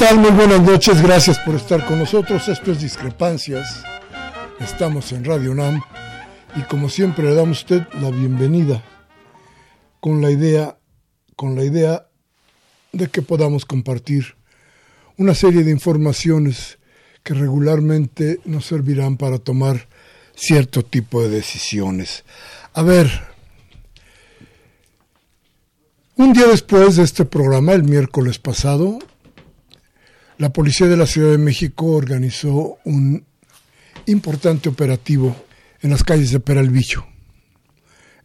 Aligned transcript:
Tal? 0.00 0.18
Muy 0.18 0.30
buenas 0.30 0.62
noches, 0.62 1.02
gracias 1.02 1.38
por 1.40 1.54
estar 1.56 1.84
con 1.84 1.98
nosotros. 1.98 2.48
Esto 2.48 2.72
es 2.72 2.80
Discrepancias. 2.80 3.84
Estamos 4.58 5.12
en 5.12 5.26
Radio 5.26 5.52
UNAM 5.52 5.82
y 6.56 6.62
como 6.62 6.88
siempre 6.88 7.26
le 7.26 7.34
damos 7.34 7.58
usted 7.58 7.82
la 8.00 8.10
bienvenida 8.10 8.82
con 10.00 10.22
la 10.22 10.30
idea 10.30 10.78
con 11.36 11.54
la 11.54 11.64
idea 11.64 12.06
de 12.92 13.08
que 13.08 13.20
podamos 13.20 13.66
compartir 13.66 14.36
una 15.18 15.34
serie 15.34 15.64
de 15.64 15.70
informaciones 15.70 16.78
que 17.22 17.34
regularmente 17.34 18.40
nos 18.46 18.64
servirán 18.64 19.18
para 19.18 19.38
tomar 19.38 19.86
cierto 20.34 20.82
tipo 20.82 21.22
de 21.22 21.28
decisiones. 21.28 22.24
A 22.72 22.82
ver, 22.82 23.10
un 26.16 26.32
día 26.32 26.46
después 26.46 26.96
de 26.96 27.02
este 27.02 27.26
programa, 27.26 27.74
el 27.74 27.84
miércoles 27.84 28.38
pasado, 28.38 28.98
la 30.40 30.50
Policía 30.50 30.86
de 30.86 30.96
la 30.96 31.06
Ciudad 31.06 31.32
de 31.32 31.38
México 31.38 31.84
organizó 31.84 32.78
un 32.84 33.26
importante 34.06 34.70
operativo 34.70 35.36
en 35.82 35.90
las 35.90 36.02
calles 36.02 36.30
de 36.30 36.40
Peralvillo. 36.40 37.04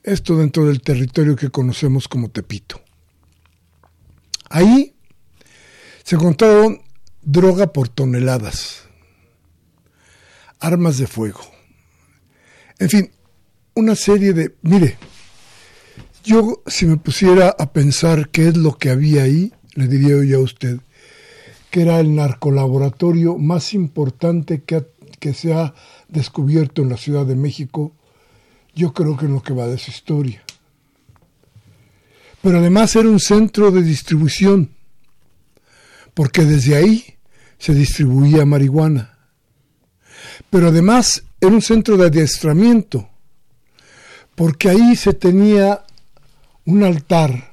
Esto 0.02 0.38
dentro 0.38 0.66
del 0.66 0.80
territorio 0.80 1.36
que 1.36 1.50
conocemos 1.50 2.08
como 2.08 2.30
Tepito. 2.30 2.81
Ahí 4.50 4.96
se 6.06 6.16
encontraron 6.16 6.81
droga 7.22 7.74
por 7.74 7.90
toneladas, 7.90 8.84
armas 10.62 10.98
de 10.98 11.08
fuego, 11.08 11.42
en 12.80 12.90
fin, 12.90 13.12
una 13.74 13.94
serie 13.94 14.31
de... 14.31 14.56
Mire, 14.62 14.98
yo 16.24 16.64
si 16.66 16.86
me 16.86 16.96
pusiera 16.96 17.54
a 17.59 17.74
pensar 17.74 18.30
qué 18.30 18.48
es 18.48 18.56
lo 18.56 18.78
que 18.78 18.90
había 18.90 19.24
ahí, 19.24 19.52
le 19.74 19.90
diría 19.90 20.24
yo 20.24 20.38
a 20.38 20.44
usted 20.44 20.80
que 21.75 21.81
era 21.81 22.00
el 22.00 22.16
narcolaboratorio 22.16 23.38
más 23.38 23.74
importante 23.74 24.63
que, 24.63 24.86
que 25.19 25.34
se 25.34 25.53
ha 25.53 25.74
descubierto 26.08 26.81
en 26.81 26.88
la 26.88 26.96
Ciudad 26.96 27.25
de 27.25 27.36
México, 27.36 27.91
yo 28.74 28.94
creo 28.94 29.18
que 29.18 29.25
en 29.25 29.34
lo 29.34 29.44
que 29.44 29.53
va 29.53 29.68
de 29.68 29.78
su 29.78 29.91
historia. 29.91 30.41
Pero 32.41 32.59
además 32.59 32.96
era 32.96 33.09
un 33.09 33.19
centro 33.19 33.72
de 33.72 33.81
distribución, 33.81 34.72
porque 36.13 36.46
desde 36.46 36.78
ahí 36.78 37.03
se 37.58 37.74
distribuía 37.74 38.46
marihuana. 38.46 39.18
Pero 40.50 40.69
además 40.69 41.25
era 41.42 41.52
un 41.52 41.62
centro 41.62 41.97
de 41.97 42.06
adiestramiento, 42.06 43.09
porque 44.34 44.69
ahí 44.69 44.96
se 44.96 45.12
tenía 45.12 45.84
un 46.63 46.84
altar, 46.86 47.52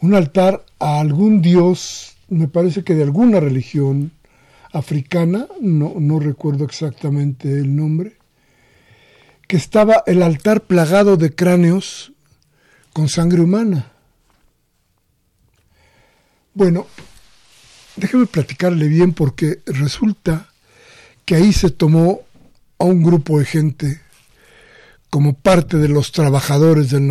un 0.00 0.14
altar 0.14 0.64
a 0.78 1.00
algún 1.00 1.42
dios 1.42 2.11
me 2.32 2.48
parece 2.48 2.82
que 2.82 2.94
de 2.94 3.02
alguna 3.02 3.40
religión 3.40 4.12
africana, 4.72 5.46
no, 5.60 5.94
no 5.98 6.18
recuerdo 6.18 6.64
exactamente 6.64 7.48
el 7.52 7.76
nombre, 7.76 8.16
que 9.46 9.58
estaba 9.58 10.02
el 10.06 10.22
altar 10.22 10.62
plagado 10.62 11.18
de 11.18 11.34
cráneos 11.34 12.12
con 12.94 13.08
sangre 13.08 13.42
humana. 13.42 13.92
Bueno, 16.54 16.86
déjeme 17.96 18.24
platicarle 18.26 18.88
bien 18.88 19.12
porque 19.12 19.60
resulta 19.66 20.48
que 21.26 21.34
ahí 21.34 21.52
se 21.52 21.70
tomó 21.70 22.20
a 22.78 22.84
un 22.84 23.02
grupo 23.02 23.38
de 23.38 23.44
gente 23.44 24.00
como 25.10 25.34
parte 25.34 25.76
de 25.76 25.88
los 25.88 26.12
trabajadores 26.12 26.88
del, 26.90 27.08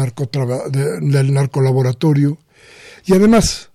del 1.02 1.34
narcolaboratorio 1.34 2.40
y 3.06 3.14
además 3.14 3.71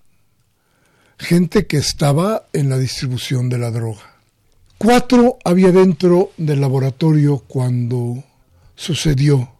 gente 1.17 1.65
que 1.67 1.77
estaba 1.77 2.47
en 2.53 2.69
la 2.69 2.77
distribución 2.77 3.49
de 3.49 3.57
la 3.57 3.71
droga. 3.71 4.15
Cuatro 4.77 5.39
había 5.43 5.71
dentro 5.71 6.31
del 6.37 6.61
laboratorio 6.61 7.39
cuando 7.47 8.23
sucedió 8.75 9.51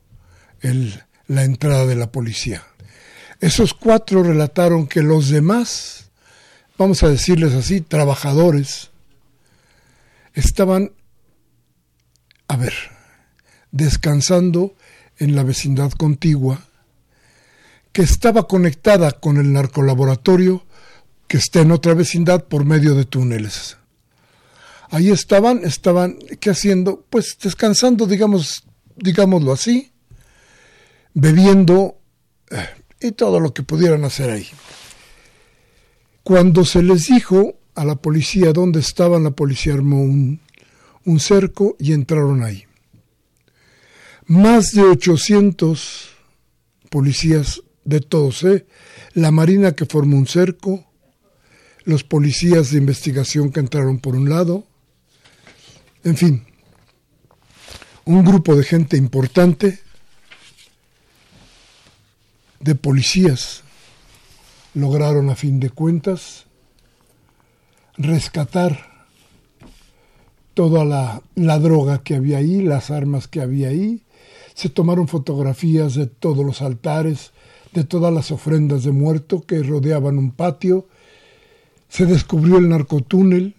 la 1.27 1.43
entrada 1.43 1.85
de 1.85 1.95
la 1.95 2.11
policía. 2.11 2.63
Esos 3.39 3.73
cuatro 3.73 4.23
relataron 4.23 4.87
que 4.87 5.01
los 5.01 5.29
demás, 5.29 6.11
vamos 6.77 7.01
a 7.03 7.09
decirles 7.09 7.53
así, 7.53 7.81
trabajadores, 7.81 8.91
estaban, 10.33 10.91
a 12.47 12.57
ver, 12.57 12.73
descansando 13.71 14.75
en 15.17 15.35
la 15.35 15.43
vecindad 15.43 15.91
contigua, 15.91 16.61
que 17.91 18.03
estaba 18.03 18.47
conectada 18.47 19.13
con 19.13 19.37
el 19.37 19.51
narcolaboratorio 19.53 20.66
que 21.27 21.37
está 21.37 21.61
en 21.61 21.71
otra 21.71 21.93
vecindad 21.93 22.45
por 22.45 22.65
medio 22.65 22.95
de 22.95 23.05
túneles. 23.05 23.77
Ahí 24.89 25.09
estaban, 25.09 25.65
estaban, 25.65 26.17
¿qué 26.39 26.49
haciendo? 26.49 27.05
Pues 27.09 27.37
descansando, 27.41 28.05
digamos, 28.05 28.63
digámoslo 28.95 29.51
así, 29.51 29.91
bebiendo 31.13 31.97
eh, 32.49 32.67
y 33.01 33.11
todo 33.11 33.39
lo 33.39 33.53
que 33.53 33.63
pudieran 33.63 34.05
hacer 34.05 34.29
ahí. 34.29 34.47
Cuando 36.23 36.63
se 36.63 36.81
les 36.81 37.05
dijo 37.05 37.55
a 37.75 37.83
la 37.83 37.95
policía 37.95 38.53
dónde 38.53 38.79
estaban, 38.79 39.23
la 39.23 39.31
policía 39.31 39.73
armó 39.73 40.01
un, 40.01 40.39
un 41.05 41.19
cerco 41.19 41.75
y 41.79 41.93
entraron 41.93 42.43
ahí. 42.43 42.63
Más 44.25 44.71
de 44.71 44.81
800 44.81 46.09
policías 46.89 47.61
de 47.85 48.01
todos, 48.01 48.43
¿eh? 48.43 48.65
la 49.13 49.31
Marina 49.31 49.73
que 49.73 49.85
formó 49.85 50.17
un 50.17 50.27
cerco, 50.27 50.86
los 51.87 52.03
policías 52.03 52.71
de 52.71 52.79
investigación 52.79 53.49
que 53.49 53.61
entraron 53.61 53.99
por 53.99 54.13
un 54.13 54.29
lado, 54.29 54.65
en 56.03 56.17
fin, 56.17 56.45
un 58.03 58.25
grupo 58.25 58.57
de 58.57 58.65
gente 58.65 58.97
importante, 58.97 59.79
de 62.59 62.75
policías, 62.75 63.63
lograron 64.73 65.29
a 65.29 65.35
fin 65.37 65.61
de 65.61 65.69
cuentas 65.69 66.45
rescatar 67.97 69.07
toda 70.55 70.83
la, 70.83 71.21
la, 71.35 71.57
droga 71.57 72.03
que 72.03 72.15
había 72.15 72.39
ahí, 72.39 72.61
las 72.61 72.91
armas 72.91 73.29
que 73.29 73.39
había 73.39 73.69
ahí, 73.69 74.03
Se 74.55 74.67
tomaron 74.67 75.07
fotografías 75.07 75.95
de 75.95 76.07
todos 76.07 76.45
los 76.45 76.61
altares, 76.61 77.31
de 77.71 77.85
todas 77.85 78.13
las 78.13 78.29
ofrendas 78.31 78.83
de 78.83 78.91
muerto 78.91 79.39
que 79.39 79.63
rodeaban 79.63 80.17
un 80.17 80.31
patio. 80.31 80.87
Se 81.89 82.05
descubrió 82.05 82.57
el 82.57 82.69
narcotúnel, 82.69 83.55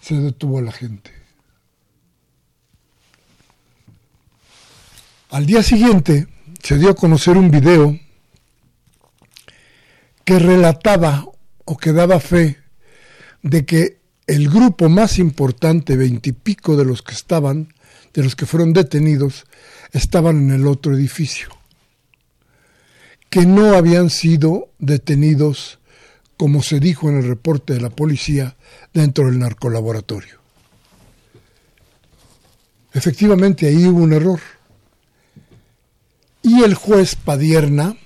se 0.00 0.16
detuvo 0.16 0.58
a 0.58 0.62
la 0.62 0.72
gente. 0.72 1.10
Al 5.30 5.46
día 5.46 5.62
siguiente 5.62 6.28
se 6.62 6.78
dio 6.78 6.90
a 6.90 6.94
conocer 6.94 7.36
un 7.36 7.50
video 7.50 7.98
que 10.24 10.38
relataba 10.38 11.26
o 11.64 11.76
que 11.76 11.92
daba 11.92 12.20
fe 12.20 12.58
de 13.42 13.64
que 13.66 13.98
el 14.26 14.48
grupo 14.48 14.88
más 14.88 15.18
importante, 15.18 15.96
veintipico 15.96 16.76
de 16.76 16.84
los 16.84 17.02
que 17.02 17.12
estaban, 17.12 17.74
de 18.14 18.22
los 18.22 18.36
que 18.36 18.46
fueron 18.46 18.72
detenidos, 18.72 19.44
estaban 19.92 20.38
en 20.38 20.50
el 20.50 20.66
otro 20.66 20.94
edificio, 20.94 21.48
que 23.28 23.44
no 23.44 23.74
habían 23.74 24.08
sido 24.08 24.70
detenidos, 24.78 25.78
como 26.36 26.62
se 26.62 26.80
dijo 26.80 27.08
en 27.08 27.18
el 27.18 27.28
reporte 27.28 27.74
de 27.74 27.80
la 27.80 27.90
policía, 27.90 28.56
dentro 28.92 29.26
del 29.26 29.38
narcolaboratorio. 29.38 30.40
Efectivamente, 32.92 33.66
ahí 33.66 33.86
hubo 33.86 34.02
un 34.02 34.12
error. 34.12 34.40
Y 36.42 36.62
el 36.62 36.74
juez 36.74 37.16
Padierna, 37.16 37.96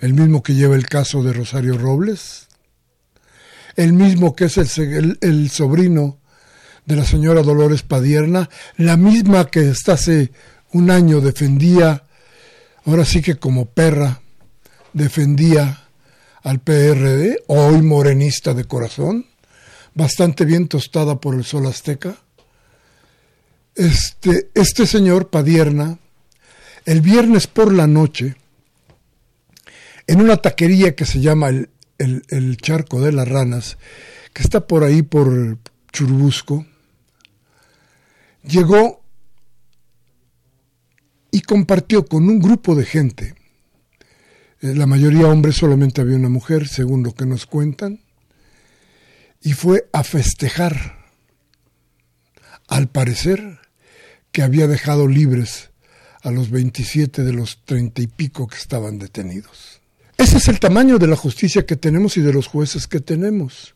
el 0.00 0.14
mismo 0.14 0.42
que 0.42 0.54
lleva 0.54 0.74
el 0.74 0.86
caso 0.86 1.22
de 1.22 1.32
Rosario 1.32 1.76
Robles, 1.76 2.46
el 3.76 3.92
mismo 3.92 4.34
que 4.34 4.46
es 4.46 4.56
el, 4.56 5.50
sobrino 5.50 6.18
de 6.86 6.96
la 6.96 7.04
señora 7.04 7.42
Dolores 7.42 7.82
Padierna, 7.82 8.48
la 8.76 8.96
misma 8.96 9.46
que 9.46 9.68
hasta 9.68 9.94
hace 9.94 10.32
un 10.72 10.90
año 10.90 11.20
defendía, 11.20 12.04
ahora 12.84 13.04
sí 13.04 13.20
que 13.20 13.36
como 13.36 13.66
perra, 13.66 14.22
defendía 14.92 15.85
al 16.46 16.60
PRD, 16.60 17.42
hoy 17.48 17.82
morenista 17.82 18.54
de 18.54 18.66
corazón, 18.66 19.26
bastante 19.94 20.44
bien 20.44 20.68
tostada 20.68 21.20
por 21.20 21.34
el 21.34 21.44
sol 21.44 21.66
azteca. 21.66 22.18
Este, 23.74 24.50
este 24.54 24.86
señor 24.86 25.28
Padierna, 25.28 25.98
el 26.84 27.00
viernes 27.00 27.48
por 27.48 27.72
la 27.72 27.88
noche, 27.88 28.36
en 30.06 30.20
una 30.20 30.36
taquería 30.36 30.94
que 30.94 31.04
se 31.04 31.18
llama 31.18 31.48
el, 31.48 31.68
el, 31.98 32.56
Charco 32.58 33.00
de 33.00 33.10
las 33.10 33.26
Ranas, 33.26 33.76
que 34.32 34.44
está 34.44 34.68
por 34.68 34.84
ahí 34.84 35.02
por 35.02 35.58
Churubusco, 35.92 36.64
llegó 38.44 39.02
y 41.32 41.40
compartió 41.40 42.06
con 42.06 42.28
un 42.28 42.38
grupo 42.38 42.76
de 42.76 42.84
gente, 42.84 43.34
la 44.74 44.86
mayoría 44.86 45.28
hombres, 45.28 45.56
solamente 45.56 46.00
había 46.00 46.16
una 46.16 46.28
mujer, 46.28 46.66
según 46.68 47.02
lo 47.02 47.14
que 47.14 47.26
nos 47.26 47.46
cuentan, 47.46 48.00
y 49.42 49.52
fue 49.52 49.88
a 49.92 50.02
festejar, 50.02 51.04
al 52.68 52.88
parecer, 52.88 53.60
que 54.32 54.42
había 54.42 54.66
dejado 54.66 55.06
libres 55.06 55.70
a 56.22 56.30
los 56.30 56.50
27 56.50 57.22
de 57.22 57.32
los 57.32 57.64
treinta 57.64 58.02
y 58.02 58.06
pico 58.06 58.48
que 58.48 58.56
estaban 58.56 58.98
detenidos. 58.98 59.80
Ese 60.18 60.38
es 60.38 60.48
el 60.48 60.58
tamaño 60.58 60.98
de 60.98 61.06
la 61.06 61.16
justicia 61.16 61.66
que 61.66 61.76
tenemos 61.76 62.16
y 62.16 62.20
de 62.20 62.32
los 62.32 62.46
jueces 62.46 62.88
que 62.88 63.00
tenemos. 63.00 63.74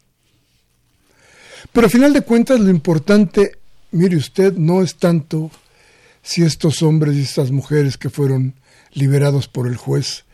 Pero 1.72 1.86
a 1.86 1.90
final 1.90 2.12
de 2.12 2.22
cuentas 2.22 2.58
lo 2.58 2.70
importante, 2.70 3.58
mire 3.92 4.16
usted, 4.16 4.54
no 4.54 4.82
es 4.82 4.96
tanto 4.96 5.50
si 6.22 6.42
estos 6.42 6.82
hombres 6.82 7.16
y 7.16 7.22
estas 7.22 7.50
mujeres 7.50 7.96
que 7.96 8.10
fueron 8.10 8.54
liberados 8.92 9.48
por 9.48 9.66
el 9.66 9.76
juez, 9.76 10.24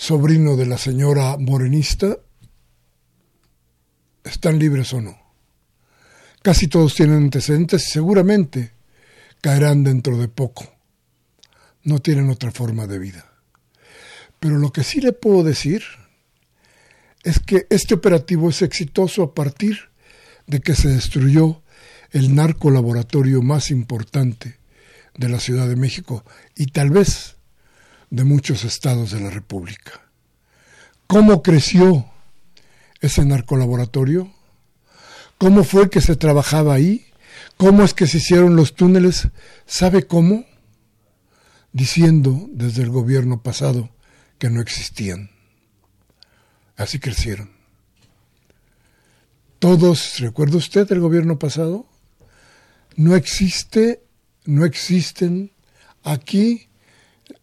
sobrino 0.00 0.56
de 0.56 0.64
la 0.64 0.78
señora 0.78 1.36
morenista, 1.36 2.16
están 4.24 4.58
libres 4.58 4.94
o 4.94 5.02
no. 5.02 5.14
Casi 6.40 6.68
todos 6.68 6.94
tienen 6.94 7.24
antecedentes 7.24 7.86
y 7.86 7.90
seguramente 7.90 8.72
caerán 9.42 9.84
dentro 9.84 10.16
de 10.16 10.28
poco. 10.28 10.64
No 11.82 11.98
tienen 11.98 12.30
otra 12.30 12.50
forma 12.50 12.86
de 12.86 12.98
vida. 12.98 13.30
Pero 14.38 14.56
lo 14.56 14.72
que 14.72 14.84
sí 14.84 15.02
le 15.02 15.12
puedo 15.12 15.44
decir 15.44 15.82
es 17.22 17.38
que 17.38 17.66
este 17.68 17.92
operativo 17.92 18.48
es 18.48 18.62
exitoso 18.62 19.22
a 19.22 19.34
partir 19.34 19.90
de 20.46 20.60
que 20.60 20.76
se 20.76 20.88
destruyó 20.88 21.62
el 22.10 22.34
narcolaboratorio 22.34 23.42
más 23.42 23.70
importante 23.70 24.56
de 25.18 25.28
la 25.28 25.40
Ciudad 25.40 25.68
de 25.68 25.76
México 25.76 26.24
y 26.56 26.68
tal 26.68 26.88
vez 26.88 27.36
de 28.10 28.24
muchos 28.24 28.64
estados 28.64 29.12
de 29.12 29.20
la 29.20 29.30
República. 29.30 30.02
¿Cómo 31.06 31.42
creció 31.42 32.06
ese 33.00 33.24
narcolaboratorio? 33.24 34.32
¿Cómo 35.38 35.64
fue 35.64 35.88
que 35.90 36.00
se 36.00 36.16
trabajaba 36.16 36.74
ahí? 36.74 37.06
¿Cómo 37.56 37.82
es 37.82 37.94
que 37.94 38.06
se 38.06 38.18
hicieron 38.18 38.56
los 38.56 38.74
túneles? 38.74 39.28
¿Sabe 39.66 40.06
cómo? 40.06 40.44
Diciendo 41.72 42.48
desde 42.52 42.82
el 42.82 42.90
gobierno 42.90 43.42
pasado 43.42 43.90
que 44.38 44.50
no 44.50 44.60
existían. 44.60 45.30
Así 46.76 46.98
crecieron. 46.98 47.50
Todos, 49.58 50.18
¿recuerda 50.20 50.56
usted 50.56 50.90
el 50.90 51.00
gobierno 51.00 51.38
pasado? 51.38 51.86
No 52.96 53.14
existe, 53.14 54.02
no 54.46 54.64
existen 54.64 55.52
aquí 56.02 56.69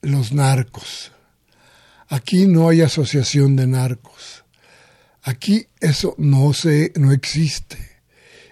los 0.02 0.32
narcos. 0.32 1.12
Aquí 2.10 2.48
no 2.48 2.70
hay 2.70 2.82
asociación 2.82 3.56
de 3.56 3.68
narcos. 3.68 4.44
Aquí 5.24 5.68
eso 5.82 6.16
no 6.18 6.54
se 6.54 6.94
no 6.96 7.12
existe. 7.12 7.78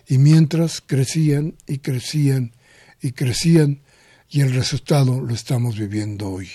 Y 0.08 0.18
mientras 0.18 0.82
crecían 0.82 1.56
y 1.66 1.80
crecían 1.80 2.54
y 3.02 3.12
crecían 3.14 3.82
y 4.30 4.42
el 4.42 4.54
resultado 4.54 5.22
lo 5.22 5.34
estamos 5.34 5.78
viviendo 5.78 6.30
hoy. 6.30 6.50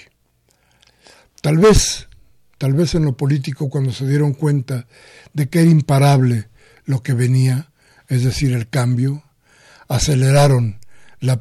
Tal 1.40 1.56
vez, 1.56 2.08
tal 2.58 2.74
vez 2.74 2.94
en 2.94 3.04
lo 3.04 3.16
político 3.16 3.70
cuando 3.70 3.92
se 3.92 4.06
dieron 4.06 4.34
cuenta 4.34 4.86
de 5.32 5.48
que 5.48 5.60
era 5.60 5.70
imparable 5.70 6.48
lo 6.84 7.02
que 7.02 7.14
venía, 7.14 7.70
es 8.08 8.24
decir, 8.24 8.52
el 8.52 8.68
cambio, 8.68 9.24
aceleraron 9.88 10.78
la, 11.20 11.40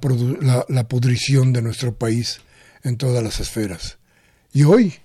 la, 0.69 0.87
pudrición 0.87 1.51
de 1.53 1.61
nuestro 1.61 1.95
país 1.95 2.41
en 2.89 2.97
todas 2.97 3.23
las 3.23 3.39
esferas. 3.39 3.97
Y 4.51 4.63
hoy, 4.63 4.95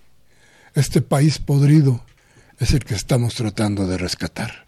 este 0.75 1.01
país 1.01 1.39
podrido 1.39 2.05
es 2.59 2.73
el 2.73 2.85
que 2.85 2.95
estamos 2.95 3.35
tratando 3.35 3.87
de 3.87 3.97
rescatar. 3.99 4.67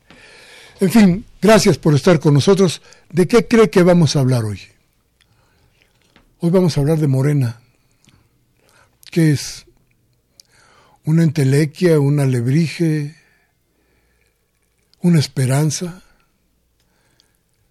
En 0.78 0.90
fin, 0.90 1.24
gracias 1.42 1.78
por 1.78 1.94
estar 1.94 2.20
con 2.20 2.34
nosotros. 2.34 2.82
¿De 3.10 3.26
qué 3.26 3.48
cree 3.48 3.70
que 3.70 3.82
vamos 3.82 4.14
a 4.14 4.20
hablar 4.20 4.44
hoy? 4.44 4.60
Hoy 6.38 6.50
vamos 6.50 6.76
a 6.76 6.80
hablar 6.80 6.98
de 6.98 7.08
Morena. 7.08 7.60
¿Qué 9.10 9.32
es? 9.32 9.66
una 11.06 11.22
entelequia, 11.22 12.00
un 12.00 12.20
alebrije, 12.20 13.14
una 15.00 15.20
esperanza. 15.20 16.02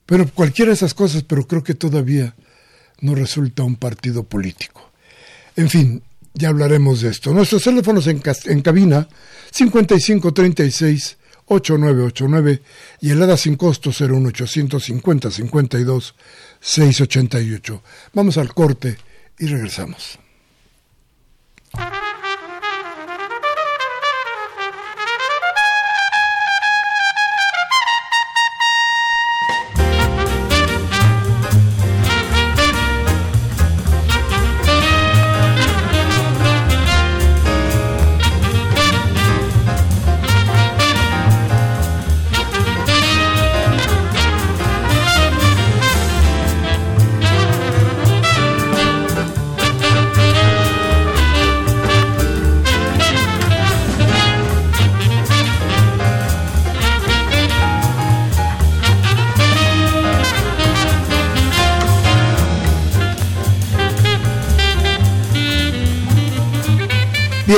Pero 0.05 0.27
cualquiera 0.31 0.69
de 0.69 0.75
esas 0.75 0.93
cosas, 0.93 1.23
pero 1.23 1.45
creo 1.45 1.63
que 1.63 1.75
todavía 1.75 2.33
no 3.01 3.13
resulta 3.13 3.63
un 3.63 3.75
partido 3.75 4.23
político. 4.23 4.89
En 5.55 5.69
fin, 5.69 6.03
ya 6.33 6.50
hablaremos 6.50 7.01
de 7.01 7.09
esto. 7.09 7.33
Nuestros 7.33 7.63
teléfonos 7.63 8.07
en, 8.07 8.21
en 8.45 8.62
cabina 8.62 9.07
5536 9.51 11.17
8989 11.47 12.62
y 13.01 13.12
el 13.12 13.21
ADA 13.21 13.38
sin 13.38 13.55
costo 13.55 13.91
01850 13.91 15.31
52 15.31 16.15
688. 16.59 17.83
Vamos 18.13 18.38
al 18.38 18.53
corte 18.53 18.97
y 19.38 19.47
regresamos. 19.47 20.19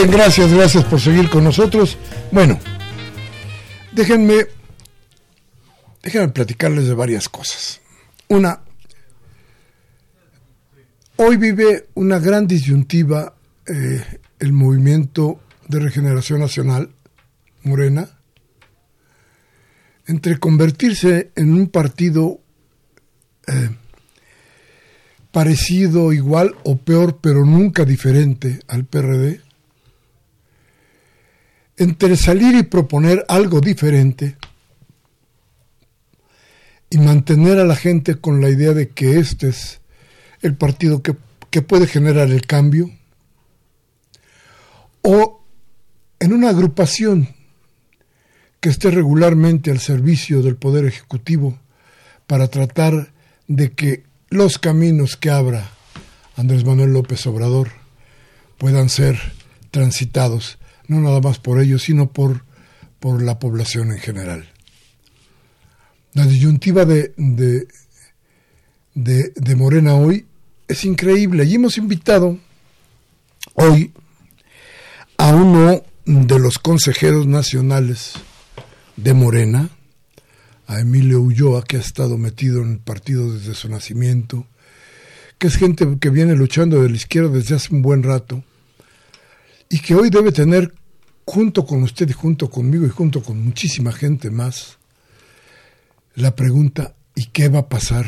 Gracias, 0.10 0.54
gracias 0.54 0.86
por 0.86 1.02
seguir 1.02 1.30
con 1.30 1.44
nosotros. 1.44 1.98
Bueno, 2.32 2.58
déjenme, 3.92 4.48
déjenme 6.02 6.30
platicarles 6.30 6.88
de 6.88 6.94
varias 6.94 7.28
cosas. 7.28 7.82
Una, 8.30 8.62
hoy 11.18 11.36
vive 11.36 11.90
una 11.96 12.20
gran 12.20 12.48
disyuntiva 12.48 13.36
eh, 13.66 14.22
el 14.40 14.54
movimiento 14.54 15.42
de 15.68 15.80
regeneración 15.80 16.40
nacional, 16.40 16.90
Morena, 17.64 18.08
entre 20.06 20.40
convertirse 20.40 21.32
en 21.36 21.54
un 21.54 21.68
partido 21.68 22.40
eh, 23.46 23.72
parecido, 25.32 26.14
igual 26.14 26.56
o 26.64 26.78
peor, 26.78 27.20
pero 27.22 27.44
nunca 27.44 27.84
diferente 27.84 28.62
al 28.70 28.86
PRD, 28.86 29.47
entre 31.78 32.18
salir 32.18 32.56
y 32.56 32.64
proponer 32.64 33.24
algo 33.30 33.62
diferente 33.62 34.36
y 36.90 36.98
mantener 36.98 37.60
a 37.60 37.66
la 37.66 37.76
gente 37.76 38.16
con 38.16 38.42
la 38.42 38.50
idea 38.50 38.74
de 38.74 38.90
que 38.90 39.20
este 39.20 39.50
es 39.50 39.82
el 40.42 40.56
partido 40.56 41.02
que, 41.02 41.16
que 41.50 41.62
puede 41.62 41.88
generar 41.88 42.30
el 42.30 42.46
cambio, 42.46 42.92
o 45.02 45.44
en 46.20 46.34
una 46.34 46.50
agrupación 46.50 47.30
que 48.60 48.70
esté 48.70 48.92
regularmente 48.92 49.72
al 49.72 49.80
servicio 49.80 50.42
del 50.42 50.56
Poder 50.56 50.86
Ejecutivo 50.86 51.60
para 52.26 52.48
tratar 52.48 53.14
de 53.48 53.72
que 53.72 54.04
los 54.30 54.58
caminos 54.58 55.16
que 55.16 55.30
abra 55.30 55.72
Andrés 56.36 56.66
Manuel 56.66 56.92
López 56.92 57.26
Obrador 57.28 57.70
puedan 58.58 58.90
ser 58.90 59.18
transitados, 59.72 60.57
no 60.88 61.02
nada 61.02 61.22
más 61.22 61.40
por 61.40 61.62
ellos, 61.62 61.84
sino 61.84 62.12
por, 62.12 62.44
por 63.00 63.22
la 63.22 63.40
población 63.40 63.92
en 63.92 64.00
general. 64.00 64.50
La 66.14 66.26
disyuntiva 66.26 66.86
de, 66.86 67.14
de, 67.16 67.68
de, 69.36 69.56
Morena 69.56 69.96
hoy 69.96 70.26
es 70.68 70.84
increíble 70.86 71.46
y 71.46 71.56
hemos 71.56 71.78
invitado 71.78 72.40
hoy 73.54 73.94
a 75.18 75.30
uno 75.36 75.84
de 76.06 76.40
los 76.40 76.58
consejeros 76.58 77.28
nacionales 77.28 78.14
de 78.96 79.14
Morena, 79.14 79.70
a 80.66 80.80
Emilio 80.80 81.22
Ulloa, 81.22 81.64
que 81.64 81.78
ha 81.78 81.82
estado 81.82 82.18
metido 82.18 82.62
en 82.62 82.72
el 82.74 82.80
partido 82.80 83.32
desde 83.32 83.54
su 83.54 83.70
nacimiento, 83.70 84.48
que 85.38 85.48
es 85.48 85.56
gente 85.56 85.86
que 86.00 86.10
viene 86.10 86.36
luchando 86.36 86.82
de 86.82 86.90
la 86.90 86.96
izquierda 86.96 87.30
desde 87.30 87.56
hace 87.56 87.74
un 87.76 87.82
buen 87.82 88.04
rato, 88.04 88.44
y 89.70 89.80
que 89.80 89.96
hoy 89.96 90.10
debe 90.10 90.32
tener, 90.32 90.74
junto 91.26 91.66
con 91.66 91.84
usted 91.84 92.10
y 92.10 92.14
junto 92.14 92.50
conmigo 92.50 92.86
y 92.86 92.90
junto 92.90 93.22
con 93.22 93.44
muchísima 93.44 93.92
gente 93.92 94.30
más, 94.32 94.78
la 96.16 96.36
pregunta, 96.36 96.96
¿y 97.16 97.26
qué 97.28 97.50
va 97.50 97.60
a 97.60 97.70
pasar 97.70 98.08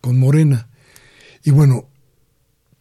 con 0.00 0.18
Morena? 0.18 0.68
Y 1.44 1.50
bueno, 1.50 1.88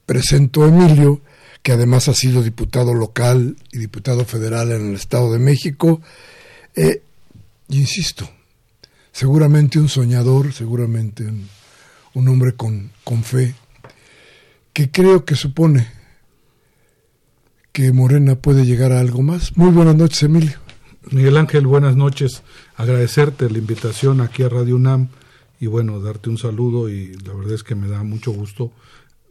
presento 0.06 0.64
a 0.64 0.68
Emilio, 0.68 1.22
que 1.64 1.72
además 1.72 2.08
ha 2.08 2.14
sido 2.14 2.44
diputado 2.44 2.94
local 2.94 3.56
y 3.72 3.80
diputado 3.80 4.26
federal 4.26 4.72
en 4.72 4.90
el 4.90 4.96
Estado 4.96 5.32
de 5.34 5.40
México, 5.40 6.02
eh, 6.76 7.02
insisto, 7.70 8.30
seguramente 9.12 9.80
un 9.80 9.90
soñador, 9.90 10.54
seguramente 10.54 11.26
un, 12.14 12.28
hombre 12.28 12.54
con, 12.54 12.92
con 13.04 13.24
fe, 13.24 13.56
que 14.74 14.90
creo 14.90 15.26
que 15.26 15.36
supone 15.36 16.01
que 17.72 17.92
Morena 17.92 18.36
puede 18.36 18.66
llegar 18.66 18.92
a 18.92 19.00
algo 19.00 19.22
más. 19.22 19.56
Muy 19.58 19.72
buenas 19.72 19.96
noches, 19.96 20.24
Emilio. 20.24 20.58
Miguel 21.12 21.38
Ángel, 21.38 21.68
buenas 21.68 21.96
noches. 21.96 22.44
Agradecerte 22.76 23.50
la 23.50 23.58
invitación 23.58 24.22
aquí 24.22 24.44
a 24.44 24.50
Radio 24.50 24.76
UNAM 24.76 25.10
y 25.60 25.68
bueno, 25.68 26.00
darte 26.00 26.30
un 26.30 26.38
saludo 26.38 26.90
y 26.90 27.14
la 27.26 27.34
verdad 27.34 27.54
es 27.54 27.64
que 27.64 27.76
me 27.76 27.88
da 27.88 28.04
mucho 28.04 28.32
gusto 28.32 28.72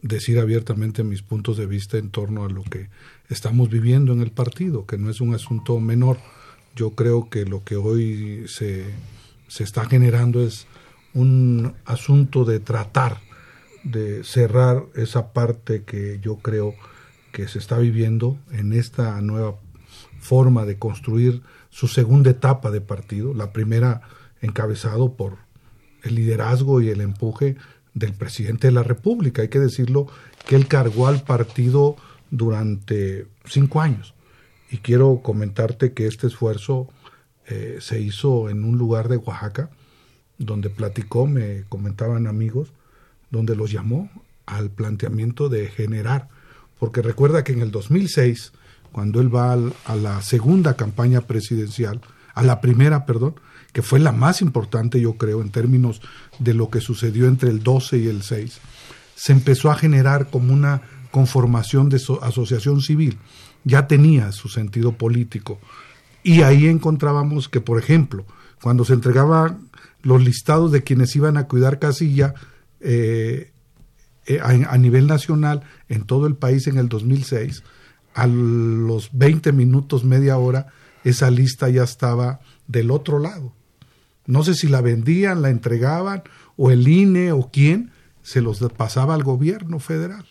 decir 0.02 0.38
abiertamente 0.38 1.04
mis 1.04 1.22
puntos 1.22 1.56
de 1.56 1.66
vista 1.66 1.98
en 1.98 2.10
torno 2.10 2.44
a 2.44 2.48
lo 2.48 2.62
que 2.62 2.88
estamos 3.28 3.68
viviendo 3.68 4.12
en 4.12 4.20
el 4.20 4.30
partido, 4.30 4.86
que 4.86 4.98
no 4.98 5.10
es 5.10 5.20
un 5.20 5.34
asunto 5.34 5.78
menor. 5.80 6.18
Yo 6.74 6.90
creo 6.90 7.28
que 7.28 7.44
lo 7.44 7.62
que 7.64 7.76
hoy 7.76 8.44
se 8.48 8.86
se 9.50 9.64
está 9.64 9.84
generando 9.84 10.46
es 10.46 10.66
un 11.12 11.74
asunto 11.84 12.44
de 12.44 12.60
tratar 12.60 13.18
de 13.82 14.22
cerrar 14.22 14.84
esa 14.94 15.32
parte 15.32 15.82
que 15.82 16.20
yo 16.22 16.36
creo 16.36 16.74
que 17.32 17.48
se 17.48 17.58
está 17.58 17.78
viviendo 17.78 18.38
en 18.50 18.72
esta 18.72 19.20
nueva 19.20 19.56
forma 20.20 20.64
de 20.64 20.78
construir 20.78 21.42
su 21.70 21.88
segunda 21.88 22.30
etapa 22.30 22.70
de 22.70 22.80
partido, 22.80 23.34
la 23.34 23.52
primera 23.52 24.02
encabezado 24.40 25.14
por 25.14 25.38
el 26.02 26.14
liderazgo 26.14 26.80
y 26.80 26.88
el 26.88 27.00
empuje 27.00 27.56
del 27.94 28.14
presidente 28.14 28.68
de 28.68 28.72
la 28.72 28.82
República. 28.82 29.42
Hay 29.42 29.48
que 29.48 29.58
decirlo 29.58 30.06
que 30.46 30.56
él 30.56 30.66
cargó 30.66 31.06
al 31.06 31.22
partido 31.22 31.96
durante 32.30 33.26
cinco 33.44 33.80
años. 33.80 34.14
Y 34.70 34.78
quiero 34.78 35.20
comentarte 35.22 35.92
que 35.92 36.06
este 36.06 36.26
esfuerzo 36.26 36.88
eh, 37.46 37.78
se 37.80 38.00
hizo 38.00 38.48
en 38.48 38.64
un 38.64 38.78
lugar 38.78 39.08
de 39.08 39.16
Oaxaca, 39.16 39.70
donde 40.38 40.70
platicó, 40.70 41.26
me 41.26 41.64
comentaban 41.68 42.26
amigos, 42.26 42.72
donde 43.30 43.56
los 43.56 43.70
llamó 43.70 44.10
al 44.46 44.70
planteamiento 44.70 45.48
de 45.48 45.66
generar, 45.68 46.28
porque 46.80 47.02
recuerda 47.02 47.44
que 47.44 47.52
en 47.52 47.60
el 47.60 47.70
2006, 47.70 48.52
cuando 48.90 49.20
él 49.20 49.32
va 49.32 49.52
a 49.52 49.94
la 49.94 50.20
segunda 50.22 50.74
campaña 50.74 51.20
presidencial, 51.20 52.00
a 52.34 52.42
la 52.42 52.60
primera, 52.60 53.06
perdón, 53.06 53.34
que 53.72 53.82
fue 53.82 54.00
la 54.00 54.10
más 54.10 54.42
importante, 54.42 55.00
yo 55.00 55.12
creo, 55.12 55.42
en 55.42 55.50
términos 55.50 56.00
de 56.40 56.54
lo 56.54 56.70
que 56.70 56.80
sucedió 56.80 57.28
entre 57.28 57.50
el 57.50 57.62
12 57.62 57.98
y 57.98 58.08
el 58.08 58.22
6, 58.22 58.58
se 59.14 59.32
empezó 59.32 59.70
a 59.70 59.76
generar 59.76 60.30
como 60.30 60.52
una 60.52 60.82
conformación 61.10 61.90
de 61.90 62.00
asociación 62.22 62.80
civil. 62.80 63.18
Ya 63.62 63.86
tenía 63.86 64.32
su 64.32 64.48
sentido 64.48 64.92
político, 64.92 65.60
y 66.22 66.42
ahí 66.42 66.66
encontrábamos 66.66 67.48
que, 67.48 67.60
por 67.60 67.78
ejemplo, 67.78 68.24
cuando 68.62 68.84
se 68.84 68.94
entregaban 68.94 69.68
los 70.02 70.22
listados 70.22 70.72
de 70.72 70.82
quienes 70.82 71.14
iban 71.14 71.36
a 71.36 71.46
cuidar 71.46 71.78
casilla 71.78 72.34
eh, 72.80 73.52
eh, 74.26 74.40
a, 74.42 74.78
nivel 74.78 75.06
nacional 75.06 75.62
en 75.88 76.04
todo 76.04 76.26
el 76.26 76.36
país 76.36 76.66
en 76.66 76.78
el 76.78 76.88
2006, 76.88 77.62
a 78.14 78.26
los 78.26 79.10
20 79.12 79.52
minutos, 79.52 80.04
media 80.04 80.36
hora, 80.36 80.68
esa 81.04 81.30
lista 81.30 81.68
ya 81.68 81.84
estaba 81.84 82.40
del 82.66 82.90
otro 82.90 83.18
lado. 83.18 83.52
No 84.26 84.44
sé 84.44 84.54
si 84.54 84.68
la 84.68 84.80
vendían, 84.80 85.42
la 85.42 85.50
entregaban, 85.50 86.22
o 86.56 86.70
el 86.70 86.86
INE 86.86 87.32
o 87.32 87.50
quién, 87.52 87.92
se 88.22 88.40
los 88.42 88.60
pasaba 88.76 89.14
al 89.14 89.24
gobierno 89.24 89.78
federal 89.78 90.26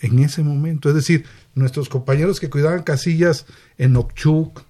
en 0.00 0.18
ese 0.18 0.42
momento. 0.42 0.88
Es 0.88 0.94
decir, 0.94 1.24
nuestros 1.54 1.88
compañeros 1.88 2.40
que 2.40 2.50
cuidaban 2.50 2.82
casillas 2.82 3.46
en 3.78 3.96
Ochuc, 3.96 4.62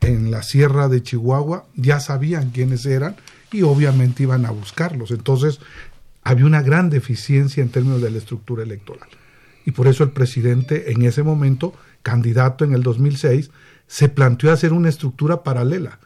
en 0.00 0.30
la 0.30 0.42
sierra 0.42 0.88
de 0.88 1.02
Chihuahua 1.02 1.66
ya 1.74 2.00
sabían 2.00 2.50
quiénes 2.50 2.86
eran 2.86 3.16
y 3.52 3.62
obviamente 3.62 4.22
iban 4.22 4.46
a 4.46 4.50
buscarlos. 4.50 5.10
Entonces 5.10 5.60
había 6.22 6.46
una 6.46 6.62
gran 6.62 6.90
deficiencia 6.90 7.62
en 7.62 7.70
términos 7.70 8.02
de 8.02 8.10
la 8.10 8.18
estructura 8.18 8.62
electoral. 8.62 9.08
Y 9.64 9.72
por 9.72 9.88
eso 9.88 10.04
el 10.04 10.10
presidente 10.10 10.92
en 10.92 11.02
ese 11.02 11.22
momento, 11.22 11.74
candidato 12.02 12.64
en 12.64 12.72
el 12.72 12.82
2006, 12.82 13.50
se 13.86 14.08
planteó 14.08 14.52
hacer 14.52 14.72
una 14.72 14.88
estructura 14.88 15.42
paralela 15.42 15.98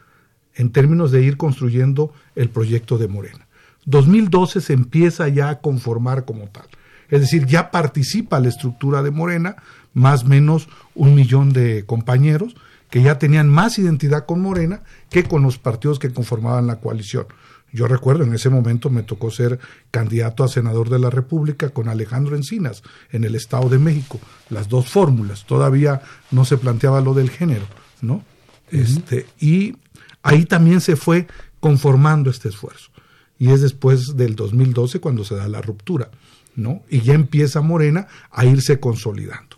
en 0.55 0.71
términos 0.71 1.11
de 1.11 1.21
ir 1.21 1.37
construyendo 1.37 2.13
el 2.35 2.49
proyecto 2.49 2.97
de 2.97 3.07
Morena. 3.07 3.47
2012 3.85 4.61
se 4.61 4.73
empieza 4.73 5.27
ya 5.27 5.49
a 5.49 5.59
conformar 5.61 6.25
como 6.25 6.47
tal. 6.47 6.65
Es 7.09 7.21
decir, 7.21 7.45
ya 7.45 7.71
participa 7.71 8.39
la 8.39 8.49
estructura 8.49 9.03
de 9.03 9.11
Morena, 9.11 9.57
más 9.93 10.23
o 10.23 10.27
menos 10.27 10.67
un 10.95 11.13
millón 11.13 11.53
de 11.53 11.85
compañeros, 11.85 12.55
que 12.89 13.01
ya 13.01 13.19
tenían 13.19 13.49
más 13.49 13.77
identidad 13.77 14.25
con 14.25 14.41
Morena 14.41 14.81
que 15.09 15.23
con 15.23 15.43
los 15.43 15.57
partidos 15.57 15.99
que 15.99 16.11
conformaban 16.11 16.67
la 16.67 16.77
coalición. 16.77 17.27
Yo 17.75 17.87
recuerdo, 17.87 18.23
en 18.23 18.33
ese 18.33 18.49
momento 18.49 18.89
me 18.89 19.03
tocó 19.03 19.29
ser 19.31 19.59
candidato 19.91 20.43
a 20.43 20.47
senador 20.47 20.89
de 20.89 20.97
la 20.97 21.09
República 21.09 21.69
con 21.69 21.89
Alejandro 21.89 22.35
Encinas 22.35 22.83
en 23.11 23.25
el 23.25 23.35
Estado 23.35 23.67
de 23.67 23.79
México. 23.79 24.19
Las 24.49 24.69
dos 24.69 24.87
fórmulas, 24.87 25.45
todavía 25.45 26.01
no 26.31 26.45
se 26.45 26.57
planteaba 26.57 27.01
lo 27.01 27.13
del 27.13 27.29
género, 27.29 27.65
¿no? 28.01 28.23
este, 28.71 29.25
y 29.39 29.75
ahí 30.23 30.45
también 30.45 30.81
se 30.81 30.95
fue 30.95 31.27
conformando 31.59 32.29
este 32.29 32.49
esfuerzo. 32.49 32.91
Y 33.37 33.49
es 33.49 33.61
después 33.61 34.15
del 34.15 34.35
2012 34.35 34.99
cuando 35.01 35.25
se 35.25 35.35
da 35.35 35.47
la 35.47 35.61
ruptura, 35.61 36.09
¿no? 36.55 36.81
Y 36.89 37.01
ya 37.01 37.13
empieza 37.13 37.61
Morena 37.61 38.07
a 38.31 38.45
irse 38.45 38.79
consolidando. 38.79 39.57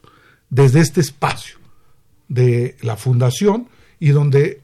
Desde 0.49 0.79
este 0.79 1.01
espacio, 1.01 1.57
de 2.27 2.75
la 2.81 2.97
fundación 2.97 3.69
y 3.99 4.09
donde 4.09 4.61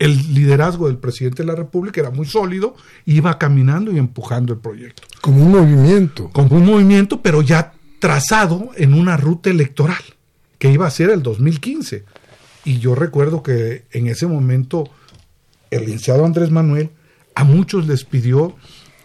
el 0.00 0.34
liderazgo 0.34 0.86
del 0.88 0.96
presidente 0.96 1.42
de 1.42 1.46
la 1.46 1.54
República 1.54 2.00
era 2.00 2.10
muy 2.10 2.26
sólido, 2.26 2.74
iba 3.04 3.38
caminando 3.38 3.92
y 3.92 3.98
empujando 3.98 4.54
el 4.54 4.58
proyecto. 4.58 5.02
Como 5.20 5.44
un 5.44 5.52
movimiento. 5.52 6.30
Como 6.30 6.56
un 6.56 6.64
movimiento, 6.64 7.20
pero 7.20 7.42
ya 7.42 7.74
trazado 8.00 8.70
en 8.76 8.94
una 8.94 9.16
ruta 9.16 9.50
electoral. 9.50 10.02
que 10.58 10.70
iba 10.70 10.86
a 10.86 10.90
ser 10.90 11.08
el 11.08 11.22
2015. 11.22 12.04
Y 12.66 12.80
yo 12.80 12.94
recuerdo 12.94 13.42
que 13.42 13.86
en 13.92 14.08
ese 14.08 14.26
momento 14.26 14.90
el 15.70 15.86
licenciado 15.86 16.26
Andrés 16.26 16.50
Manuel 16.50 16.90
a 17.34 17.44
muchos 17.44 17.86
les 17.86 18.04
pidió 18.04 18.54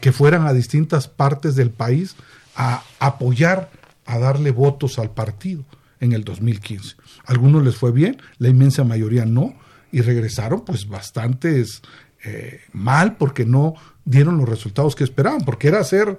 que 0.02 0.12
fueran 0.12 0.48
a 0.48 0.54
distintas 0.54 1.08
partes 1.08 1.56
del 1.56 1.70
país 1.70 2.18
a 2.58 2.84
apoyar, 3.00 3.72
a 4.06 4.20
darle 4.20 4.52
votos 4.52 5.00
al 5.00 5.12
partido 5.12 5.64
en 6.02 6.12
el 6.12 6.26
2015. 6.26 6.96
algunos 7.26 7.64
les 7.64 7.78
fue 7.78 7.94
bien, 7.94 8.22
la 8.38 8.50
inmensa 8.50 8.84
mayoría 8.84 9.26
no, 9.26 9.56
y 9.96 10.02
regresaron 10.02 10.66
pues 10.66 10.90
bastantes 10.90 11.82
eh, 12.26 12.60
mal 12.74 13.16
porque 13.16 13.46
no 13.46 13.76
dieron 14.04 14.38
los 14.38 14.50
resultados 14.50 14.94
que 14.94 15.06
esperaban, 15.06 15.46
porque 15.46 15.70
era 15.70 15.80
hacer 15.80 16.18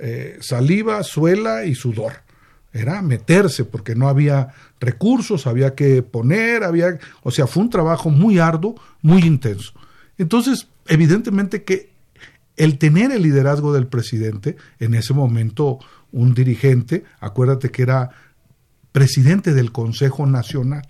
eh, 0.00 0.38
saliva, 0.40 1.02
suela 1.02 1.66
y 1.66 1.74
sudor. 1.74 2.22
Era 2.72 3.02
meterse 3.02 3.66
porque 3.66 3.94
no 3.94 4.08
había 4.08 4.54
recursos, 4.80 5.46
había 5.46 5.74
que 5.74 6.02
poner, 6.02 6.64
había, 6.64 6.98
o 7.22 7.30
sea, 7.30 7.46
fue 7.46 7.64
un 7.64 7.68
trabajo 7.68 8.08
muy 8.08 8.38
arduo, 8.38 8.76
muy 9.02 9.20
intenso. 9.20 9.74
Entonces, 10.16 10.68
evidentemente 10.86 11.64
que 11.64 11.90
el 12.56 12.78
tener 12.78 13.12
el 13.12 13.24
liderazgo 13.24 13.74
del 13.74 13.88
presidente, 13.88 14.56
en 14.78 14.94
ese 14.94 15.12
momento 15.12 15.80
un 16.12 16.32
dirigente, 16.32 17.04
acuérdate 17.20 17.70
que 17.70 17.82
era 17.82 18.08
presidente 18.90 19.52
del 19.52 19.70
Consejo 19.70 20.24
Nacional, 20.24 20.88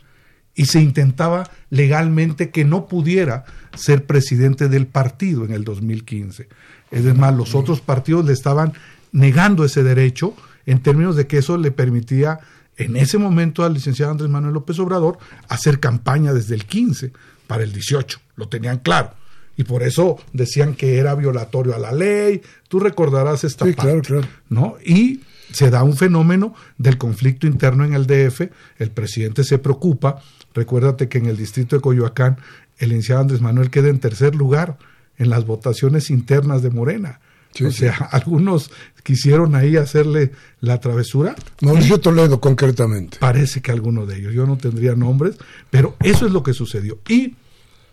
y 0.58 0.66
se 0.66 0.80
intentaba 0.80 1.48
legalmente 1.70 2.50
que 2.50 2.64
no 2.64 2.88
pudiera 2.88 3.44
ser 3.76 4.06
presidente 4.06 4.68
del 4.68 4.88
partido 4.88 5.44
en 5.44 5.52
el 5.52 5.62
2015. 5.62 6.48
Es 6.90 7.16
más, 7.16 7.32
los 7.32 7.54
otros 7.54 7.80
partidos 7.80 8.26
le 8.26 8.32
estaban 8.32 8.72
negando 9.12 9.64
ese 9.64 9.84
derecho 9.84 10.34
en 10.66 10.80
términos 10.80 11.14
de 11.14 11.28
que 11.28 11.38
eso 11.38 11.56
le 11.58 11.70
permitía 11.70 12.40
en 12.76 12.96
ese 12.96 13.18
momento 13.18 13.64
al 13.64 13.74
licenciado 13.74 14.10
Andrés 14.10 14.28
Manuel 14.30 14.52
López 14.52 14.80
Obrador 14.80 15.18
hacer 15.48 15.78
campaña 15.78 16.32
desde 16.32 16.56
el 16.56 16.64
15 16.64 17.12
para 17.46 17.62
el 17.62 17.72
18, 17.72 18.20
lo 18.34 18.48
tenían 18.48 18.78
claro. 18.78 19.12
Y 19.56 19.62
por 19.62 19.84
eso 19.84 20.16
decían 20.32 20.74
que 20.74 20.98
era 20.98 21.14
violatorio 21.14 21.76
a 21.76 21.78
la 21.78 21.92
ley. 21.92 22.42
Tú 22.68 22.80
recordarás 22.80 23.44
esta 23.44 23.64
parte, 23.64 23.80
claro, 23.80 24.02
claro. 24.02 24.28
¿no? 24.48 24.76
Y 24.84 25.20
se 25.52 25.70
da 25.70 25.84
un 25.84 25.96
fenómeno 25.96 26.54
del 26.78 26.98
conflicto 26.98 27.46
interno 27.46 27.84
en 27.84 27.94
el 27.94 28.06
DF, 28.06 28.42
el 28.78 28.90
presidente 28.90 29.44
se 29.44 29.58
preocupa, 29.58 30.20
recuérdate 30.58 31.08
que 31.08 31.18
en 31.18 31.26
el 31.26 31.36
distrito 31.36 31.76
de 31.76 31.82
Coyoacán 31.82 32.36
el 32.78 32.88
licenciado 32.88 33.22
Andrés 33.22 33.40
Manuel 33.40 33.70
queda 33.70 33.88
en 33.88 34.00
tercer 34.00 34.34
lugar 34.34 34.76
en 35.16 35.30
las 35.30 35.46
votaciones 35.46 36.10
internas 36.10 36.62
de 36.62 36.70
Morena. 36.70 37.20
o 37.64 37.70
sea, 37.70 37.94
algunos 38.10 38.70
quisieron 39.04 39.54
ahí 39.54 39.76
hacerle 39.76 40.32
la 40.60 40.80
travesura. 40.80 41.36
Mauricio 41.62 41.98
Toledo, 41.98 42.40
concretamente. 42.40 43.18
Parece 43.20 43.62
que 43.62 43.70
alguno 43.70 44.04
de 44.04 44.16
ellos, 44.16 44.34
yo 44.34 44.46
no 44.46 44.58
tendría 44.58 44.94
nombres, 44.94 45.36
pero 45.70 45.96
eso 46.00 46.26
es 46.26 46.32
lo 46.32 46.42
que 46.42 46.52
sucedió. 46.52 46.98
Y 47.08 47.36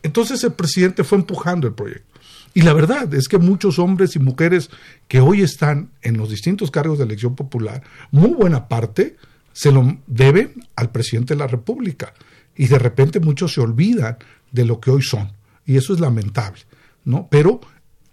entonces 0.04 0.44
el 0.44 0.54
presidente 0.54 1.04
fue 1.04 1.20
empujando 1.20 1.68
el 1.68 1.74
proyecto. 1.74 2.20
Y 2.54 2.62
la 2.62 2.74
verdad 2.74 3.14
es 3.14 3.28
que 3.28 3.38
muchos 3.38 3.80
hombres 3.80 4.16
y 4.16 4.20
mujeres 4.20 4.70
que 5.08 5.20
hoy 5.20 5.42
están 5.42 5.92
en 6.02 6.18
los 6.18 6.30
distintos 6.30 6.72
cargos 6.72 6.98
de 6.98 7.04
elección 7.04 7.36
popular, 7.36 7.84
muy 8.12 8.34
buena 8.34 8.68
parte 8.68 9.18
se 9.52 9.72
lo 9.72 9.98
deben 10.06 10.54
al 10.76 10.90
presidente 10.90 11.34
de 11.34 11.40
la 11.40 11.48
República. 11.48 12.14
Y 12.56 12.68
de 12.68 12.80
repente 12.80 13.20
muchos 13.20 13.54
se 13.54 13.62
olvidan 13.62 14.18
de 14.52 14.66
lo 14.66 14.80
que 14.80 14.92
hoy 14.92 15.02
son. 15.02 15.32
Y 15.66 15.78
eso 15.78 15.94
es 15.94 16.00
lamentable. 16.00 16.62
¿no? 17.04 17.28
Pero 17.30 17.62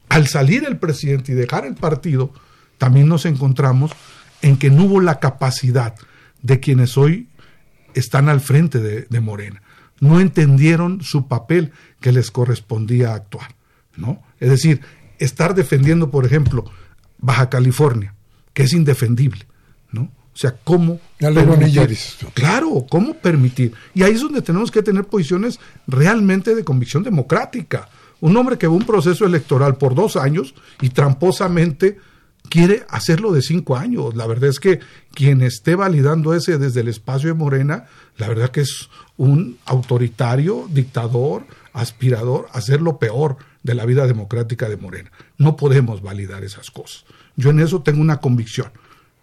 al 0.08 0.26
salir 0.26 0.64
el 0.64 0.78
presidente 0.78 1.32
y 1.32 1.34
dejar 1.34 1.64
el 1.66 1.74
partido, 1.74 2.32
también 2.78 3.08
nos 3.08 3.26
encontramos 3.26 3.92
en 4.42 4.56
que 4.56 4.70
no 4.70 4.84
hubo 4.84 5.00
la 5.00 5.20
capacidad 5.20 5.94
de 6.42 6.60
quienes 6.60 6.98
hoy 6.98 7.28
están 7.94 8.28
al 8.28 8.40
frente 8.40 8.80
de, 8.80 9.06
de 9.08 9.20
Morena. 9.20 9.62
No 10.00 10.18
entendieron 10.18 11.02
su 11.02 11.28
papel 11.28 11.72
que 12.00 12.12
les 12.12 12.30
correspondía 12.30 13.14
actuar. 13.14 13.54
¿no? 13.96 14.22
Es 14.40 14.50
decir, 14.50 14.80
estar 15.18 15.54
defendiendo, 15.54 16.10
por 16.10 16.26
ejemplo, 16.26 16.64
Baja 17.18 17.48
California, 17.48 18.14
que 18.52 18.64
es 18.64 18.72
indefendible, 18.72 19.46
¿no? 19.90 20.10
O 20.34 20.38
sea, 20.38 20.56
¿cómo 20.64 20.98
permitir? 21.18 21.98
Claro, 22.32 22.86
¿cómo 22.88 23.14
permitir? 23.14 23.74
Y 23.94 24.02
ahí 24.02 24.14
es 24.14 24.22
donde 24.22 24.40
tenemos 24.40 24.70
que 24.70 24.82
tener 24.82 25.04
posiciones 25.04 25.60
realmente 25.86 26.54
de 26.54 26.64
convicción 26.64 27.02
democrática. 27.02 27.88
Un 28.20 28.36
hombre 28.36 28.56
que 28.56 28.66
va 28.66 28.72
un 28.72 28.86
proceso 28.86 29.26
electoral 29.26 29.76
por 29.76 29.94
dos 29.94 30.16
años 30.16 30.54
y 30.80 30.88
tramposamente 30.88 31.98
quiere 32.48 32.86
hacerlo 32.88 33.32
de 33.32 33.42
cinco 33.42 33.76
años. 33.76 34.16
La 34.16 34.26
verdad 34.26 34.48
es 34.48 34.58
que 34.58 34.80
quien 35.12 35.42
esté 35.42 35.74
validando 35.74 36.34
ese 36.34 36.56
desde 36.56 36.80
el 36.80 36.88
espacio 36.88 37.28
de 37.28 37.34
Morena, 37.34 37.86
la 38.16 38.28
verdad 38.28 38.50
que 38.50 38.62
es 38.62 38.88
un 39.18 39.58
autoritario, 39.66 40.66
dictador, 40.70 41.44
aspirador 41.74 42.48
a 42.52 42.58
hacer 42.58 42.80
lo 42.80 42.98
peor 42.98 43.36
de 43.62 43.74
la 43.74 43.84
vida 43.84 44.06
democrática 44.06 44.68
de 44.68 44.78
Morena. 44.78 45.10
No 45.36 45.56
podemos 45.56 46.00
validar 46.00 46.42
esas 46.42 46.70
cosas. 46.70 47.04
Yo 47.36 47.50
en 47.50 47.60
eso 47.60 47.82
tengo 47.82 48.00
una 48.00 48.18
convicción, 48.18 48.70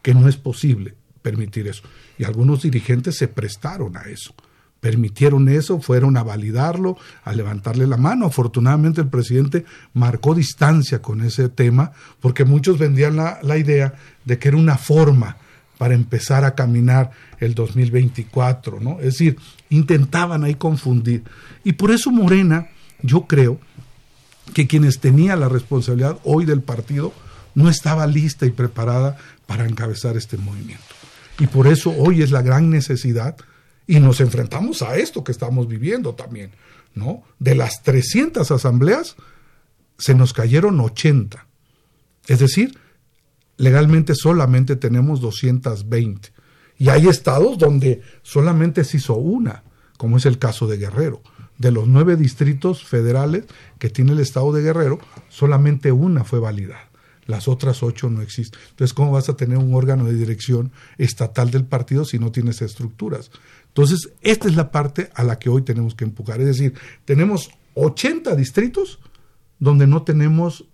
que 0.02 0.14
no 0.14 0.28
es 0.28 0.38
posible 0.38 0.99
permitir 1.22 1.68
eso. 1.68 1.84
Y 2.18 2.24
algunos 2.24 2.62
dirigentes 2.62 3.18
se 3.18 3.28
prestaron 3.28 3.98
a 3.98 4.04
eso. 4.04 4.34
Permitieron 4.80 5.50
eso, 5.50 5.82
fueron 5.82 6.16
a 6.16 6.24
validarlo, 6.24 6.98
a 7.24 7.34
levantarle 7.34 7.86
la 7.86 7.98
mano. 7.98 8.26
Afortunadamente 8.26 9.02
el 9.02 9.10
presidente 9.10 9.66
marcó 9.94 10.34
distancia 10.34 11.02
con 11.02 11.22
ese 11.22 11.50
tema, 11.50 11.92
porque 12.22 12.46
muchos 12.46 12.78
vendían 12.78 13.18
la, 13.18 13.40
la 13.44 13.58
idea 13.58 13.94
de 14.24 14.40
que 14.40 14.48
era 14.48 14.58
una 14.58 14.78
forma 14.78 15.38
para 15.78 15.96
empezar 15.96 16.46
a 16.46 16.56
caminar 16.56 17.12
el 17.40 17.56
2024, 17.56 18.80
¿no? 18.80 19.00
Es 19.00 19.14
decir, 19.14 19.38
intentaban 19.70 20.44
ahí 20.44 20.56
confundir. 20.56 21.24
Y 21.64 21.74
por 21.74 21.92
eso 21.92 22.12
Morena, 22.12 22.68
yo 23.02 23.28
creo, 23.28 23.60
que 24.54 24.68
quienes 24.68 25.00
tenían 25.00 25.40
la 25.40 25.50
responsabilidad 25.50 26.18
hoy 26.24 26.46
del 26.46 26.62
partido 26.62 27.14
no 27.56 27.70
estaba 27.70 28.08
lista 28.08 28.46
y 28.46 28.52
preparada 28.52 29.18
para 29.46 29.66
encabezar 29.66 30.18
este 30.18 30.38
movimiento. 30.38 30.99
Y 31.40 31.48
por 31.48 31.68
eso 31.68 31.92
hoy 31.98 32.22
es 32.22 32.32
la 32.32 32.42
gran 32.42 32.70
necesidad 32.70 33.38
y 33.88 34.00
nos 34.00 34.22
enfrentamos 34.22 34.82
a 34.82 34.98
esto 34.98 35.24
que 35.24 35.32
estamos 35.32 35.68
viviendo 35.68 36.14
también, 36.14 36.52
¿no? 36.94 37.24
De 37.40 37.56
las 37.56 37.82
300 37.84 38.52
asambleas 38.52 39.16
se 39.98 40.14
nos 40.14 40.34
cayeron 40.34 40.80
80. 40.80 41.46
Es 42.28 42.40
decir, 42.40 42.78
legalmente 43.58 44.16
solamente 44.16 44.76
tenemos 44.76 45.22
220. 45.22 46.32
Y 46.78 46.90
hay 46.90 47.08
estados 47.08 47.58
donde 47.58 48.02
solamente 48.22 48.84
se 48.84 48.98
hizo 48.98 49.16
una, 49.16 49.64
como 49.98 50.18
es 50.18 50.26
el 50.26 50.38
caso 50.38 50.68
de 50.68 50.78
Guerrero 50.78 51.22
de 51.60 51.72
los 51.72 51.88
nueve 51.88 52.16
distritos 52.16 52.84
federales 52.84 53.44
que 53.78 53.90
tiene 53.90 54.14
el 54.14 54.20
estado 54.20 54.52
de 54.52 54.64
Guerrero, 54.64 55.00
solamente 55.28 55.92
una 55.92 56.24
fue 56.24 56.40
validada. 56.40 56.89
Las 57.30 57.48
otras 57.48 57.84
ocho 57.84 58.10
no 58.10 58.24
existen. 58.24 58.60
Entonces, 58.72 58.92
¿cómo 58.92 59.12
vas 59.12 59.30
a 59.30 59.36
tener 59.38 59.60
un 59.60 59.76
órgano 59.76 60.06
de 60.06 60.16
dirección 60.16 60.72
estatal 60.98 61.52
del 61.52 61.64
partido 61.64 62.04
si 62.04 62.18
no 62.18 62.32
tienes 62.32 62.64
estructuras? 62.64 63.30
Entonces, 63.68 64.10
esta 64.22 64.48
es 64.48 64.56
la 64.56 64.72
parte 64.72 65.12
a 65.14 65.24
la 65.24 65.38
que 65.38 65.48
hoy 65.48 65.62
tenemos 65.62 65.94
que 65.94 66.06
empujar. 66.06 66.42
Es 66.42 66.48
decir, 66.48 66.74
tenemos 67.06 67.52
80 67.76 68.36
distritos 68.36 68.98
donde 69.60 69.86
no 69.86 70.02
tenemos 70.02 70.66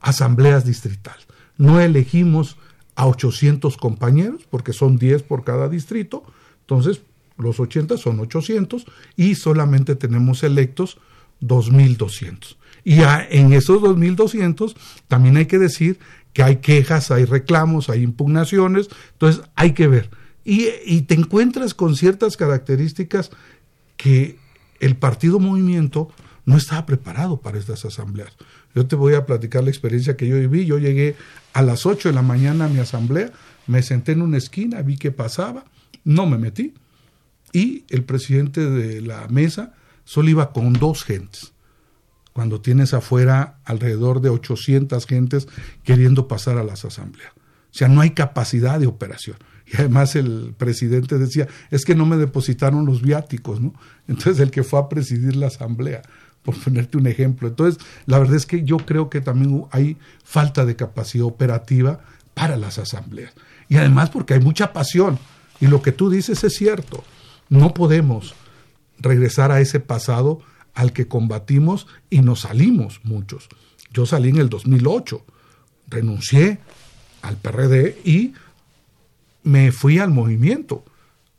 asambleas 0.00 0.64
distritales. 0.64 1.26
No 1.58 1.78
elegimos 1.82 2.56
a 2.94 3.06
800 3.06 3.76
compañeros, 3.76 4.46
porque 4.48 4.72
son 4.72 4.96
10 4.96 5.22
por 5.24 5.44
cada 5.44 5.68
distrito. 5.68 6.24
Entonces, 6.62 7.02
los 7.36 7.60
80 7.60 7.98
son 7.98 8.20
800 8.20 8.86
y 9.16 9.34
solamente 9.34 9.96
tenemos 9.96 10.44
electos 10.44 10.96
2.200. 11.42 12.56
Y 12.84 13.00
en 13.30 13.52
esos 13.52 13.80
2.200 13.82 14.74
también 15.08 15.36
hay 15.36 15.46
que 15.46 15.58
decir 15.58 15.98
que 16.32 16.42
hay 16.42 16.56
quejas, 16.56 17.10
hay 17.10 17.24
reclamos, 17.24 17.90
hay 17.90 18.02
impugnaciones, 18.02 18.88
entonces 19.12 19.42
hay 19.56 19.72
que 19.72 19.88
ver. 19.88 20.10
Y, 20.44 20.68
y 20.84 21.02
te 21.02 21.14
encuentras 21.14 21.74
con 21.74 21.96
ciertas 21.96 22.36
características 22.36 23.30
que 23.96 24.38
el 24.80 24.96
partido 24.96 25.38
movimiento 25.38 26.10
no 26.46 26.56
estaba 26.56 26.86
preparado 26.86 27.40
para 27.40 27.58
estas 27.58 27.84
asambleas. 27.84 28.34
Yo 28.74 28.86
te 28.86 28.96
voy 28.96 29.14
a 29.14 29.26
platicar 29.26 29.64
la 29.64 29.70
experiencia 29.70 30.16
que 30.16 30.26
yo 30.26 30.36
viví. 30.36 30.64
Yo 30.64 30.78
llegué 30.78 31.16
a 31.52 31.62
las 31.62 31.86
8 31.86 32.08
de 32.08 32.14
la 32.14 32.22
mañana 32.22 32.66
a 32.66 32.68
mi 32.68 32.78
asamblea, 32.78 33.32
me 33.66 33.82
senté 33.82 34.12
en 34.12 34.22
una 34.22 34.38
esquina, 34.38 34.82
vi 34.82 34.96
qué 34.96 35.10
pasaba, 35.10 35.64
no 36.04 36.26
me 36.26 36.38
metí, 36.38 36.74
y 37.52 37.84
el 37.88 38.04
presidente 38.04 38.68
de 38.68 39.00
la 39.00 39.26
mesa 39.28 39.74
solo 40.04 40.30
iba 40.30 40.52
con 40.52 40.72
dos 40.72 41.04
gentes, 41.04 41.52
cuando 42.32 42.60
tienes 42.60 42.94
afuera 42.94 43.58
alrededor 43.64 44.20
de 44.20 44.28
800 44.28 45.06
gentes 45.06 45.48
queriendo 45.84 46.28
pasar 46.28 46.58
a 46.58 46.64
las 46.64 46.84
asambleas. 46.84 47.32
O 47.34 47.72
sea, 47.72 47.88
no 47.88 48.00
hay 48.00 48.10
capacidad 48.10 48.80
de 48.80 48.86
operación. 48.86 49.36
Y 49.66 49.76
además 49.76 50.16
el 50.16 50.54
presidente 50.58 51.18
decía, 51.18 51.46
es 51.70 51.84
que 51.84 51.94
no 51.94 52.04
me 52.04 52.16
depositaron 52.16 52.86
los 52.86 53.02
viáticos, 53.02 53.60
¿no? 53.60 53.72
Entonces 54.08 54.40
el 54.40 54.50
que 54.50 54.64
fue 54.64 54.80
a 54.80 54.88
presidir 54.88 55.36
la 55.36 55.46
asamblea, 55.46 56.02
por 56.42 56.58
ponerte 56.58 56.96
un 56.98 57.06
ejemplo. 57.06 57.48
Entonces, 57.48 57.82
la 58.06 58.18
verdad 58.18 58.36
es 58.36 58.46
que 58.46 58.64
yo 58.64 58.78
creo 58.78 59.10
que 59.10 59.20
también 59.20 59.66
hay 59.70 59.96
falta 60.24 60.64
de 60.64 60.76
capacidad 60.76 61.26
operativa 61.26 62.00
para 62.34 62.56
las 62.56 62.78
asambleas. 62.78 63.32
Y 63.68 63.76
además 63.76 64.10
porque 64.10 64.34
hay 64.34 64.40
mucha 64.40 64.72
pasión. 64.72 65.18
Y 65.60 65.66
lo 65.66 65.82
que 65.82 65.92
tú 65.92 66.10
dices 66.10 66.42
es 66.42 66.54
cierto. 66.54 67.04
No 67.48 67.74
podemos 67.74 68.34
regresar 68.98 69.52
a 69.52 69.60
ese 69.60 69.80
pasado 69.80 70.40
al 70.74 70.92
que 70.92 71.08
combatimos 71.08 71.86
y 72.08 72.20
nos 72.20 72.40
salimos 72.40 73.00
muchos. 73.04 73.48
Yo 73.92 74.06
salí 74.06 74.30
en 74.30 74.38
el 74.38 74.48
2008, 74.48 75.24
renuncié 75.88 76.58
al 77.22 77.36
PRD 77.36 78.00
y 78.04 78.34
me 79.42 79.72
fui 79.72 79.98
al 79.98 80.10
movimiento 80.10 80.84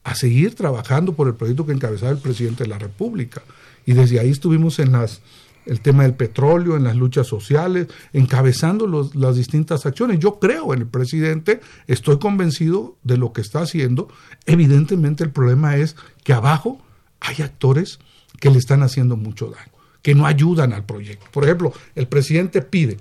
a 0.04 0.16
seguir 0.16 0.56
trabajando 0.56 1.14
por 1.14 1.28
el 1.28 1.36
proyecto 1.36 1.66
que 1.66 1.74
encabezaba 1.74 2.12
el 2.12 2.18
presidente 2.18 2.64
de 2.64 2.70
la 2.70 2.80
República. 2.80 3.42
Y 3.86 3.94
desde 3.94 4.20
ahí 4.20 4.30
estuvimos 4.30 4.80
en 4.80 4.92
las 4.92 5.22
el 5.66 5.82
tema 5.82 6.04
del 6.04 6.16
petróleo, 6.16 6.76
en 6.76 6.84
las 6.84 6.96
luchas 6.96 7.28
sociales, 7.28 7.88
encabezando 8.14 9.12
las 9.14 9.36
distintas 9.36 9.86
acciones. 9.86 10.20
Yo 10.20 10.40
creo 10.40 10.74
en 10.74 10.82
el 10.82 10.88
presidente, 10.88 11.62
estoy 11.88 12.20
convencido 12.20 12.98
de 13.04 13.18
lo 13.18 13.32
que 13.34 13.42
está 13.42 13.62
haciendo. 13.62 14.08
Evidentemente 14.46 15.24
el 15.24 15.32
problema 15.32 15.78
es 15.78 15.96
que 16.24 16.34
abajo 16.34 16.82
hay 17.20 17.44
actores 17.44 18.00
que 18.42 18.50
le 18.50 18.58
están 18.58 18.84
haciendo 18.84 19.16
mucho 19.16 19.52
daño, 19.52 19.72
que 20.02 20.16
no 20.16 20.26
ayudan 20.26 20.74
al 20.74 20.84
proyecto. 20.84 21.28
Por 21.32 21.46
ejemplo, 21.46 21.72
el 21.96 22.08
presidente 22.08 22.62
pide 22.62 22.98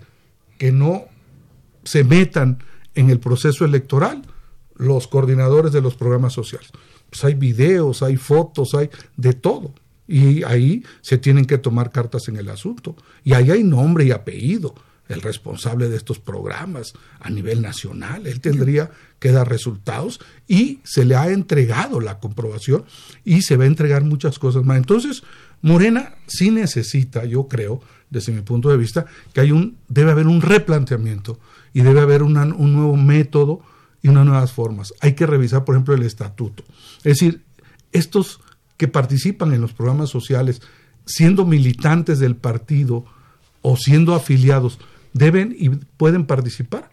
que 0.59 0.71
no 0.71 1.07
se 1.83 2.05
metan 2.05 2.63
en 2.95 3.11
el 3.11 3.19
proceso 3.19 3.65
electoral 3.65 4.23
los 4.77 5.09
coordinadores 5.09 5.73
de 5.73 5.81
los 5.81 5.97
programas 5.97 6.35
sociales. 6.35 6.71
Pues 7.09 7.25
hay 7.25 7.35
videos, 7.35 8.03
hay 8.03 8.17
fotos, 8.17 8.75
hay 8.75 8.91
de 9.17 9.33
todo. 9.33 9.75
Y 10.07 10.45
ahí 10.45 10.85
se 11.01 11.17
tienen 11.17 11.47
que 11.47 11.57
tomar 11.57 11.91
cartas 11.91 12.29
en 12.29 12.37
el 12.37 12.51
asunto. 12.51 12.95
Y 13.25 13.33
ahí 13.33 13.51
hay 13.51 13.65
nombre 13.65 14.05
y 14.05 14.11
apellido 14.11 14.75
el 15.11 15.23
responsable 15.23 15.89
de 15.89 15.97
estos 15.97 16.19
programas 16.19 16.93
a 17.19 17.31
nivel 17.31 17.61
nacional. 17.63 18.27
Él 18.27 18.41
tendría 18.41 18.91
que 19.19 19.33
dar 19.33 19.49
resultados 19.49 20.21
y 20.49 20.81
se 20.85 21.05
le 21.05 21.17
ha 21.17 21.29
entregado 21.29 22.01
la 22.01 22.19
comprobación 22.19 22.85
y 23.25 23.43
se 23.43 23.57
va 23.57 23.65
a 23.65 23.69
entregar 23.69 24.05
muchas 24.05 24.39
cosas 24.39 24.65
más. 24.65 24.79
Entonces, 24.79 25.23
Morena 25.63 26.15
sí 26.27 26.51
necesita, 26.51 27.25
yo 27.25 27.49
creo, 27.49 27.81
desde 28.09 28.33
mi 28.33 28.43
punto 28.43 28.71
de 28.71 28.77
vista, 28.77 29.07
que 29.33 29.41
hay 29.41 29.53
un, 29.53 29.77
debe 29.89 30.13
haber 30.13 30.27
un 30.27 30.41
replanteamiento 30.41 31.39
y 31.73 31.83
debe 31.83 32.01
haber 32.01 32.23
un 32.23 32.33
nuevo 32.33 32.97
método 32.97 33.61
y 34.03 34.09
unas 34.09 34.27
nuevas 34.27 34.53
formas. 34.53 34.95
Hay 35.01 35.15
que 35.15 35.27
revisar, 35.27 35.65
por 35.65 35.75
ejemplo, 35.75 35.95
el 35.95 36.03
estatuto. 36.03 36.65
Es 36.99 37.19
decir, 37.19 37.43
estos 37.93 38.41
que 38.77 38.89
participan 38.89 39.53
en 39.53 39.61
los 39.61 39.73
programas 39.73 40.09
sociales, 40.09 40.63
siendo 41.05 41.45
militantes 41.45 42.19
del 42.19 42.37
partido 42.37 43.05
o 43.63 43.77
siendo 43.77 44.15
afiliados, 44.15 44.79
deben 45.13 45.55
y 45.59 45.71
pueden 45.71 46.27
participar. 46.27 46.91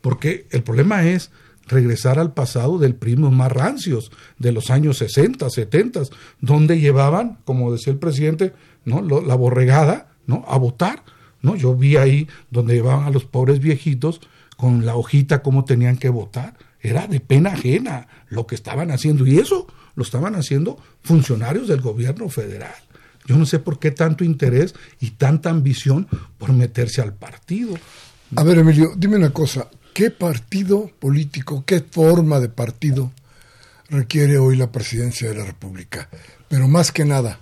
Porque 0.00 0.46
el 0.50 0.62
problema 0.62 1.04
es 1.04 1.30
regresar 1.66 2.18
al 2.18 2.32
pasado 2.32 2.78
del 2.78 2.94
primo 2.94 3.30
más 3.30 3.52
rancios, 3.52 4.10
de 4.38 4.52
los 4.52 4.70
años 4.70 4.98
60, 4.98 5.48
70, 5.48 6.02
donde 6.40 6.80
llevaban, 6.80 7.38
como 7.44 7.72
decía 7.72 7.92
el 7.92 7.98
presidente, 7.98 8.52
¿no? 8.84 9.02
la 9.02 9.34
borregada 9.34 10.08
¿no? 10.26 10.44
a 10.48 10.58
votar. 10.58 11.04
¿no? 11.42 11.56
Yo 11.56 11.74
vi 11.74 11.96
ahí 11.96 12.28
donde 12.50 12.74
llevaban 12.74 13.04
a 13.04 13.10
los 13.10 13.24
pobres 13.24 13.60
viejitos 13.60 14.20
con 14.56 14.84
la 14.84 14.96
hojita 14.96 15.42
cómo 15.42 15.64
tenían 15.64 15.96
que 15.96 16.08
votar. 16.08 16.56
Era 16.80 17.06
de 17.06 17.20
pena 17.20 17.50
ajena 17.50 18.08
lo 18.28 18.46
que 18.46 18.54
estaban 18.54 18.90
haciendo. 18.90 19.26
Y 19.26 19.38
eso 19.38 19.66
lo 19.94 20.02
estaban 20.02 20.34
haciendo 20.34 20.78
funcionarios 21.02 21.68
del 21.68 21.80
gobierno 21.80 22.28
federal. 22.28 22.74
Yo 23.30 23.36
no 23.36 23.46
sé 23.46 23.60
por 23.60 23.78
qué 23.78 23.92
tanto 23.92 24.24
interés 24.24 24.74
y 24.98 25.12
tanta 25.12 25.50
ambición 25.50 26.08
por 26.36 26.52
meterse 26.52 27.00
al 27.00 27.14
partido. 27.14 27.78
A 28.34 28.42
ver, 28.42 28.58
Emilio, 28.58 28.92
dime 28.96 29.18
una 29.18 29.30
cosa. 29.30 29.70
¿Qué 29.94 30.10
partido 30.10 30.90
político, 30.98 31.62
qué 31.64 31.78
forma 31.78 32.40
de 32.40 32.48
partido 32.48 33.12
requiere 33.88 34.36
hoy 34.36 34.56
la 34.56 34.72
presidencia 34.72 35.28
de 35.28 35.36
la 35.36 35.44
República? 35.44 36.08
Pero 36.48 36.66
más 36.66 36.90
que 36.90 37.04
nada, 37.04 37.38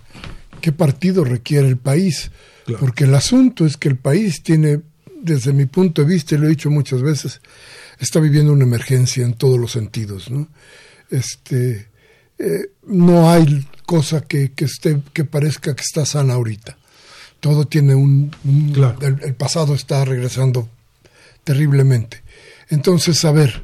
¿qué 0.61 0.73
partido 0.73 1.25
requiere 1.25 1.67
el 1.69 1.79
país? 1.79 2.33
Porque 2.79 3.05
el 3.05 3.15
asunto 3.15 3.65
es 3.65 3.79
que 3.79 3.89
el 3.89 3.97
país 3.97 4.43
tiene, 4.43 4.83
desde 5.23 5.55
mi 5.55 5.65
punto 5.65 6.03
de 6.03 6.09
vista, 6.09 6.35
y 6.35 6.39
lo 6.39 6.49
he 6.49 6.51
dicho 6.51 6.69
muchas 6.69 7.01
veces, 7.01 7.41
está 7.99 8.21
viviendo 8.21 8.53
una 8.53 8.65
emergencia 8.65 9.25
en 9.25 9.33
todos 9.33 9.59
los 9.59 9.73
sentidos, 9.73 10.31
¿no? 10.31 10.49
Este, 11.09 11.89
eh, 12.39 12.73
no 12.87 13.31
hay 13.31 13.67
cosa 13.89 14.21
que, 14.21 14.53
esté, 14.59 15.01
que 15.15 15.25
parezca 15.25 15.75
que 15.75 15.81
está 15.81 16.05
sana 16.05 16.35
ahorita. 16.35 16.77
Todo 17.41 17.65
tiene 17.65 17.95
un... 17.95 18.31
el, 19.01 19.35
pasado 19.35 19.75
está 19.75 20.05
regresando 20.05 20.69
terriblemente. 21.43 22.23
Entonces, 22.69 23.25
a 23.25 23.33
ver, 23.33 23.63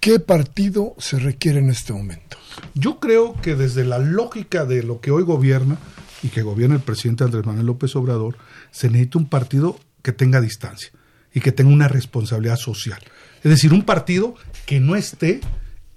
¿qué 0.00 0.20
partido 0.20 0.94
se 0.98 1.18
requiere 1.18 1.60
en 1.60 1.70
este 1.70 1.94
momento? 1.94 2.36
Yo 2.74 3.00
creo 3.00 3.40
que 3.40 3.54
desde 3.54 3.86
la 3.86 3.98
lógica 3.98 4.66
de 4.66 4.82
lo 4.82 5.00
que 5.00 5.10
hoy 5.10 5.22
gobierna 5.22 5.78
y 6.22 6.28
que 6.28 6.42
gobierna 6.42 6.74
el 6.74 6.82
presidente 6.82 7.24
Andrés 7.24 7.46
Manuel 7.46 7.64
López 7.64 7.96
Obrador, 7.96 8.36
se 8.70 8.90
necesita 8.90 9.16
un 9.16 9.30
partido 9.30 9.80
que 10.02 10.12
tenga 10.12 10.42
distancia 10.42 10.90
y 11.32 11.40
que 11.40 11.52
tenga 11.52 11.72
una 11.72 11.88
responsabilidad 11.88 12.56
social. 12.56 13.00
Es 13.42 13.50
decir, 13.50 13.72
un 13.72 13.86
partido 13.86 14.34
que 14.66 14.78
no 14.78 14.94
esté 14.94 15.40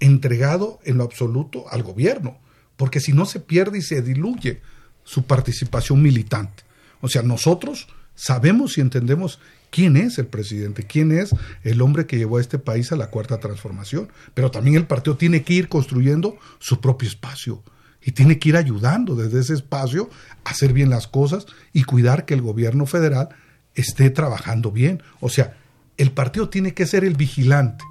entregado 0.00 0.78
en 0.84 0.96
lo 0.96 1.04
absoluto 1.04 1.66
al 1.70 1.82
gobierno, 1.82 2.38
porque 2.76 3.00
si 3.00 3.12
no 3.12 3.26
se 3.26 3.40
pierde 3.40 3.78
y 3.78 3.82
se 3.82 4.02
diluye 4.02 4.60
su 5.04 5.24
participación 5.24 6.02
militante. 6.02 6.64
O 7.00 7.08
sea, 7.08 7.22
nosotros 7.22 7.88
sabemos 8.14 8.76
y 8.76 8.80
entendemos 8.80 9.38
quién 9.70 9.96
es 9.96 10.18
el 10.18 10.26
presidente, 10.26 10.84
quién 10.84 11.12
es 11.12 11.30
el 11.62 11.80
hombre 11.82 12.06
que 12.06 12.18
llevó 12.18 12.38
a 12.38 12.40
este 12.40 12.58
país 12.58 12.92
a 12.92 12.96
la 12.96 13.10
cuarta 13.10 13.38
transformación, 13.38 14.08
pero 14.34 14.50
también 14.50 14.76
el 14.76 14.86
partido 14.86 15.16
tiene 15.16 15.42
que 15.42 15.54
ir 15.54 15.68
construyendo 15.68 16.36
su 16.58 16.80
propio 16.80 17.08
espacio 17.08 17.62
y 18.02 18.12
tiene 18.12 18.38
que 18.38 18.50
ir 18.50 18.56
ayudando 18.56 19.16
desde 19.16 19.40
ese 19.40 19.54
espacio 19.54 20.08
a 20.44 20.50
hacer 20.50 20.72
bien 20.72 20.90
las 20.90 21.06
cosas 21.06 21.46
y 21.72 21.84
cuidar 21.84 22.24
que 22.24 22.34
el 22.34 22.42
gobierno 22.42 22.86
federal 22.86 23.30
esté 23.74 24.10
trabajando 24.10 24.70
bien. 24.70 25.02
O 25.20 25.28
sea, 25.28 25.56
el 25.96 26.12
partido 26.12 26.48
tiene 26.48 26.74
que 26.74 26.86
ser 26.86 27.04
el 27.04 27.14
vigilante 27.14 27.84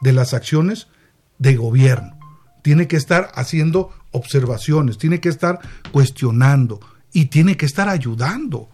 de 0.00 0.12
las 0.12 0.34
acciones 0.34 0.88
de 1.38 1.56
gobierno. 1.56 2.18
Tiene 2.62 2.86
que 2.86 2.96
estar 2.96 3.30
haciendo 3.34 3.92
observaciones, 4.12 4.98
tiene 4.98 5.20
que 5.20 5.28
estar 5.28 5.60
cuestionando 5.92 6.80
y 7.12 7.26
tiene 7.26 7.56
que 7.56 7.66
estar 7.66 7.88
ayudando, 7.88 8.68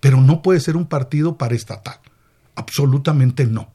pero 0.00 0.20
no 0.20 0.42
puede 0.42 0.60
ser 0.60 0.76
un 0.76 0.86
partido 0.86 1.36
paraestatal. 1.36 1.98
Absolutamente 2.54 3.46
no. 3.46 3.72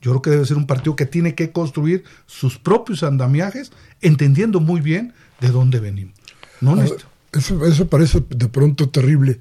Yo 0.00 0.12
creo 0.12 0.22
que 0.22 0.30
debe 0.30 0.46
ser 0.46 0.56
un 0.56 0.66
partido 0.66 0.96
que 0.96 1.06
tiene 1.06 1.34
que 1.34 1.52
construir 1.52 2.04
sus 2.26 2.58
propios 2.58 3.02
andamiajes, 3.02 3.72
entendiendo 4.00 4.60
muy 4.60 4.80
bien 4.80 5.12
de 5.40 5.48
dónde 5.48 5.78
venimos. 5.78 6.14
¿No, 6.60 6.80
eso, 6.80 7.66
eso 7.66 7.88
parece 7.88 8.22
de 8.28 8.48
pronto 8.48 8.88
terrible. 8.88 9.40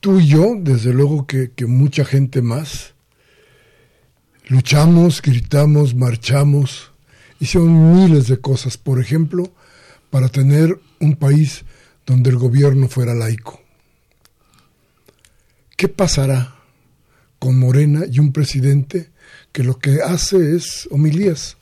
Tú 0.00 0.20
y 0.20 0.26
yo, 0.26 0.54
desde 0.58 0.94
luego 0.94 1.26
que, 1.26 1.50
que 1.50 1.66
mucha 1.66 2.04
gente 2.04 2.40
más, 2.40 2.94
luchamos, 4.48 5.20
gritamos, 5.20 5.94
marchamos, 5.94 6.90
Hicieron 7.40 7.94
miles 7.94 8.28
de 8.28 8.38
cosas, 8.38 8.76
por 8.76 9.00
ejemplo, 9.00 9.50
para 10.10 10.28
tener 10.28 10.78
un 10.98 11.16
país 11.16 11.64
donde 12.04 12.30
el 12.30 12.36
gobierno 12.36 12.88
fuera 12.88 13.14
laico. 13.14 13.60
¿Qué 15.76 15.88
pasará 15.88 16.56
con 17.38 17.58
Morena 17.58 18.02
y 18.10 18.18
un 18.18 18.32
presidente 18.32 19.10
que 19.52 19.64
lo 19.64 19.78
que 19.78 20.02
hace 20.02 20.56
es 20.56 20.88
homilías? 20.90 21.56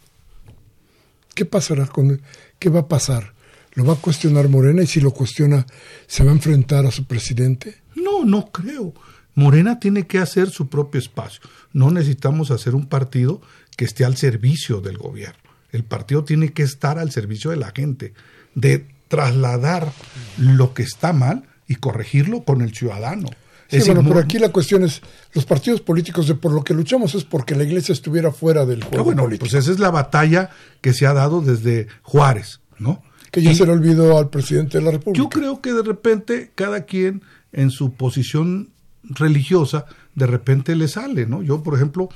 ¿Qué 1.34 1.44
pasará 1.44 1.86
con? 1.86 2.20
¿Qué 2.58 2.68
va 2.68 2.80
a 2.80 2.88
pasar? 2.88 3.34
¿Lo 3.74 3.84
va 3.84 3.92
a 3.92 3.96
cuestionar 3.96 4.48
Morena 4.48 4.82
y 4.82 4.88
si 4.88 5.00
lo 5.00 5.12
cuestiona, 5.12 5.64
se 6.08 6.24
va 6.24 6.30
a 6.30 6.34
enfrentar 6.34 6.84
a 6.84 6.90
su 6.90 7.04
presidente? 7.04 7.76
No, 7.94 8.24
no 8.24 8.50
creo. 8.50 8.92
Morena 9.36 9.78
tiene 9.78 10.08
que 10.08 10.18
hacer 10.18 10.50
su 10.50 10.68
propio 10.68 10.98
espacio. 10.98 11.40
No 11.72 11.92
necesitamos 11.92 12.50
hacer 12.50 12.74
un 12.74 12.88
partido 12.88 13.40
que 13.76 13.84
esté 13.84 14.04
al 14.04 14.16
servicio 14.16 14.80
del 14.80 14.98
gobierno. 14.98 15.47
El 15.70 15.84
partido 15.84 16.24
tiene 16.24 16.52
que 16.52 16.62
estar 16.62 16.98
al 16.98 17.10
servicio 17.10 17.50
de 17.50 17.56
la 17.56 17.72
gente, 17.74 18.14
de 18.54 18.86
trasladar 19.08 19.92
lo 20.36 20.74
que 20.74 20.82
está 20.82 21.12
mal 21.12 21.44
y 21.66 21.76
corregirlo 21.76 22.44
con 22.44 22.62
el 22.62 22.74
ciudadano. 22.74 23.28
Sí, 23.68 23.80
bueno, 23.84 24.02
pero 24.02 24.20
aquí 24.20 24.38
la 24.38 24.48
cuestión 24.50 24.82
es, 24.82 25.02
los 25.34 25.44
partidos 25.44 25.82
políticos 25.82 26.26
de 26.26 26.34
por 26.34 26.52
lo 26.52 26.64
que 26.64 26.72
luchamos 26.72 27.14
es 27.14 27.24
porque 27.24 27.54
la 27.54 27.64
iglesia 27.64 27.92
estuviera 27.92 28.32
fuera 28.32 28.64
del 28.64 28.82
juego 28.82 29.04
bueno, 29.04 29.24
político. 29.24 29.44
Pues 29.44 29.62
esa 29.62 29.70
es 29.70 29.78
la 29.78 29.90
batalla 29.90 30.48
que 30.80 30.94
se 30.94 31.06
ha 31.06 31.12
dado 31.12 31.42
desde 31.42 31.86
Juárez, 32.02 32.60
¿no? 32.78 33.02
Que 33.30 33.42
ya 33.42 33.54
se 33.54 33.66
le 33.66 33.72
olvidó 33.72 34.16
al 34.16 34.30
presidente 34.30 34.78
de 34.78 34.84
la 34.84 34.92
República. 34.92 35.22
Yo 35.22 35.28
creo 35.28 35.60
que 35.60 35.74
de 35.74 35.82
repente 35.82 36.50
cada 36.54 36.86
quien 36.86 37.22
en 37.52 37.70
su 37.70 37.92
posición 37.92 38.70
religiosa 39.02 39.84
de 40.14 40.26
repente 40.26 40.74
le 40.74 40.88
sale, 40.88 41.26
¿no? 41.26 41.42
Yo, 41.42 41.62
por 41.62 41.74
ejemplo, 41.74 42.08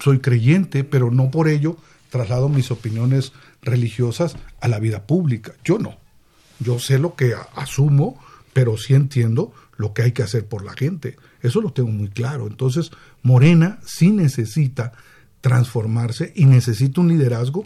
soy 0.00 0.18
creyente, 0.18 0.82
pero 0.82 1.12
no 1.12 1.30
por 1.30 1.48
ello 1.48 1.76
traslado 2.10 2.48
mis 2.48 2.70
opiniones 2.70 3.32
religiosas 3.62 4.36
a 4.60 4.68
la 4.68 4.78
vida 4.78 5.06
pública. 5.06 5.52
Yo 5.64 5.78
no. 5.78 5.98
Yo 6.60 6.78
sé 6.78 6.98
lo 6.98 7.14
que 7.14 7.34
asumo, 7.54 8.18
pero 8.52 8.76
sí 8.76 8.94
entiendo 8.94 9.52
lo 9.76 9.92
que 9.92 10.02
hay 10.02 10.12
que 10.12 10.22
hacer 10.22 10.46
por 10.46 10.64
la 10.64 10.72
gente. 10.72 11.16
Eso 11.42 11.60
lo 11.60 11.72
tengo 11.72 11.90
muy 11.90 12.08
claro. 12.08 12.46
Entonces, 12.46 12.90
Morena 13.22 13.78
sí 13.86 14.10
necesita 14.10 14.92
transformarse 15.40 16.32
y 16.34 16.46
necesita 16.46 17.00
un 17.00 17.08
liderazgo 17.08 17.64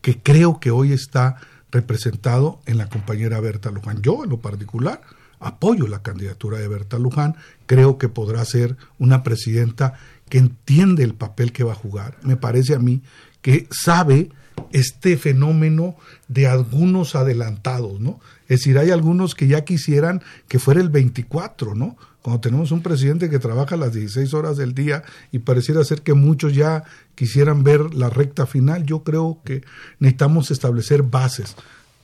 que 0.00 0.18
creo 0.18 0.58
que 0.58 0.70
hoy 0.70 0.92
está 0.92 1.36
representado 1.70 2.60
en 2.66 2.78
la 2.78 2.88
compañera 2.88 3.40
Berta 3.40 3.70
Luján. 3.70 4.02
Yo, 4.02 4.24
en 4.24 4.30
lo 4.30 4.40
particular, 4.40 5.00
apoyo 5.38 5.86
la 5.86 6.02
candidatura 6.02 6.58
de 6.58 6.68
Berta 6.68 6.98
Luján, 6.98 7.36
creo 7.66 7.98
que 7.98 8.08
podrá 8.08 8.44
ser 8.44 8.76
una 8.98 9.22
presidenta 9.22 9.94
que 10.28 10.38
entiende 10.38 11.04
el 11.04 11.14
papel 11.14 11.52
que 11.52 11.64
va 11.64 11.72
a 11.72 11.76
jugar. 11.76 12.18
Me 12.22 12.36
parece 12.36 12.74
a 12.74 12.78
mí 12.78 13.02
que 13.44 13.68
sabe 13.70 14.30
este 14.72 15.18
fenómeno 15.18 15.96
de 16.28 16.46
algunos 16.46 17.14
adelantados, 17.14 18.00
¿no? 18.00 18.20
Es 18.48 18.60
decir, 18.60 18.78
hay 18.78 18.90
algunos 18.90 19.34
que 19.34 19.46
ya 19.46 19.64
quisieran 19.64 20.22
que 20.48 20.58
fuera 20.58 20.80
el 20.80 20.88
24, 20.88 21.74
¿no? 21.74 21.98
Cuando 22.22 22.40
tenemos 22.40 22.70
un 22.70 22.80
presidente 22.80 23.28
que 23.28 23.38
trabaja 23.38 23.76
las 23.76 23.92
16 23.92 24.32
horas 24.32 24.56
del 24.56 24.74
día 24.74 25.02
y 25.30 25.40
pareciera 25.40 25.84
ser 25.84 26.00
que 26.00 26.14
muchos 26.14 26.54
ya 26.54 26.84
quisieran 27.14 27.64
ver 27.64 27.92
la 27.92 28.08
recta 28.08 28.46
final, 28.46 28.86
yo 28.86 29.04
creo 29.04 29.42
que 29.44 29.62
necesitamos 29.98 30.50
establecer 30.50 31.02
bases 31.02 31.54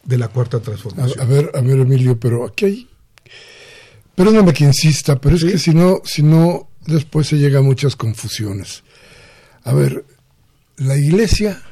de 0.05 0.19
la 0.19 0.29
cuarta 0.29 0.61
transformación. 0.61 1.21
A, 1.23 1.25
ver, 1.25 1.51
a 1.55 1.63
ver, 1.63 1.79
Emilio, 1.79 2.21
pero 2.21 2.45
aquí 2.45 2.65
hay. 2.67 2.89
Perdóname 4.15 4.53
que 4.53 4.65
insista, 4.65 5.19
pero 5.19 5.37
es 5.37 5.45
que 5.45 5.59
si 5.59 5.73
no, 5.73 6.03
si 6.05 6.23
no, 6.23 6.69
después 6.87 7.29
se 7.29 7.39
llega 7.39 7.61
a 7.61 7.63
muchas 7.63 7.97
confusiones. 7.97 8.83
A 9.65 9.73
ver, 9.73 10.05
la 10.81 10.97
iglesia 10.97 11.63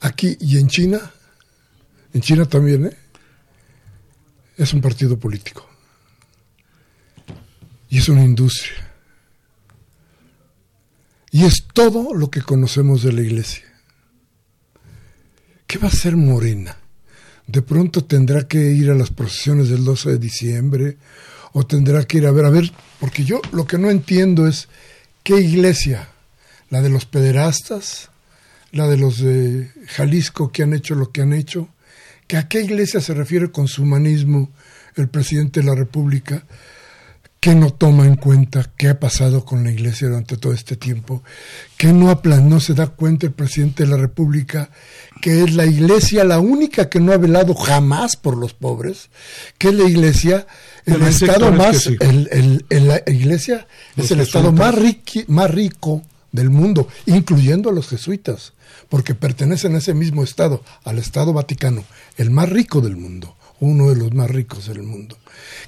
aquí 0.00 0.36
y 0.40 0.58
en 0.58 0.68
China, 0.68 1.12
en 2.12 2.20
China 2.20 2.46
también, 2.46 2.86
¿eh? 2.86 2.96
es 4.56 4.72
un 4.72 4.80
partido 4.80 5.18
político. 5.18 5.68
Y 7.88 7.98
es 7.98 8.08
una 8.08 8.24
industria. 8.24 8.92
Y 11.32 11.44
es 11.44 11.66
todo 11.72 12.14
lo 12.14 12.30
que 12.30 12.42
conocemos 12.42 13.02
de 13.02 13.12
la 13.12 13.22
iglesia. 13.22 13.64
¿Qué 15.66 15.78
va 15.78 15.88
a 15.88 15.90
hacer 15.90 16.16
Morena? 16.16 16.76
De 17.46 17.62
pronto 17.62 18.04
tendrá 18.04 18.46
que 18.46 18.70
ir 18.70 18.90
a 18.90 18.94
las 18.94 19.10
procesiones 19.10 19.68
del 19.68 19.84
12 19.84 20.10
de 20.10 20.18
diciembre 20.18 20.96
o 21.52 21.66
tendrá 21.66 22.04
que 22.04 22.18
ir 22.18 22.26
a 22.26 22.30
ver, 22.30 22.44
a 22.44 22.50
ver, 22.50 22.72
porque 23.00 23.24
yo 23.24 23.40
lo 23.52 23.66
que 23.66 23.78
no 23.78 23.90
entiendo 23.90 24.46
es 24.46 24.68
qué 25.22 25.40
iglesia, 25.40 26.08
la 26.70 26.82
de 26.82 26.88
los 26.88 27.06
pederastas, 27.06 28.10
la 28.72 28.88
de 28.88 28.96
los 28.96 29.18
de 29.18 29.70
Jalisco 29.86 30.50
que 30.50 30.62
han 30.62 30.74
hecho 30.74 30.94
lo 30.94 31.10
que 31.10 31.22
han 31.22 31.32
hecho, 31.32 31.68
que 32.26 32.36
a 32.36 32.48
qué 32.48 32.60
iglesia 32.60 33.00
se 33.00 33.14
refiere 33.14 33.50
con 33.50 33.68
su 33.68 33.82
humanismo 33.82 34.50
el 34.96 35.08
presidente 35.08 35.60
de 35.60 35.66
la 35.66 35.74
República, 35.74 36.44
que 37.38 37.54
no 37.54 37.70
toma 37.70 38.06
en 38.06 38.16
cuenta 38.16 38.72
qué 38.76 38.88
ha 38.88 38.98
pasado 38.98 39.44
con 39.44 39.62
la 39.62 39.70
iglesia 39.70 40.08
durante 40.08 40.36
todo 40.36 40.52
este 40.52 40.74
tiempo, 40.74 41.22
que 41.76 41.92
no, 41.92 42.20
no 42.24 42.60
se 42.60 42.74
da 42.74 42.88
cuenta 42.88 43.26
el 43.26 43.32
presidente 43.32 43.84
de 43.84 43.90
la 43.90 43.96
República 43.96 44.70
que 45.20 45.44
es 45.44 45.54
la 45.54 45.64
iglesia 45.64 46.24
la 46.24 46.40
única 46.40 46.88
que 46.88 47.00
no 47.00 47.12
ha 47.12 47.18
velado 47.18 47.54
jamás 47.54 48.16
por 48.16 48.36
los 48.36 48.54
pobres, 48.54 49.10
que 49.58 49.68
es 49.68 49.74
la 49.74 49.88
iglesia 49.88 50.46
el 50.84 51.02
estado 51.02 51.52
más, 51.52 51.86
el, 51.86 52.64
la 52.68 53.02
iglesia 53.06 53.66
es 53.96 54.10
el 54.10 54.20
estado 54.20 54.52
más, 54.52 54.74
más 55.28 55.50
rico 55.50 56.02
del 56.36 56.50
mundo, 56.50 56.86
incluyendo 57.06 57.70
a 57.70 57.72
los 57.72 57.88
jesuitas, 57.88 58.52
porque 58.88 59.16
pertenecen 59.16 59.74
a 59.74 59.78
ese 59.78 59.94
mismo 59.94 60.22
estado, 60.22 60.62
al 60.84 60.98
Estado 60.98 61.32
Vaticano, 61.32 61.82
el 62.16 62.30
más 62.30 62.48
rico 62.48 62.80
del 62.80 62.96
mundo 62.96 63.36
uno 63.60 63.88
de 63.88 63.96
los 63.96 64.12
más 64.12 64.30
ricos 64.30 64.66
del 64.66 64.82
mundo. 64.82 65.16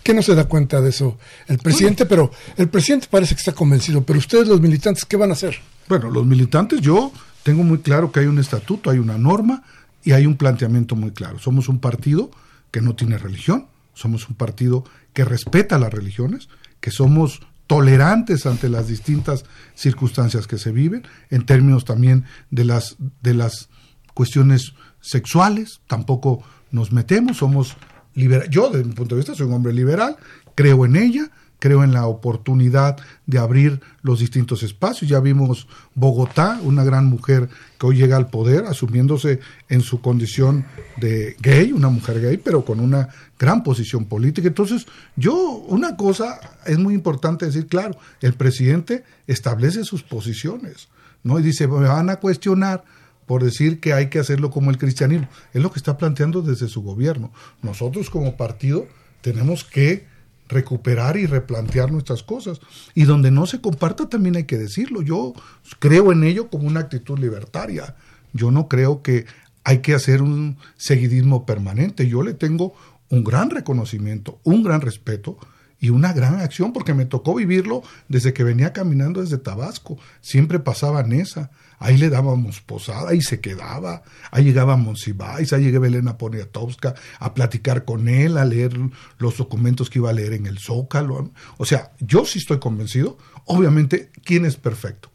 ¿Qué 0.02 0.14
no 0.14 0.22
se 0.22 0.35
da 0.35 0.44
cuenta 0.44 0.81
de 0.81 0.90
eso 0.90 1.18
el 1.46 1.59
presidente? 1.59 2.07
Pero 2.07 2.31
el 2.57 2.68
presidente 2.68 3.07
parece 3.11 3.35
que 3.35 3.40
está 3.40 3.52
convencido, 3.52 4.02
pero 4.02 4.18
ustedes 4.18 4.48
los 4.48 4.61
militantes, 4.61 5.04
¿qué 5.04 5.16
van 5.16 5.31
a 5.31 5.35
hacer? 5.35 5.59
Bueno, 5.88 6.11
los 6.11 6.26
militantes 6.26 6.81
yo 6.81 7.12
tengo 7.42 7.62
muy 7.62 7.78
claro 7.78 8.12
que 8.12 8.20
hay 8.20 8.26
un 8.26 8.38
estatuto, 8.38 8.90
hay 8.90 8.98
una 8.98 9.16
norma 9.16 9.62
y 10.04 10.12
hay 10.12 10.26
un 10.26 10.37
planteamiento 10.37 10.96
muy 10.96 11.12
claro. 11.12 11.38
Somos 11.38 11.68
un 11.68 11.78
partido 11.78 12.31
que 12.70 12.81
no 12.81 12.94
tiene 12.94 13.18
religión, 13.18 13.66
somos 13.94 14.28
un 14.28 14.37
partido 14.37 14.85
que 15.12 15.24
respeta 15.24 15.78
las 15.78 15.92
religiones, 15.92 16.48
que 16.81 16.90
somos 16.90 17.40
tolerantes 17.68 18.46
ante 18.46 18.68
las 18.68 18.88
distintas 18.88 19.44
circunstancias 19.74 20.48
que 20.48 20.59
se 20.59 20.72
viven, 20.72 21.07
en 21.31 21.46
términos 21.46 21.85
también 21.85 22.24
de 22.50 22.64
las, 22.64 22.96
de 23.22 23.35
las 23.35 23.68
cuestiones 24.14 24.72
sexuales, 25.00 25.81
tampoco 25.87 26.42
nos 26.72 26.92
metemos, 26.92 27.37
somos 27.37 27.76
liberales. 28.14 28.50
Yo, 28.50 28.70
desde 28.70 28.88
mi 28.88 28.94
punto 28.94 29.14
de 29.14 29.20
vista, 29.20 29.35
soy 29.35 29.46
un 29.46 29.52
hombre 29.52 29.72
liberal, 29.72 30.16
creo 30.54 30.87
en 30.87 30.96
ella, 30.96 31.31
creo 31.59 31.83
en 31.85 31.92
la 31.92 32.07
oportunidad 32.07 32.97
de 33.27 33.38
abrir 33.38 33.81
los 34.03 34.21
distintos 34.21 34.62
espacios. 34.62 35.11
Ya 35.11 35.21
vimos 35.21 35.66
Bogotá, 35.94 36.61
una 36.62 36.85
gran 36.85 37.07
mujer 37.07 37.49
que 37.79 37.87
hoy 37.87 37.97
llega 37.97 38.16
al 38.16 38.29
poder, 38.29 38.64
asumiéndose 38.64 39.40
en 39.68 39.81
su 39.81 40.01
condición 40.01 40.64
de 40.97 41.37
gay, 41.40 41.73
una 41.73 41.88
mujer 41.88 42.21
gay, 42.21 42.37
pero 42.37 42.64
con 42.64 42.81
una 42.81 43.09
gran 43.38 43.62
posición 43.62 44.05
política. 44.07 44.49
Entonces, 44.49 44.87
yo, 45.16 45.35
una 45.68 45.97
cosa 45.97 46.40
es 46.66 46.79
muy 46.79 46.94
importante 46.94 47.47
decir, 47.47 47.66
claro, 47.66 47.97
el 48.21 48.35
presidente 48.35 49.05
establece 49.27 49.85
sus 49.85 50.03
posiciones, 50.03 50.88
¿no? 51.23 51.38
Y 51.38 51.42
dice, 51.42 51.66
me 51.66 51.88
van 51.88 52.11
a 52.11 52.16
cuestionar 52.16 52.85
por 53.27 53.44
decir 53.44 53.79
que 53.79 53.92
hay 53.92 54.09
que 54.09 54.18
hacerlo 54.18 54.51
como 54.51 54.71
el 54.71 54.79
cristianismo. 54.79 55.29
Es 55.53 55.62
lo 55.62 55.71
que 55.71 55.79
está 55.79 55.99
planteando 55.99 56.40
desde 56.40 56.66
su 56.66 56.83
gobierno. 56.83 57.31
Nosotros 57.62 58.09
como 58.09 58.37
partido 58.37 58.87
tenemos 59.21 59.64
que 59.64 60.07
recuperar 60.48 61.16
y 61.16 61.26
replantear 61.26 61.92
nuestras 61.92 62.22
cosas. 62.22 62.61
Y 62.94 63.04
donde 63.04 63.30
no 63.30 63.46
se 63.46 63.61
comparta 63.61 64.08
también 64.08 64.37
hay 64.37 64.44
que 64.44 64.58
decirlo. 64.58 65.02
Yo 65.02 65.34
creo 65.78 66.12
en 66.12 66.24
ello 66.24 66.48
como 66.48 66.66
una 66.66 66.80
actitud 66.80 67.18
libertaria. 67.18 67.96
Yo 68.32 68.50
no 68.50 68.68
creo 68.68 69.02
que 69.02 69.26
hay 69.64 69.78
que 69.78 69.94
hacer 69.94 70.22
un 70.22 70.56
seguidismo 70.76 71.46
permanente. 71.46 72.08
Yo 72.08 72.22
le 72.22 72.34
tengo 72.34 72.74
un 73.11 73.24
gran 73.24 73.50
reconocimiento, 73.50 74.40
un 74.44 74.62
gran 74.62 74.80
respeto 74.80 75.38
y 75.80 75.90
una 75.90 76.12
gran 76.12 76.40
acción 76.40 76.72
porque 76.72 76.94
me 76.94 77.06
tocó 77.06 77.34
vivirlo 77.34 77.82
desde 78.08 78.32
que 78.32 78.44
venía 78.44 78.72
caminando 78.72 79.20
desde 79.20 79.38
Tabasco. 79.38 79.98
Siempre 80.20 80.58
pasaba 80.58 81.00
en 81.00 81.12
esa. 81.12 81.50
Ahí 81.78 81.96
le 81.96 82.10
dábamos 82.10 82.60
posada 82.60 83.14
y 83.14 83.20
se 83.20 83.40
quedaba. 83.40 84.02
Ahí 84.30 84.44
llegaba 84.44 84.76
Monsiváis, 84.76 85.52
ahí 85.52 85.64
llegué 85.64 85.78
Belena 85.78 86.18
Poniatowska 86.18 86.94
a 87.18 87.34
platicar 87.34 87.84
con 87.84 88.08
él, 88.08 88.36
a 88.36 88.44
leer 88.44 88.72
los 89.18 89.36
documentos 89.36 89.88
que 89.88 90.00
iba 90.00 90.10
a 90.10 90.12
leer 90.12 90.32
en 90.32 90.46
el 90.46 90.58
Zócalo. 90.58 91.30
O 91.56 91.64
sea, 91.64 91.92
yo 92.00 92.24
sí 92.24 92.38
estoy 92.38 92.58
convencido. 92.58 93.16
Obviamente, 93.44 94.10
¿quién 94.24 94.44
es 94.44 94.56
perfecto? 94.56 95.10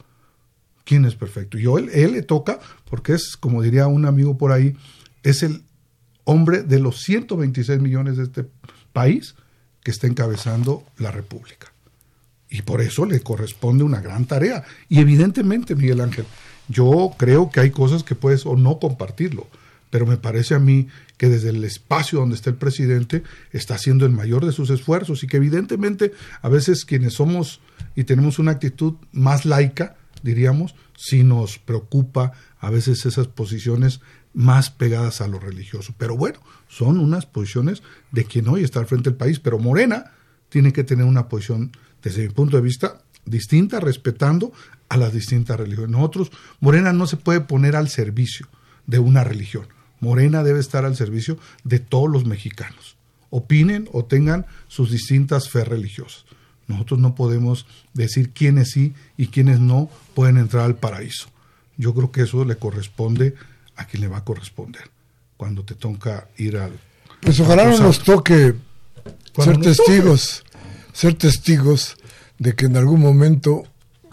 ¿Quién 0.85 1.05
es 1.05 1.15
perfecto? 1.15 1.57
Yo, 1.57 1.77
él, 1.77 1.89
él 1.93 2.13
le 2.13 2.21
toca, 2.23 2.59
porque 2.89 3.13
es, 3.13 3.37
como 3.37 3.61
diría 3.61 3.87
un 3.87 4.05
amigo 4.05 4.37
por 4.37 4.51
ahí, 4.51 4.75
es 5.23 5.43
el 5.43 5.63
hombre 6.25 6.63
de 6.63 6.79
los 6.79 7.01
126 7.01 7.79
millones 7.79 8.17
de 8.17 8.23
este 8.23 8.45
país 8.91 9.35
que 9.83 9.91
está 9.91 10.07
encabezando 10.07 10.85
la 10.97 11.11
República. 11.11 11.73
Y 12.49 12.61
por 12.61 12.81
eso 12.81 13.05
le 13.05 13.21
corresponde 13.21 13.83
una 13.83 13.99
gran 13.99 14.25
tarea. 14.25 14.63
Y 14.87 14.99
evidentemente, 14.99 15.75
Miguel 15.75 16.01
Ángel, 16.01 16.25
yo 16.73 17.11
creo 17.17 17.49
que 17.49 17.59
hay 17.59 17.71
cosas 17.71 18.03
que 18.03 18.15
puedes 18.15 18.45
o 18.45 18.55
no 18.57 18.79
compartirlo, 18.79 19.47
pero 19.89 20.05
me 20.05 20.17
parece 20.17 20.55
a 20.55 20.59
mí 20.59 20.87
que 21.17 21.29
desde 21.29 21.49
el 21.49 21.63
espacio 21.63 22.19
donde 22.19 22.35
está 22.35 22.49
el 22.49 22.55
presidente 22.55 23.23
está 23.51 23.75
haciendo 23.75 24.05
el 24.05 24.11
mayor 24.11 24.45
de 24.45 24.51
sus 24.51 24.69
esfuerzos 24.71 25.23
y 25.23 25.27
que 25.27 25.37
evidentemente 25.37 26.11
a 26.41 26.49
veces 26.49 26.83
quienes 26.83 27.13
somos 27.13 27.61
y 27.95 28.05
tenemos 28.05 28.39
una 28.39 28.51
actitud 28.51 28.95
más 29.11 29.45
laica, 29.45 29.95
diríamos, 30.23 30.73
sí 30.97 31.23
nos 31.23 31.59
preocupa 31.59 32.31
a 32.59 32.69
veces 32.69 33.05
esas 33.05 33.27
posiciones 33.27 34.01
más 34.33 34.71
pegadas 34.71 35.21
a 35.21 35.27
lo 35.27 35.39
religioso. 35.39 35.93
Pero 35.97 36.17
bueno, 36.17 36.39
son 36.67 36.99
unas 36.99 37.25
posiciones 37.25 37.83
de 38.11 38.25
quien 38.25 38.47
hoy 38.47 38.63
está 38.63 38.79
al 38.79 38.87
frente 38.87 39.11
del 39.11 39.17
país, 39.17 39.39
pero 39.39 39.59
Morena 39.59 40.11
tiene 40.49 40.73
que 40.73 40.83
tener 40.83 41.05
una 41.05 41.29
posición, 41.29 41.71
desde 42.01 42.23
mi 42.23 42.33
punto 42.33 42.57
de 42.57 42.63
vista, 42.63 43.02
distinta, 43.25 43.79
respetando 43.79 44.51
a 44.89 44.97
las 44.97 45.13
distintas 45.13 45.59
religiones. 45.59 45.91
Nosotros, 45.91 46.31
Morena 46.59 46.93
no 46.93 47.07
se 47.07 47.17
puede 47.17 47.41
poner 47.41 47.75
al 47.75 47.89
servicio 47.89 48.47
de 48.85 48.99
una 48.99 49.23
religión. 49.23 49.67
Morena 49.99 50.43
debe 50.43 50.59
estar 50.59 50.85
al 50.85 50.95
servicio 50.95 51.37
de 51.63 51.79
todos 51.79 52.09
los 52.09 52.25
mexicanos, 52.25 52.97
opinen 53.29 53.87
o 53.93 54.05
tengan 54.05 54.45
sus 54.67 54.91
distintas 54.91 55.49
fe 55.49 55.63
religiosas. 55.63 56.25
Nosotros 56.67 56.99
no 56.99 57.15
podemos 57.15 57.65
decir 57.93 58.31
quiénes 58.31 58.71
sí 58.71 58.93
y 59.17 59.27
quiénes 59.27 59.59
no 59.59 59.89
pueden 60.13 60.37
entrar 60.37 60.65
al 60.65 60.75
paraíso. 60.75 61.29
Yo 61.77 61.93
creo 61.93 62.11
que 62.11 62.21
eso 62.21 62.45
le 62.45 62.57
corresponde 62.57 63.35
a 63.75 63.85
quien 63.85 64.01
le 64.01 64.07
va 64.07 64.17
a 64.17 64.23
corresponder 64.23 64.83
cuando 65.37 65.63
te 65.63 65.75
toca 65.75 66.27
ir 66.37 66.57
al... 66.57 66.79
Pues 67.21 67.39
ojalá 67.39 67.65
no 67.65 67.79
nos 67.79 67.99
toque 68.03 68.55
ser 69.37 69.57
testigos, 69.59 70.43
ser 70.93 71.15
testigos 71.15 71.97
de 72.43 72.53
que 72.53 72.65
en 72.65 72.77
algún 72.77 72.99
momento 72.99 73.63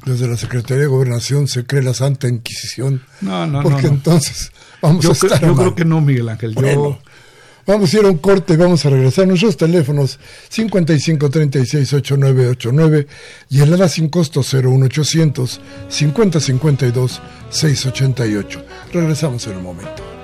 desde 0.07 0.29
la 0.29 0.37
Secretaría 0.37 0.85
de 0.85 0.89
Gobernación 0.89 1.49
se 1.49 1.67
cree 1.67 1.83
la 1.83 1.95
Santa 1.95 2.29
Inquisición. 2.29 3.03
No, 3.21 3.45
no, 3.47 3.63
porque 3.63 3.89
entonces 3.89 4.53
vamos 4.81 5.05
yo 5.05 5.11
a 5.11 5.13
estar. 5.13 5.39
yo 5.41 5.55
creo 5.55 5.75
que 5.75 5.85
no, 5.85 6.01
Miguel 6.01 6.31
Ángel. 6.31 6.55
yo... 6.55 6.99
Vamos 7.67 7.93
a 7.93 7.99
ir 7.99 8.07
a 8.07 8.09
un 8.09 8.17
corte 8.19 8.55
y 8.55 8.57
vamos 8.57 8.87
a 8.87 8.91
regresar. 8.91 9.29
Nuestros 9.29 9.57
teléfonos 9.57 10.19
55368989 10.51 13.07
y 13.51 13.61
el 13.61 13.73
ADA 13.75 13.89
sin 13.89 14.09
costo 14.09 14.41
01800 14.41 15.61
5052 15.89 17.23
688. 17.51 18.65
Regresamos 18.93 19.47
en 19.47 19.59
un 19.59 19.63
momento. 19.63 20.20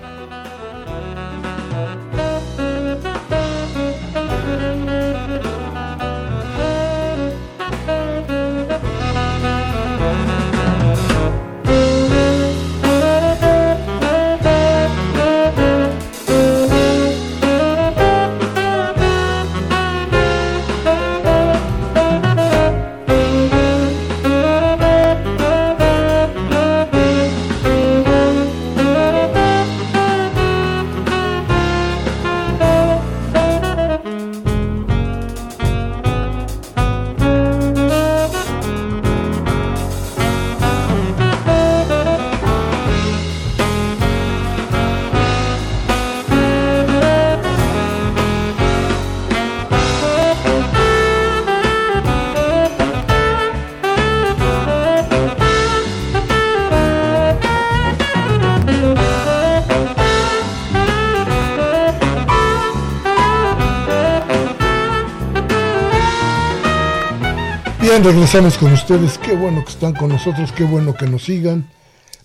Bien, 67.98 68.12
regresamos 68.12 68.58
con 68.58 68.74
ustedes. 68.74 69.16
Qué 69.16 69.34
bueno 69.34 69.64
que 69.64 69.70
están 69.70 69.94
con 69.94 70.10
nosotros, 70.10 70.52
qué 70.52 70.64
bueno 70.64 70.94
que 70.94 71.06
nos 71.06 71.24
sigan. 71.24 71.70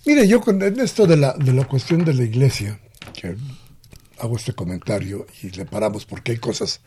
Mire, 0.04 0.28
yo 0.28 0.42
con 0.42 0.60
esto 0.60 1.06
de 1.06 1.16
la, 1.16 1.32
de 1.32 1.54
la 1.54 1.64
cuestión 1.64 2.04
de 2.04 2.12
la 2.12 2.24
iglesia, 2.24 2.78
hago 4.18 4.36
este 4.36 4.52
comentario 4.52 5.26
y 5.42 5.48
le 5.48 5.64
paramos 5.64 6.04
porque 6.04 6.32
hay 6.32 6.36
cosas 6.36 6.82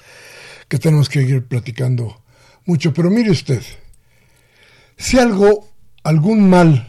que 0.68 0.78
tenemos 0.78 1.10
que 1.10 1.24
ir 1.24 1.48
platicando 1.48 2.22
mucho. 2.66 2.94
Pero 2.94 3.10
mire 3.10 3.32
usted, 3.32 3.64
si 4.98 5.18
algo, 5.18 5.68
algún 6.04 6.48
mal 6.48 6.88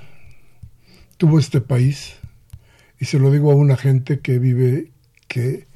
tuvo 1.17 1.39
este 1.39 1.63
país, 1.63 2.17
y 3.01 3.07
se 3.07 3.19
lo 3.19 3.31
digo 3.31 3.51
a 3.51 3.55
una 3.55 3.79
gente 3.79 4.21
que 4.21 4.39
vive, 4.39 4.93
que 5.29 5.67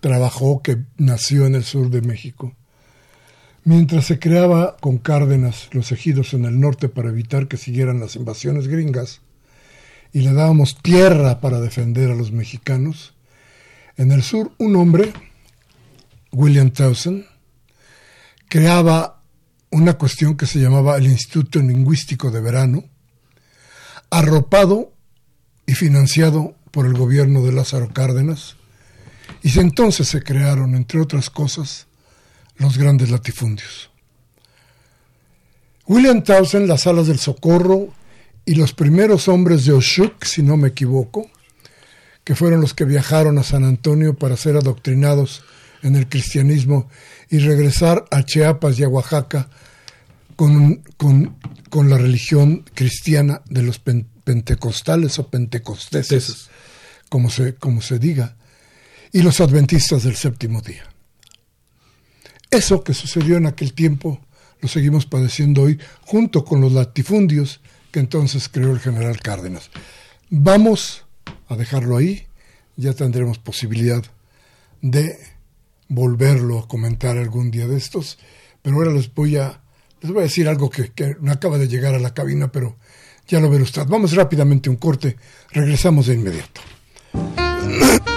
trabajó, 0.00 0.62
que 0.62 0.78
nació 0.96 1.44
en 1.44 1.54
el 1.54 1.64
sur 1.64 1.90
de 1.90 2.00
México, 2.00 2.56
mientras 3.66 4.06
se 4.06 4.20
creaba 4.20 4.76
con 4.76 4.98
Cárdenas 4.98 5.68
los 5.72 5.90
ejidos 5.90 6.34
en 6.34 6.44
el 6.44 6.60
norte 6.60 6.88
para 6.88 7.08
evitar 7.08 7.48
que 7.48 7.56
siguieran 7.56 7.98
las 7.98 8.14
invasiones 8.14 8.68
gringas, 8.68 9.22
y 10.12 10.20
le 10.20 10.32
dábamos 10.32 10.78
tierra 10.80 11.40
para 11.40 11.58
defender 11.60 12.12
a 12.12 12.14
los 12.14 12.30
mexicanos, 12.30 13.14
en 13.96 14.12
el 14.12 14.22
sur 14.22 14.52
un 14.58 14.76
hombre, 14.76 15.12
William 16.30 16.70
Towson, 16.70 17.26
creaba 18.48 19.20
una 19.70 19.94
cuestión 19.94 20.36
que 20.36 20.46
se 20.46 20.60
llamaba 20.60 20.96
el 20.96 21.06
Instituto 21.06 21.58
Lingüístico 21.58 22.30
de 22.30 22.40
Verano, 22.40 22.84
arropado 24.10 24.92
y 25.66 25.74
financiado 25.74 26.54
por 26.70 26.86
el 26.86 26.94
gobierno 26.94 27.42
de 27.42 27.50
Lázaro 27.50 27.92
Cárdenas, 27.92 28.54
y 29.42 29.58
entonces 29.58 30.06
se 30.06 30.22
crearon, 30.22 30.76
entre 30.76 31.00
otras 31.00 31.30
cosas, 31.30 31.85
los 32.58 32.78
grandes 32.78 33.10
latifundios. 33.10 33.90
William 35.86 36.22
Towson, 36.22 36.66
las 36.66 36.86
alas 36.86 37.06
del 37.06 37.18
socorro 37.18 37.88
y 38.44 38.54
los 38.54 38.72
primeros 38.72 39.28
hombres 39.28 39.64
de 39.64 39.72
Oshuk, 39.72 40.24
si 40.24 40.42
no 40.42 40.56
me 40.56 40.68
equivoco, 40.68 41.30
que 42.24 42.34
fueron 42.34 42.60
los 42.60 42.74
que 42.74 42.84
viajaron 42.84 43.38
a 43.38 43.44
San 43.44 43.64
Antonio 43.64 44.14
para 44.14 44.36
ser 44.36 44.56
adoctrinados 44.56 45.44
en 45.82 45.94
el 45.94 46.08
cristianismo 46.08 46.88
y 47.30 47.38
regresar 47.38 48.04
a 48.10 48.24
Chiapas 48.24 48.78
y 48.78 48.84
a 48.84 48.88
Oaxaca 48.88 49.48
con, 50.34 50.82
con, 50.96 51.88
la 51.88 51.98
religión 51.98 52.64
cristiana 52.74 53.42
de 53.48 53.62
los 53.62 53.78
pentecostales 53.78 55.18
o 55.18 55.28
pentecosteses, 55.28 56.48
como 57.08 57.30
se, 57.30 57.54
como 57.54 57.80
se 57.80 57.98
diga, 57.98 58.36
y 59.12 59.22
los 59.22 59.40
adventistas 59.40 60.02
del 60.02 60.16
séptimo 60.16 60.60
día. 60.62 60.84
Eso 62.50 62.84
que 62.84 62.94
sucedió 62.94 63.36
en 63.36 63.46
aquel 63.46 63.72
tiempo 63.72 64.20
lo 64.60 64.68
seguimos 64.68 65.06
padeciendo 65.06 65.62
hoy, 65.62 65.78
junto 66.02 66.44
con 66.44 66.60
los 66.60 66.72
latifundios 66.72 67.60
que 67.90 68.00
entonces 68.00 68.48
creó 68.48 68.72
el 68.72 68.80
general 68.80 69.20
Cárdenas. 69.20 69.70
Vamos 70.30 71.04
a 71.48 71.56
dejarlo 71.56 71.96
ahí, 71.96 72.26
ya 72.76 72.92
tendremos 72.92 73.38
posibilidad 73.38 74.04
de 74.82 75.18
volverlo 75.88 76.58
a 76.58 76.68
comentar 76.68 77.16
algún 77.16 77.50
día 77.50 77.66
de 77.66 77.76
estos, 77.76 78.18
pero 78.62 78.76
ahora 78.76 78.92
les 78.92 79.12
voy 79.14 79.36
a, 79.36 79.60
les 80.00 80.10
voy 80.10 80.20
a 80.20 80.24
decir 80.24 80.48
algo 80.48 80.70
que, 80.70 80.90
que 80.92 81.16
no 81.20 81.32
acaba 81.32 81.58
de 81.58 81.68
llegar 81.68 81.94
a 81.94 81.98
la 81.98 82.14
cabina, 82.14 82.50
pero 82.50 82.76
ya 83.28 83.40
lo 83.40 83.50
verá 83.50 83.62
usted. 83.62 83.86
Vamos 83.86 84.14
rápidamente 84.14 84.68
a 84.68 84.72
un 84.72 84.78
corte, 84.78 85.16
regresamos 85.52 86.06
de 86.06 86.14
inmediato. 86.14 86.60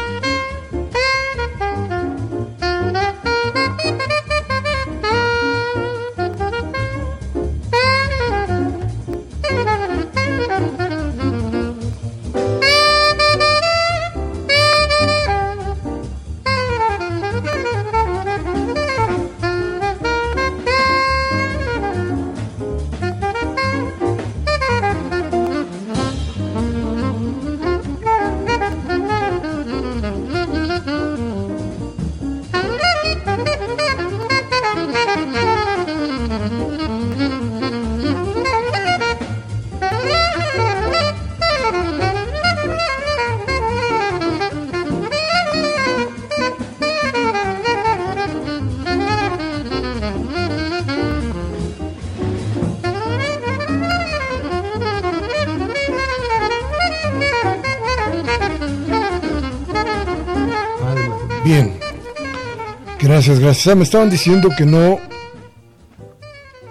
Gracias, 63.30 63.46
gracias. 63.46 63.68
Ah, 63.68 63.76
me 63.76 63.84
estaban 63.84 64.10
diciendo 64.10 64.50
que 64.58 64.66
no 64.66 65.00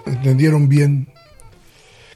entendieron 0.05 0.67
bien 0.67 1.07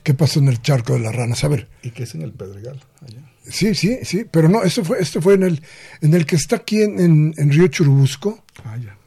qué 0.03 0.13
pasó 0.13 0.41
en 0.41 0.49
el 0.49 0.61
charco 0.61 0.91
de 0.91 0.99
las 0.99 1.15
ranas. 1.15 1.45
A 1.45 1.47
ver. 1.47 1.69
Y 1.81 1.91
que 1.91 2.03
es 2.03 2.13
en 2.13 2.23
el 2.23 2.33
Pedregal, 2.33 2.77
allá. 2.99 3.21
Sí, 3.47 3.73
sí, 3.73 3.99
sí, 4.03 4.25
pero 4.29 4.49
no, 4.49 4.63
esto 4.63 4.83
fue, 4.83 4.99
esto 4.99 5.21
fue 5.21 5.35
en 5.35 5.43
el, 5.43 5.63
en 6.01 6.13
el 6.13 6.25
que 6.25 6.35
está 6.35 6.57
aquí 6.57 6.81
en, 6.81 7.33
Río 7.37 7.67
Churubusco. 7.69 8.43
Ah, 8.65 8.75
ya. 8.75 8.97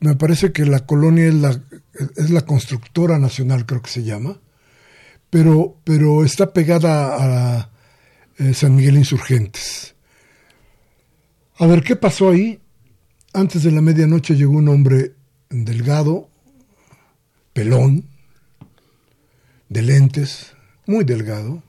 Me 0.00 0.14
parece 0.16 0.52
que 0.52 0.66
la 0.66 0.80
colonia 0.80 1.28
es 1.28 1.34
la, 1.36 1.58
es 2.18 2.28
la 2.28 2.42
constructora 2.42 3.18
nacional, 3.18 3.64
creo 3.64 3.80
que 3.80 3.90
se 3.90 4.02
llama, 4.02 4.40
pero, 5.30 5.78
pero 5.84 6.22
está 6.22 6.52
pegada 6.52 7.16
a 7.58 7.70
eh, 8.36 8.52
San 8.52 8.76
Miguel 8.76 8.98
Insurgentes. 8.98 9.94
A 11.56 11.66
ver, 11.66 11.82
¿qué 11.82 11.96
pasó 11.96 12.28
ahí? 12.28 12.60
Antes 13.32 13.62
de 13.62 13.70
la 13.70 13.80
medianoche 13.80 14.34
llegó 14.34 14.54
un 14.54 14.68
hombre 14.68 15.14
delgado, 15.50 16.28
pelón, 17.52 18.04
de 19.68 19.82
lentes, 19.82 20.54
muy 20.84 21.04
delgado. 21.04 21.62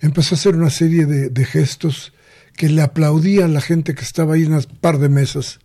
Empezó 0.00 0.34
a 0.34 0.38
hacer 0.38 0.56
una 0.56 0.70
serie 0.70 1.06
de, 1.06 1.44
gestos 1.44 2.12
que 2.56 2.68
le 2.68 2.82
aplaudía 2.82 3.44
a 3.44 3.48
la 3.48 3.60
gente 3.60 3.94
que 3.94 4.02
estaba 4.02 4.34
ahí 4.34 4.46
en 4.46 4.54
un 4.54 4.62
par 4.80 4.98
de 4.98 5.08
mesas, 5.08 5.60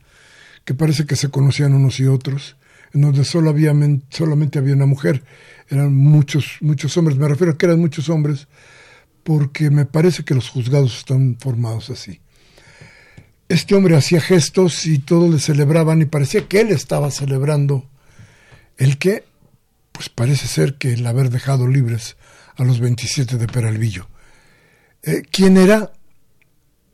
que 0.63 0.75
parece 0.75 1.07
que 1.07 1.15
se 1.15 1.29
conocían 1.29 1.73
unos 1.73 1.99
y 1.99 2.05
otros, 2.05 2.55
en 2.93 3.01
donde 3.01 3.27
había, 3.49 3.73
solamente 4.09 4.59
había 4.59 4.75
una 4.75 4.85
mujer. 4.85 5.23
Eran 5.69 5.95
muchos, 5.95 6.57
muchos 6.61 6.95
hombres, 6.97 7.17
me 7.17 7.27
refiero 7.27 7.53
a 7.53 7.57
que 7.57 7.65
eran 7.65 7.79
muchos 7.79 8.09
hombres, 8.09 8.47
porque 9.23 9.71
me 9.71 9.85
parece 9.87 10.23
que 10.23 10.35
los 10.35 10.49
juzgados 10.49 10.99
están 10.99 11.35
formados 11.39 11.89
así 11.89 12.22
este 13.49 13.75
hombre 13.75 13.95
hacía 13.95 14.21
gestos 14.21 14.85
y 14.85 14.99
todos 14.99 15.29
le 15.31 15.39
celebraban 15.39 16.01
y 16.01 16.05
parecía 16.05 16.47
que 16.47 16.61
él 16.61 16.69
estaba 16.71 17.11
celebrando 17.11 17.89
el 18.77 18.97
que, 18.97 19.25
pues 19.91 20.09
parece 20.09 20.47
ser 20.47 20.75
que 20.75 20.93
el 20.93 21.05
haber 21.05 21.29
dejado 21.29 21.67
libres 21.67 22.17
a 22.55 22.63
los 22.63 22.79
27 22.79 23.37
de 23.37 23.47
Peralvillo. 23.47 24.07
Eh, 25.03 25.23
¿Quién 25.29 25.57
era? 25.57 25.91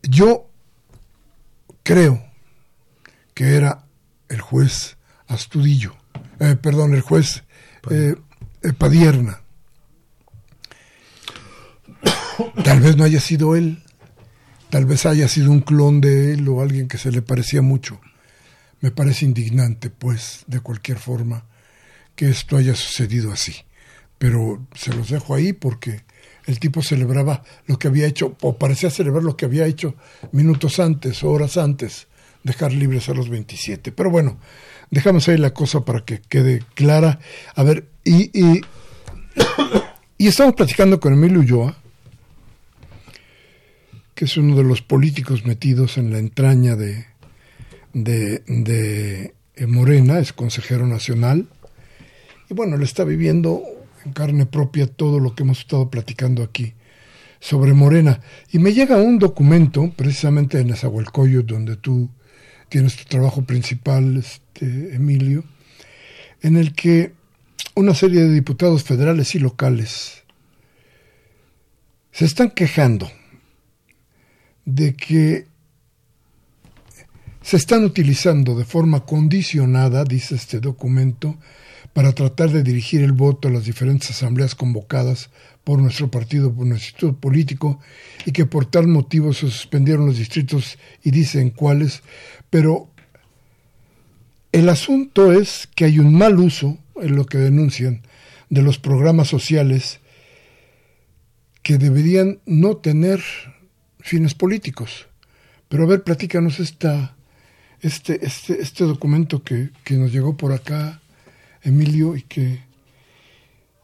Yo 0.03 0.49
creo 1.83 2.23
que 3.33 3.55
era 3.55 3.85
el 4.27 4.41
juez 4.41 4.97
Astudillo, 5.27 5.95
eh, 6.39 6.55
perdón, 6.61 6.95
el 6.95 7.01
juez 7.01 7.43
eh, 7.89 8.15
Padierna. 8.77 9.41
Tal 12.63 12.79
vez 12.79 12.95
no 12.97 13.03
haya 13.03 13.19
sido 13.19 13.55
él, 13.55 13.83
Tal 14.69 14.85
vez 14.85 15.07
haya 15.07 15.27
sido 15.27 15.51
un 15.51 15.61
clon 15.61 15.99
de 15.99 16.33
él 16.33 16.47
o 16.47 16.61
alguien 16.61 16.87
que 16.87 16.99
se 16.99 17.11
le 17.11 17.23
parecía 17.23 17.63
mucho. 17.63 17.99
Me 18.81 18.91
parece 18.91 19.25
indignante, 19.25 19.89
pues, 19.89 20.43
de 20.45 20.59
cualquier 20.59 20.99
forma, 20.99 21.45
que 22.15 22.29
esto 22.29 22.55
haya 22.55 22.75
sucedido 22.75 23.31
así. 23.31 23.55
Pero 24.19 24.67
se 24.75 24.93
los 24.93 25.09
dejo 25.09 25.33
ahí 25.33 25.53
porque 25.53 26.03
el 26.45 26.59
tipo 26.59 26.83
celebraba 26.83 27.43
lo 27.65 27.79
que 27.79 27.87
había 27.87 28.05
hecho, 28.05 28.37
o 28.41 28.57
parecía 28.57 28.91
celebrar 28.91 29.23
lo 29.23 29.35
que 29.35 29.45
había 29.45 29.65
hecho 29.65 29.95
minutos 30.31 30.79
antes 30.79 31.23
o 31.23 31.31
horas 31.31 31.57
antes, 31.57 32.07
dejar 32.43 32.71
libres 32.71 33.09
a 33.09 33.15
los 33.15 33.27
27. 33.27 33.91
Pero 33.91 34.11
bueno, 34.11 34.37
dejamos 34.91 35.27
ahí 35.29 35.37
la 35.37 35.53
cosa 35.53 35.83
para 35.83 36.05
que 36.05 36.21
quede 36.21 36.63
clara. 36.75 37.19
A 37.55 37.63
ver, 37.63 37.87
y, 38.03 38.29
y, 38.39 38.61
y 40.19 40.27
estamos 40.27 40.53
platicando 40.53 40.99
con 40.99 41.13
Emilio 41.13 41.39
Ulloa 41.39 41.78
que 44.19 44.25
es 44.25 44.35
uno 44.35 44.57
de 44.57 44.65
los 44.65 44.81
políticos 44.81 45.45
metidos 45.45 45.97
en 45.97 46.11
la 46.11 46.19
entraña 46.19 46.75
de, 46.75 47.05
de, 47.93 48.43
de 49.55 49.65
Morena, 49.65 50.19
es 50.19 50.33
consejero 50.33 50.85
nacional, 50.87 51.47
Y 52.49 52.53
bueno, 52.53 52.75
él 52.75 52.83
está 52.83 53.05
viviendo 53.05 53.63
en 54.03 54.11
carne 54.11 54.45
propia 54.45 54.87
todo 54.87 55.21
lo 55.21 55.35
que 55.35 55.43
hemos 55.43 55.59
estado 55.59 55.89
platicando 55.89 56.43
aquí 56.43 56.73
sobre 57.39 57.73
Morena. 57.73 58.19
Y 58.51 58.59
me 58.59 58.73
llega 58.73 58.97
un 58.97 59.19
documento, 59.19 59.89
precisamente 59.95 60.59
en 60.59 60.67
Nezahualcóyotl, 60.67 61.53
donde 61.53 61.77
tú 61.77 62.09
tienes 62.67 62.97
tu 62.97 63.05
trabajo 63.05 63.43
principal, 63.43 64.17
este, 64.17 64.95
Emilio, 64.95 65.45
en 66.41 66.57
el 66.57 66.73
que 66.73 67.13
una 67.73 67.95
serie 67.95 68.19
de 68.19 68.33
diputados 68.33 68.83
federales 68.83 69.33
y 69.35 69.39
locales 69.39 70.23
se 72.11 72.25
están 72.25 72.51
quejando 72.51 73.09
de 74.75 74.95
que 74.95 75.47
se 77.41 77.57
están 77.57 77.83
utilizando 77.83 78.55
de 78.55 78.65
forma 78.65 79.05
condicionada, 79.05 80.03
dice 80.03 80.35
este 80.35 80.59
documento, 80.59 81.37
para 81.93 82.13
tratar 82.13 82.51
de 82.51 82.61
dirigir 82.61 83.01
el 83.01 83.13
voto 83.13 83.47
a 83.47 83.51
las 83.51 83.65
diferentes 83.65 84.11
asambleas 84.11 84.53
convocadas 84.53 85.31
por 85.63 85.79
nuestro 85.79 86.11
partido, 86.11 86.53
por 86.53 86.67
nuestro 86.67 86.85
instituto 86.85 87.19
político, 87.19 87.79
y 88.25 88.31
que 88.31 88.45
por 88.45 88.67
tal 88.67 88.87
motivo 88.87 89.33
se 89.33 89.49
suspendieron 89.49 90.05
los 90.05 90.17
distritos 90.17 90.77
y 91.03 91.09
dicen 91.11 91.49
cuáles, 91.49 92.03
pero 92.49 92.89
el 94.51 94.69
asunto 94.69 95.33
es 95.33 95.67
que 95.75 95.85
hay 95.85 95.99
un 95.99 96.13
mal 96.15 96.39
uso, 96.39 96.77
en 97.01 97.15
lo 97.15 97.25
que 97.25 97.37
denuncian, 97.39 98.03
de 98.49 98.61
los 98.61 98.77
programas 98.77 99.27
sociales 99.27 99.99
que 101.63 101.77
deberían 101.77 102.39
no 102.45 102.77
tener 102.77 103.21
fines 103.99 104.33
políticos. 104.33 105.07
Pero 105.67 105.83
a 105.83 105.87
ver, 105.87 106.03
platícanos 106.03 106.59
esta, 106.59 107.15
este, 107.81 108.25
este, 108.25 108.61
este 108.61 108.83
documento 108.85 109.43
que, 109.43 109.69
que 109.83 109.95
nos 109.95 110.11
llegó 110.11 110.35
por 110.35 110.51
acá, 110.51 111.01
Emilio, 111.61 112.15
y 112.15 112.23
que, 112.23 112.63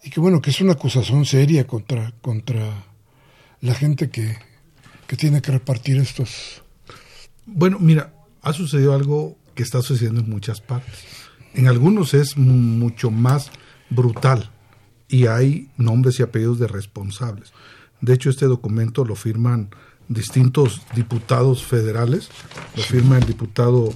y 0.04 0.10
que 0.10 0.20
bueno, 0.20 0.42
que 0.42 0.50
es 0.50 0.62
una 0.62 0.74
acusación 0.74 1.26
seria 1.26 1.68
contra, 1.68 2.12
contra 2.22 2.86
la 3.62 3.74
gente 3.74 4.10
que, 4.10 4.38
que 5.08 5.16
tiene 5.16 5.42
que 5.42 5.52
repartir 5.52 5.98
estos. 5.98 6.64
Bueno, 7.46 7.78
mira, 7.80 8.14
ha 8.42 8.54
sucedido 8.54 8.94
algo 8.94 9.38
que 9.54 9.64
está 9.64 9.82
sucediendo 9.82 10.22
en 10.22 10.30
muchas 10.30 10.62
partes. 10.62 11.06
En 11.54 11.68
algunos 11.68 12.14
es 12.14 12.38
mucho 12.38 13.12
más 13.12 13.52
brutal 13.90 14.52
y 15.08 15.28
hay 15.28 15.70
nombres 15.78 16.20
y 16.20 16.24
apellidos 16.24 16.60
de 16.60 16.68
responsables. 16.68 17.54
De 18.02 18.14
hecho, 18.14 18.30
este 18.30 18.46
documento 18.46 19.06
lo 19.06 19.16
firman 19.16 19.70
distintos 20.08 20.82
diputados 20.96 21.64
federales. 21.64 22.30
Lo 22.76 22.84
firma 22.84 23.18
el 23.18 23.26
diputado 23.26 23.94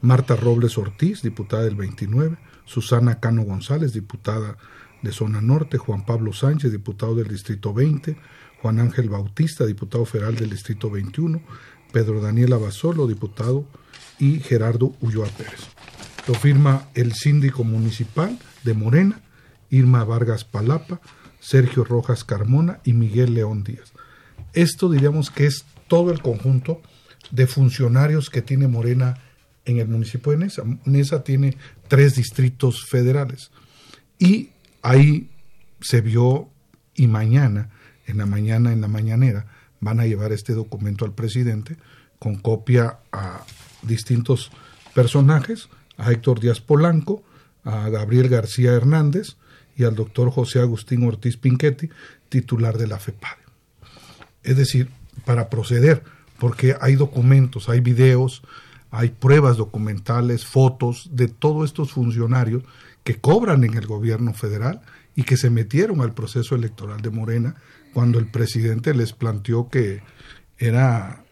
Marta 0.00 0.36
Robles 0.36 0.78
Ortiz, 0.78 1.22
diputada 1.22 1.64
del 1.64 1.74
29, 1.74 2.36
Susana 2.64 3.20
Cano 3.20 3.42
González, 3.42 3.92
diputada 3.92 4.56
de 5.02 5.12
Zona 5.12 5.40
Norte, 5.40 5.78
Juan 5.78 6.04
Pablo 6.04 6.32
Sánchez, 6.32 6.72
diputado 6.72 7.14
del 7.14 7.28
Distrito 7.28 7.72
20, 7.72 8.16
Juan 8.62 8.80
Ángel 8.80 9.08
Bautista, 9.08 9.66
diputado 9.66 10.04
federal 10.04 10.36
del 10.36 10.50
Distrito 10.50 10.90
21, 10.90 11.40
Pedro 11.92 12.20
Daniel 12.20 12.52
Abasolo, 12.52 13.06
diputado, 13.06 13.64
y 14.18 14.40
Gerardo 14.40 14.94
Ulloa 15.00 15.28
Pérez. 15.28 15.60
Lo 16.26 16.34
firma 16.34 16.88
el 16.94 17.14
síndico 17.14 17.64
municipal 17.64 18.38
de 18.64 18.74
Morena, 18.74 19.20
Irma 19.70 20.04
Vargas 20.04 20.44
Palapa, 20.44 21.00
Sergio 21.40 21.84
Rojas 21.84 22.24
Carmona 22.24 22.80
y 22.84 22.92
Miguel 22.92 23.34
León 23.34 23.62
Díaz. 23.62 23.92
Esto 24.58 24.90
diríamos 24.90 25.30
que 25.30 25.46
es 25.46 25.64
todo 25.86 26.10
el 26.10 26.20
conjunto 26.20 26.82
de 27.30 27.46
funcionarios 27.46 28.28
que 28.28 28.42
tiene 28.42 28.66
Morena 28.66 29.22
en 29.64 29.78
el 29.78 29.86
municipio 29.86 30.32
de 30.32 30.38
Nesa. 30.38 30.64
Nesa 30.84 31.22
tiene 31.22 31.56
tres 31.86 32.16
distritos 32.16 32.84
federales 32.84 33.52
y 34.18 34.48
ahí 34.82 35.30
se 35.80 36.00
vio 36.00 36.48
y 36.96 37.06
mañana, 37.06 37.70
en 38.08 38.18
la 38.18 38.26
mañana, 38.26 38.72
en 38.72 38.80
la 38.80 38.88
mañanera, 38.88 39.46
van 39.78 40.00
a 40.00 40.06
llevar 40.06 40.32
este 40.32 40.54
documento 40.54 41.04
al 41.04 41.12
presidente 41.12 41.76
con 42.18 42.34
copia 42.34 42.98
a 43.12 43.44
distintos 43.82 44.50
personajes, 44.92 45.68
a 45.98 46.10
Héctor 46.10 46.40
Díaz 46.40 46.60
Polanco, 46.60 47.22
a 47.62 47.88
Gabriel 47.90 48.28
García 48.28 48.72
Hernández 48.72 49.36
y 49.76 49.84
al 49.84 49.94
doctor 49.94 50.32
José 50.32 50.58
Agustín 50.58 51.04
Ortiz 51.04 51.36
Pinchetti, 51.36 51.90
titular 52.28 52.76
de 52.76 52.88
la 52.88 52.98
FEPADE 52.98 53.47
es 54.42 54.56
decir, 54.56 54.88
para 55.24 55.48
proceder, 55.50 56.02
porque 56.38 56.76
hay 56.80 56.94
documentos, 56.94 57.68
hay 57.68 57.80
videos, 57.80 58.42
hay 58.90 59.10
pruebas 59.10 59.56
documentales, 59.56 60.46
fotos 60.46 61.10
de 61.12 61.28
todos 61.28 61.68
estos 61.68 61.92
funcionarios 61.92 62.62
que 63.04 63.16
cobran 63.16 63.64
en 63.64 63.74
el 63.74 63.86
gobierno 63.86 64.32
federal 64.34 64.80
y 65.14 65.24
que 65.24 65.36
se 65.36 65.50
metieron 65.50 66.00
al 66.00 66.14
proceso 66.14 66.54
electoral 66.54 67.00
de 67.00 67.10
Morena 67.10 67.56
cuando 67.92 68.18
el 68.18 68.26
presidente 68.26 68.94
les 68.94 69.12
planteó 69.12 69.68
que 69.68 70.00
era 70.58 71.22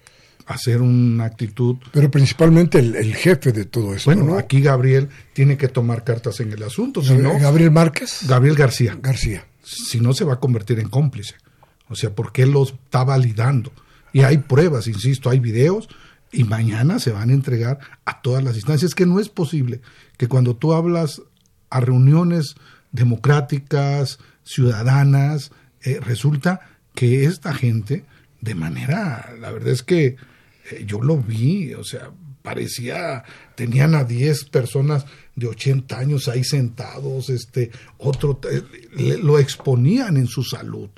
hacer 0.47 0.81
una 0.81 1.25
actitud. 1.25 1.77
Pero 1.93 2.11
principalmente 2.11 2.79
el, 2.79 3.15
jefe 3.15 3.53
de 3.53 3.65
todo 3.65 3.95
eso. 3.95 4.13
Bueno, 4.13 4.39
aquí 4.39 4.61
Gabriel 4.61 5.09
tiene 5.33 5.57
que 5.57 5.69
tomar 5.69 6.05
cartas 6.05 6.41
en 6.41 6.53
el 6.53 6.63
asunto. 6.63 7.03
Si 7.03 7.17
Gabriel 7.17 7.71
Márquez. 7.71 8.21
Gabriel 8.27 8.55
García. 8.55 8.99
García. 9.01 9.47
Si 9.63 10.01
no, 10.01 10.13
se 10.13 10.25
va 10.25 10.35
a 10.35 10.41
convertir 10.41 10.79
en 10.79 10.89
cómplice. 10.89 11.35
O 11.89 11.95
sea, 11.95 12.15
porque 12.15 12.43
él 12.43 12.51
lo 12.53 12.65
está 12.65 13.05
validando. 13.05 13.73
Y 14.13 14.23
hay 14.23 14.39
pruebas, 14.39 14.87
insisto, 14.89 15.31
hay 15.31 15.41
videos 15.41 15.89
y 16.33 16.45
mañana 16.45 16.99
se 16.99 17.13
van 17.13 17.31
a 17.31 17.35
entregar 17.35 17.79
a 18.05 18.21
todas 18.23 18.43
las 18.43 18.57
instancias. 18.57 18.95
que 18.95 19.07
no 19.07 19.21
es 19.21 19.29
posible 19.29 19.81
que 20.17 20.29
cuando 20.29 20.57
tú 20.57 20.73
hablas 20.73 21.23
a 21.71 21.81
reuniones 21.81 22.57
democráticas, 22.93 24.19
ciudadanas, 24.43 25.51
eh, 25.83 26.01
resulta 26.01 26.61
que 26.95 27.25
esta 27.25 27.53
gente, 27.53 28.05
de 28.41 28.55
manera, 28.55 29.35
la 29.41 29.51
verdad 29.51 29.73
es 29.73 29.83
que 29.83 30.17
eh, 30.71 30.85
yo 30.87 31.01
lo 31.01 31.19
vi, 31.19 31.75
o 31.75 31.85
sea, 31.85 32.11
parecía, 32.43 33.25
tenían 33.55 33.95
a 33.95 34.05
10 34.05 34.45
personas 34.45 35.05
de 35.35 35.49
80 35.49 35.99
años 35.99 36.29
ahí 36.29 36.45
sentados, 36.45 37.29
este, 37.29 37.71
otro, 37.99 38.41
eh, 38.51 39.19
lo 39.21 39.39
exponían 39.39 40.17
en 40.17 40.27
su 40.27 40.43
salud 40.43 40.89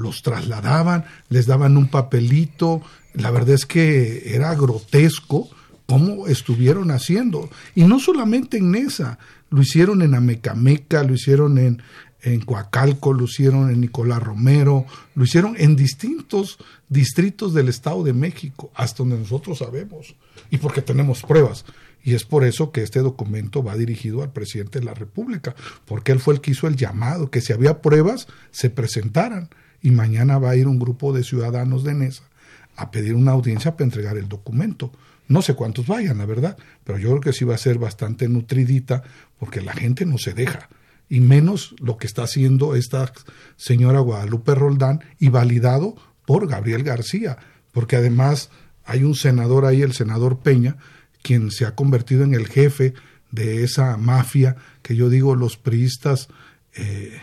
los 0.00 0.22
trasladaban, 0.22 1.04
les 1.28 1.46
daban 1.46 1.76
un 1.76 1.88
papelito, 1.88 2.80
la 3.14 3.30
verdad 3.30 3.54
es 3.54 3.66
que 3.66 4.34
era 4.34 4.54
grotesco 4.54 5.48
cómo 5.86 6.26
estuvieron 6.26 6.90
haciendo. 6.90 7.50
Y 7.74 7.84
no 7.84 8.00
solamente 8.00 8.58
en 8.58 8.70
Nesa, 8.70 9.18
lo 9.50 9.60
hicieron 9.60 10.02
en 10.02 10.14
Amecameca, 10.14 11.02
lo 11.02 11.14
hicieron 11.14 11.58
en, 11.58 11.82
en 12.22 12.40
Coacalco, 12.40 13.12
lo 13.12 13.24
hicieron 13.24 13.70
en 13.70 13.80
Nicolás 13.80 14.22
Romero, 14.22 14.86
lo 15.14 15.24
hicieron 15.24 15.54
en 15.58 15.76
distintos 15.76 16.58
distritos 16.88 17.52
del 17.54 17.68
Estado 17.68 18.02
de 18.04 18.12
México, 18.12 18.70
hasta 18.74 18.98
donde 18.98 19.18
nosotros 19.18 19.58
sabemos, 19.58 20.14
y 20.50 20.58
porque 20.58 20.82
tenemos 20.82 21.22
pruebas. 21.22 21.64
Y 22.02 22.14
es 22.14 22.24
por 22.24 22.44
eso 22.44 22.72
que 22.72 22.82
este 22.82 23.00
documento 23.00 23.62
va 23.62 23.76
dirigido 23.76 24.22
al 24.22 24.32
presidente 24.32 24.78
de 24.78 24.86
la 24.86 24.94
República, 24.94 25.54
porque 25.84 26.12
él 26.12 26.20
fue 26.20 26.34
el 26.34 26.40
que 26.40 26.52
hizo 26.52 26.66
el 26.66 26.76
llamado, 26.76 27.30
que 27.30 27.40
si 27.40 27.52
había 27.52 27.82
pruebas, 27.82 28.26
se 28.50 28.70
presentaran 28.70 29.50
y 29.82 29.90
mañana 29.90 30.38
va 30.38 30.50
a 30.50 30.56
ir 30.56 30.66
un 30.68 30.78
grupo 30.78 31.12
de 31.12 31.24
ciudadanos 31.24 31.84
de 31.84 31.94
NESA 31.94 32.24
a 32.76 32.90
pedir 32.90 33.14
una 33.14 33.32
audiencia 33.32 33.72
para 33.72 33.84
entregar 33.84 34.16
el 34.16 34.28
documento. 34.28 34.92
No 35.28 35.42
sé 35.42 35.54
cuántos 35.54 35.86
vayan, 35.86 36.18
la 36.18 36.26
verdad, 36.26 36.56
pero 36.84 36.98
yo 36.98 37.10
creo 37.10 37.20
que 37.20 37.32
sí 37.32 37.44
va 37.44 37.54
a 37.54 37.58
ser 37.58 37.78
bastante 37.78 38.28
nutridita 38.28 39.02
porque 39.38 39.60
la 39.60 39.72
gente 39.72 40.06
no 40.06 40.18
se 40.18 40.32
deja. 40.32 40.68
Y 41.08 41.20
menos 41.20 41.74
lo 41.80 41.98
que 41.98 42.06
está 42.06 42.22
haciendo 42.22 42.74
esta 42.74 43.12
señora 43.56 44.00
Guadalupe 44.00 44.54
Roldán 44.54 45.00
y 45.18 45.28
validado 45.28 45.96
por 46.24 46.46
Gabriel 46.46 46.84
García, 46.84 47.38
porque 47.72 47.96
además 47.96 48.50
hay 48.84 49.04
un 49.04 49.14
senador 49.14 49.66
ahí, 49.66 49.82
el 49.82 49.92
senador 49.92 50.40
Peña, 50.40 50.76
quien 51.22 51.50
se 51.50 51.66
ha 51.66 51.74
convertido 51.74 52.24
en 52.24 52.34
el 52.34 52.46
jefe 52.46 52.94
de 53.30 53.62
esa 53.62 53.96
mafia 53.96 54.56
que 54.82 54.96
yo 54.96 55.08
digo 55.08 55.34
los 55.34 55.56
priistas 55.56 56.28
eh, 56.74 57.20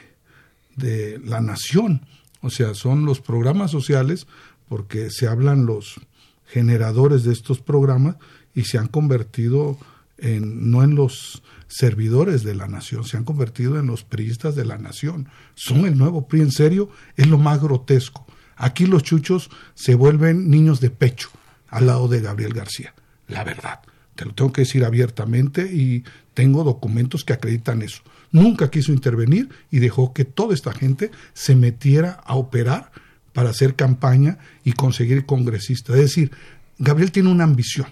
de 0.75 1.19
la 1.23 1.41
nación 1.41 2.05
o 2.41 2.49
sea, 2.49 2.73
son 2.73 3.05
los 3.05 3.21
programas 3.21 3.71
sociales 3.71 4.27
porque 4.67 5.09
se 5.09 5.27
hablan 5.27 5.65
los 5.65 5.99
generadores 6.45 7.23
de 7.23 7.33
estos 7.33 7.59
programas 7.59 8.15
y 8.53 8.63
se 8.63 8.77
han 8.77 8.87
convertido 8.87 9.77
en, 10.17 10.71
no 10.71 10.83
en 10.83 10.95
los 10.95 11.43
servidores 11.67 12.43
de 12.43 12.55
la 12.55 12.67
nación, 12.67 13.03
se 13.03 13.17
han 13.17 13.23
convertido 13.23 13.79
en 13.79 13.87
los 13.87 14.03
priistas 14.03 14.55
de 14.55 14.65
la 14.65 14.77
nación. 14.77 15.29
Son 15.55 15.85
el 15.85 15.97
nuevo 15.97 16.27
PRI, 16.27 16.41
en 16.41 16.51
serio, 16.51 16.89
es 17.15 17.27
lo 17.27 17.37
más 17.37 17.61
grotesco. 17.61 18.25
Aquí 18.55 18.87
los 18.87 19.03
chuchos 19.03 19.49
se 19.75 19.95
vuelven 19.95 20.49
niños 20.49 20.79
de 20.79 20.89
pecho 20.89 21.29
al 21.67 21.87
lado 21.87 22.07
de 22.07 22.21
Gabriel 22.21 22.53
García, 22.53 22.93
la 23.27 23.43
verdad. 23.43 23.81
Te 24.17 24.25
lo 24.25 24.33
tengo 24.33 24.51
que 24.51 24.61
decir 24.61 24.83
abiertamente 24.83 25.61
y 25.73 26.03
tengo 26.33 26.65
documentos 26.65 27.23
que 27.23 27.31
acreditan 27.31 27.81
eso 27.81 28.01
nunca 28.31 28.69
quiso 28.69 28.91
intervenir 28.91 29.49
y 29.71 29.79
dejó 29.79 30.13
que 30.13 30.25
toda 30.25 30.53
esta 30.53 30.73
gente 30.73 31.11
se 31.33 31.55
metiera 31.55 32.11
a 32.25 32.35
operar 32.35 32.91
para 33.33 33.49
hacer 33.49 33.75
campaña 33.75 34.39
y 34.63 34.73
conseguir 34.73 35.25
congresistas. 35.25 35.95
Es 35.95 36.01
decir, 36.01 36.31
Gabriel 36.79 37.11
tiene 37.11 37.29
una 37.29 37.43
ambición 37.43 37.87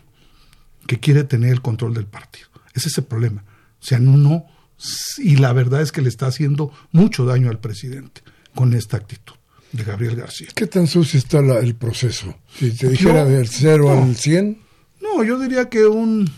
que 0.88 1.00
quiere 1.00 1.24
tener 1.24 1.52
el 1.52 1.62
control 1.62 1.94
del 1.94 2.06
partido. 2.06 2.48
Ese 2.74 2.90
es 2.90 2.98
el 2.98 3.06
problema. 3.06 3.44
O 3.82 3.86
sea, 3.86 4.00
no, 4.00 4.46
y 5.18 5.38
la 5.38 5.54
verdad 5.54 5.82
es 5.82 5.92
que 5.92 6.02
le 6.02 6.10
está 6.10 6.28
haciendo 6.28 6.72
mucho 6.92 7.26
daño 7.26 7.50
al 7.50 7.60
presidente 7.60 8.22
con 8.54 8.74
esta 8.74 8.98
actitud 8.98 9.36
de 9.72 9.84
Gabriel 9.84 10.16
García. 10.16 10.48
¿Qué 10.56 10.68
tan 10.68 10.88
sucio 10.88 11.20
está 11.20 11.40
el 11.40 11.76
proceso? 11.76 12.36
Si 12.58 12.72
te 12.72 12.90
dijera 12.90 13.26
del 13.26 13.48
0 13.48 13.92
al 13.92 14.16
100. 14.16 14.65
No, 15.06 15.24
yo 15.24 15.40
diría 15.40 15.70
que 15.70 15.86
un 15.86 16.30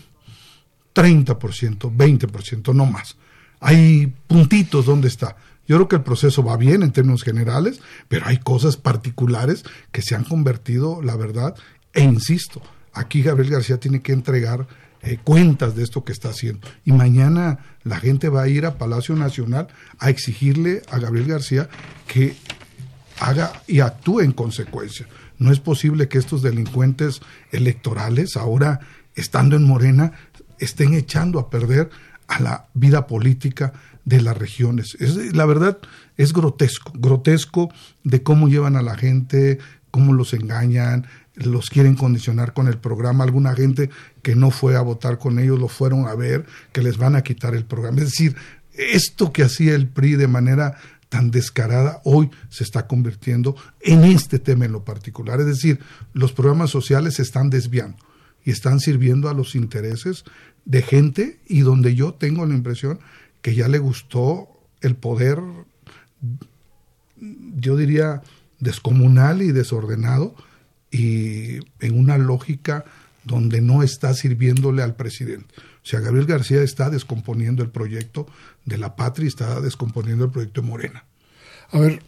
30%, 0.94 1.96
20%, 1.96 2.74
no 2.74 2.86
más. 2.86 3.16
Hay 3.60 4.12
puntitos 4.26 4.86
donde 4.86 5.08
está. 5.08 5.36
Yo 5.66 5.76
creo 5.76 5.88
que 5.88 5.96
el 5.96 6.02
proceso 6.02 6.44
va 6.44 6.56
bien 6.56 6.82
en 6.82 6.92
términos 6.92 7.22
generales, 7.22 7.80
pero 8.08 8.26
hay 8.26 8.38
cosas 8.38 8.76
particulares 8.76 9.64
que 9.90 10.02
se 10.02 10.14
han 10.14 10.24
convertido, 10.24 11.02
la 11.02 11.16
verdad, 11.16 11.54
e 11.92 12.02
insisto, 12.02 12.62
aquí 12.92 13.22
Gabriel 13.22 13.52
García 13.52 13.78
tiene 13.78 14.00
que 14.00 14.12
entregar 14.12 14.66
eh, 15.02 15.18
cuentas 15.22 15.74
de 15.74 15.84
esto 15.84 16.04
que 16.04 16.12
está 16.12 16.30
haciendo. 16.30 16.66
Y 16.84 16.92
mañana 16.92 17.58
la 17.84 17.98
gente 17.98 18.28
va 18.28 18.42
a 18.42 18.48
ir 18.48 18.66
a 18.66 18.78
Palacio 18.78 19.14
Nacional 19.14 19.68
a 19.98 20.10
exigirle 20.10 20.82
a 20.90 20.98
Gabriel 20.98 21.28
García 21.28 21.68
que 22.06 22.36
haga 23.20 23.62
y 23.66 23.80
actúe 23.80 24.20
en 24.20 24.32
consecuencia. 24.32 25.06
No 25.38 25.52
es 25.52 25.60
posible 25.60 26.08
que 26.08 26.18
estos 26.18 26.42
delincuentes 26.42 27.20
electorales, 27.52 28.36
ahora 28.36 28.80
estando 29.14 29.56
en 29.56 29.64
Morena, 29.64 30.12
estén 30.58 30.94
echando 30.94 31.38
a 31.38 31.50
perder 31.50 31.90
a 32.26 32.40
la 32.40 32.68
vida 32.74 33.06
política 33.06 33.72
de 34.04 34.20
las 34.20 34.36
regiones. 34.36 34.96
Es, 35.00 35.34
la 35.34 35.44
verdad 35.46 35.78
es 36.16 36.32
grotesco, 36.32 36.92
grotesco 36.94 37.70
de 38.04 38.22
cómo 38.22 38.48
llevan 38.48 38.76
a 38.76 38.82
la 38.82 38.96
gente, 38.96 39.58
cómo 39.90 40.12
los 40.12 40.32
engañan, 40.34 41.06
los 41.34 41.70
quieren 41.70 41.94
condicionar 41.94 42.52
con 42.52 42.68
el 42.68 42.78
programa. 42.78 43.24
Alguna 43.24 43.54
gente 43.54 43.90
que 44.22 44.34
no 44.34 44.50
fue 44.50 44.76
a 44.76 44.80
votar 44.80 45.18
con 45.18 45.38
ellos 45.38 45.58
lo 45.58 45.68
fueron 45.68 46.06
a 46.06 46.14
ver, 46.14 46.46
que 46.72 46.82
les 46.82 46.98
van 46.98 47.16
a 47.16 47.22
quitar 47.22 47.54
el 47.54 47.64
programa. 47.64 47.98
Es 47.98 48.06
decir, 48.06 48.36
esto 48.72 49.32
que 49.32 49.42
hacía 49.42 49.74
el 49.74 49.88
PRI 49.88 50.16
de 50.16 50.28
manera 50.28 50.78
tan 51.08 51.30
descarada 51.30 52.00
hoy 52.04 52.30
se 52.50 52.64
está 52.64 52.86
convirtiendo 52.86 53.56
en 53.80 54.04
este 54.04 54.38
tema 54.38 54.64
en 54.64 54.72
lo 54.72 54.84
particular. 54.84 55.40
Es 55.40 55.46
decir, 55.46 55.80
los 56.12 56.32
programas 56.32 56.70
sociales 56.70 57.14
se 57.14 57.22
están 57.22 57.50
desviando 57.50 57.98
y 58.44 58.50
están 58.50 58.80
sirviendo 58.80 59.28
a 59.28 59.34
los 59.34 59.54
intereses 59.54 60.24
de 60.64 60.82
gente 60.82 61.40
y 61.46 61.60
donde 61.60 61.94
yo 61.94 62.14
tengo 62.14 62.44
la 62.46 62.54
impresión 62.54 63.00
que 63.42 63.54
ya 63.54 63.68
le 63.68 63.78
gustó 63.78 64.48
el 64.80 64.96
poder, 64.96 65.40
yo 67.56 67.76
diría, 67.76 68.22
descomunal 68.60 69.42
y 69.42 69.52
desordenado 69.52 70.34
y 70.90 71.58
en 71.80 71.98
una 71.98 72.18
lógica 72.18 72.84
donde 73.24 73.60
no 73.60 73.82
está 73.82 74.14
sirviéndole 74.14 74.82
al 74.82 74.96
presidente. 74.96 75.54
O 75.58 75.86
sea, 75.90 76.00
Gabriel 76.00 76.26
García 76.26 76.62
está 76.62 76.90
descomponiendo 76.90 77.62
el 77.62 77.70
proyecto 77.70 78.26
de 78.68 78.78
la 78.78 78.94
patria 78.94 79.24
y 79.24 79.28
está 79.28 79.60
descomponiendo 79.60 80.26
el 80.26 80.30
proyecto 80.30 80.60
de 80.60 80.68
Morena. 80.68 81.04
A 81.70 81.78
ver, 81.78 82.02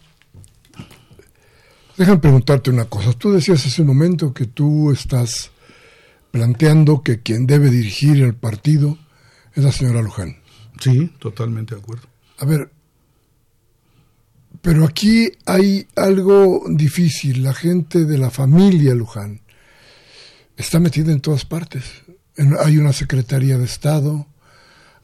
déjame 1.97 2.19
preguntarte 2.19 2.69
una 2.69 2.85
cosa. 2.85 3.13
Tú 3.13 3.31
decías 3.31 3.65
hace 3.65 3.81
un 3.81 3.87
momento 3.87 4.33
que 4.33 4.45
tú 4.45 4.91
estás 4.91 5.51
planteando 6.31 7.03
que 7.03 7.21
quien 7.21 7.45
debe 7.45 7.69
dirigir 7.69 8.23
el 8.23 8.33
partido 8.33 8.97
es 9.53 9.63
la 9.63 9.71
señora 9.71 10.01
Luján. 10.01 10.37
Sí, 10.79 11.11
totalmente 11.19 11.75
de 11.75 11.81
acuerdo. 11.81 12.07
A 12.39 12.45
ver, 12.45 12.71
pero 14.61 14.85
aquí 14.85 15.31
hay 15.45 15.87
algo 15.95 16.63
difícil. 16.69 17.43
La 17.43 17.53
gente 17.53 18.05
de 18.05 18.17
la 18.17 18.29
familia 18.29 18.95
Luján 18.95 19.41
está 20.57 20.79
metida 20.79 21.11
en 21.11 21.21
todas 21.21 21.45
partes. 21.45 21.83
hay 22.63 22.77
una 22.77 22.93
secretaría 22.93 23.57
de 23.57 23.65
Estado, 23.65 24.27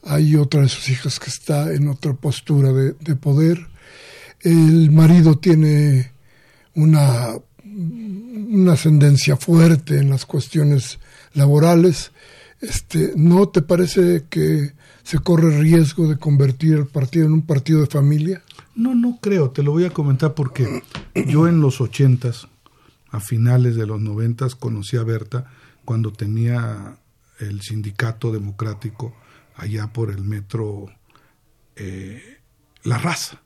hay 0.04 0.36
otra 0.36 0.62
de 0.62 0.68
sus 0.68 0.88
hijas 0.88 1.18
que 1.18 1.30
está 1.30 1.72
en 1.72 1.88
otra 1.88 2.14
postura 2.14 2.72
de, 2.72 3.16
poder. 3.16 3.66
El 4.40 4.90
marido 4.90 5.38
tiene 5.38 6.12
una, 6.74 7.34
una 7.64 8.72
ascendencia 8.72 9.36
fuerte 9.36 9.98
en 9.98 10.10
las 10.10 10.24
cuestiones 10.26 10.98
laborales. 11.34 12.12
Este, 12.60 13.12
¿No 13.16 13.48
te 13.48 13.62
parece 13.62 14.24
que 14.28 14.72
se 15.02 15.18
corre 15.18 15.58
riesgo 15.58 16.08
de 16.08 16.18
convertir 16.18 16.74
el 16.74 16.86
partido 16.86 17.26
en 17.26 17.32
un 17.32 17.42
partido 17.42 17.80
de 17.80 17.86
familia? 17.86 18.42
No, 18.74 18.94
no 18.94 19.18
creo, 19.20 19.50
te 19.50 19.62
lo 19.62 19.72
voy 19.72 19.84
a 19.84 19.90
comentar 19.90 20.34
porque 20.34 20.82
yo 21.26 21.48
en 21.48 21.60
los 21.60 21.80
ochentas, 21.80 22.46
a 23.10 23.20
finales 23.20 23.74
de 23.74 23.86
los 23.86 24.00
noventas, 24.00 24.54
conocí 24.54 24.96
a 24.96 25.02
Berta 25.02 25.50
cuando 25.84 26.12
tenía 26.12 26.96
el 27.40 27.62
sindicato 27.62 28.30
democrático 28.32 29.14
allá 29.58 29.92
por 29.92 30.10
el 30.10 30.24
metro 30.24 30.86
eh, 31.76 32.38
La 32.84 32.98
Raza. 32.98 33.42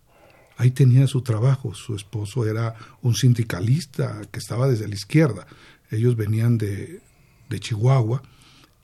Ahí 0.56 0.70
tenía 0.70 1.06
su 1.06 1.22
trabajo, 1.22 1.74
su 1.74 1.96
esposo 1.96 2.46
era 2.46 2.76
un 3.00 3.14
sindicalista 3.14 4.20
que 4.30 4.38
estaba 4.38 4.68
desde 4.68 4.86
la 4.86 4.94
izquierda. 4.94 5.46
Ellos 5.90 6.14
venían 6.14 6.58
de, 6.58 7.00
de 7.48 7.60
Chihuahua 7.60 8.22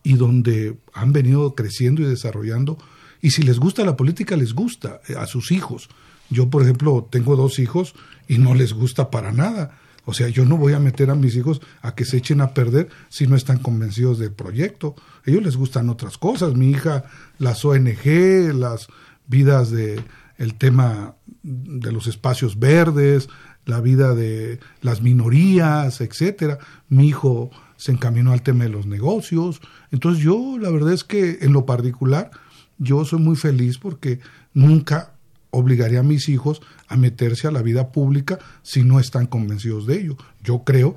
y 0.03 0.15
donde 0.15 0.79
han 0.95 1.13
venido 1.13 1.55
creciendo 1.55 2.03
y 2.03 2.07
desarrollando. 2.07 2.79
Y 3.21 3.31
si 3.31 3.43
les 3.43 3.59
gusta 3.59 3.85
la 3.85 3.97
política, 3.97 4.37
les 4.37 4.55
gusta 4.55 5.01
eh, 5.09 5.15
a 5.17 5.27
sus 5.27 5.53
hijos. 5.53 5.89
Yo, 6.31 6.51
por 6.51 6.63
ejemplo, 6.63 7.07
tengo 7.11 7.37
dos 7.37 7.59
hijos 7.59 7.95
y 8.27 8.39
no 8.39 8.55
les 8.55 8.73
gusta 8.73 9.11
para 9.11 9.33
nada. 9.33 9.79
O 10.09 10.15
sea, 10.15 10.29
yo 10.29 10.47
no 10.47 10.57
voy 10.57 10.73
a 10.73 10.79
meter 10.79 11.11
a 11.11 11.15
mis 11.15 11.37
hijos 11.37 11.61
a 11.83 11.95
que 11.95 12.07
se 12.07 12.17
echen 12.17 12.41
a 12.41 12.55
perder 12.55 12.89
si 13.11 13.27
no 13.27 13.37
están 13.37 13.59
convencidos 13.59 14.19
del 14.19 14.33
proyecto. 14.33 14.95
A 15.27 15.31
ellos 15.31 15.43
les 15.43 15.55
gustan 15.55 15.91
otras 15.91 16.17
cosas. 16.17 16.55
Mi 16.55 16.71
hija, 16.71 17.05
las 17.39 17.63
ONG, 17.63 18.55
las 18.55 18.89
vidas 19.27 19.71
de 19.71 20.03
el 20.39 20.55
tema 20.55 21.15
de 21.43 21.93
los 21.93 22.07
espacios 22.07 22.59
verdes, 22.59 23.29
la 23.67 23.83
vida 23.83 24.15
de 24.15 24.61
las 24.81 25.03
minorías, 25.03 26.01
etcétera. 26.01 26.57
Mi 26.89 27.09
hijo 27.09 27.51
se 27.77 27.93
encaminó 27.93 28.33
al 28.33 28.41
tema 28.41 28.65
de 28.65 28.71
los 28.71 28.87
negocios. 28.87 29.61
Entonces 29.91 30.25
yo, 30.25 30.57
la 30.59 30.71
verdad 30.71 30.95
es 30.95 31.05
que 31.05 31.41
en 31.43 31.53
lo 31.53 31.67
particular, 31.67 32.31
yo 32.79 33.05
soy 33.05 33.19
muy 33.19 33.37
feliz 33.37 33.77
porque 33.77 34.21
nunca 34.55 35.18
obligaría 35.51 36.01
a 36.01 36.05
mis 36.05 36.29
hijos 36.29 36.61
a 36.89 36.97
meterse 36.97 37.47
a 37.47 37.51
la 37.51 37.63
vida 37.63 37.93
pública 37.93 38.39
si 38.63 38.83
no 38.83 39.01
están 39.01 39.27
convencidos 39.27 39.87
de 39.87 40.01
ello. 40.01 40.17
Yo 40.43 40.65
creo, 40.65 40.97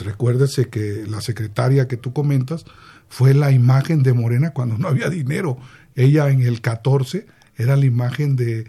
recuérdese 0.00 0.68
que 0.68 1.04
la 1.06 1.20
secretaria 1.20 1.88
que 1.88 1.96
tú 1.96 2.12
comentas 2.12 2.64
fue 3.08 3.34
la 3.34 3.50
imagen 3.50 4.02
de 4.02 4.12
Morena 4.12 4.52
cuando 4.52 4.78
no 4.78 4.88
había 4.88 5.08
dinero. 5.08 5.58
Ella 5.94 6.30
en 6.30 6.42
el 6.42 6.60
14 6.60 7.26
era 7.56 7.76
la 7.76 7.84
imagen 7.84 8.36
de 8.36 8.66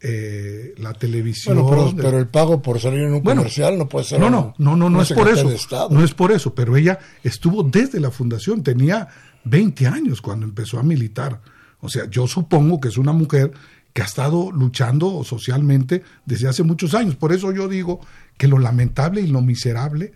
eh, 0.00 0.74
la 0.76 0.92
televisión. 0.92 1.64
pero, 1.96 2.18
el 2.18 2.26
pago 2.26 2.60
por 2.60 2.78
salir 2.78 3.04
en 3.04 3.14
un 3.14 3.20
comercial 3.22 3.78
no 3.78 3.88
puede 3.88 4.04
ser. 4.04 4.20
No, 4.20 4.28
no, 4.28 4.54
no, 4.58 4.76
no, 4.76 4.90
no 4.90 5.00
es 5.00 5.12
por 5.12 5.28
eso. 5.28 5.48
No 5.90 6.04
es 6.04 6.12
por 6.12 6.30
eso, 6.32 6.54
pero 6.54 6.76
ella 6.76 6.98
estuvo 7.22 7.62
desde 7.62 8.00
la 8.00 8.10
fundación, 8.10 8.62
tenía 8.62 9.08
20 9.44 9.86
años 9.86 10.20
cuando 10.20 10.44
empezó 10.44 10.78
a 10.78 10.82
militar. 10.82 11.40
O 11.80 11.88
sea, 11.88 12.08
yo 12.10 12.26
supongo 12.26 12.80
que 12.80 12.88
es 12.88 12.98
una 12.98 13.12
mujer 13.12 13.52
que 13.94 14.02
ha 14.02 14.04
estado 14.04 14.50
luchando 14.50 15.22
socialmente 15.24 16.02
desde 16.26 16.48
hace 16.48 16.64
muchos 16.64 16.94
años. 16.94 17.14
Por 17.14 17.32
eso 17.32 17.52
yo 17.52 17.68
digo 17.68 18.00
que 18.36 18.48
lo 18.48 18.58
lamentable 18.58 19.22
y 19.22 19.28
lo 19.28 19.40
miserable 19.40 20.12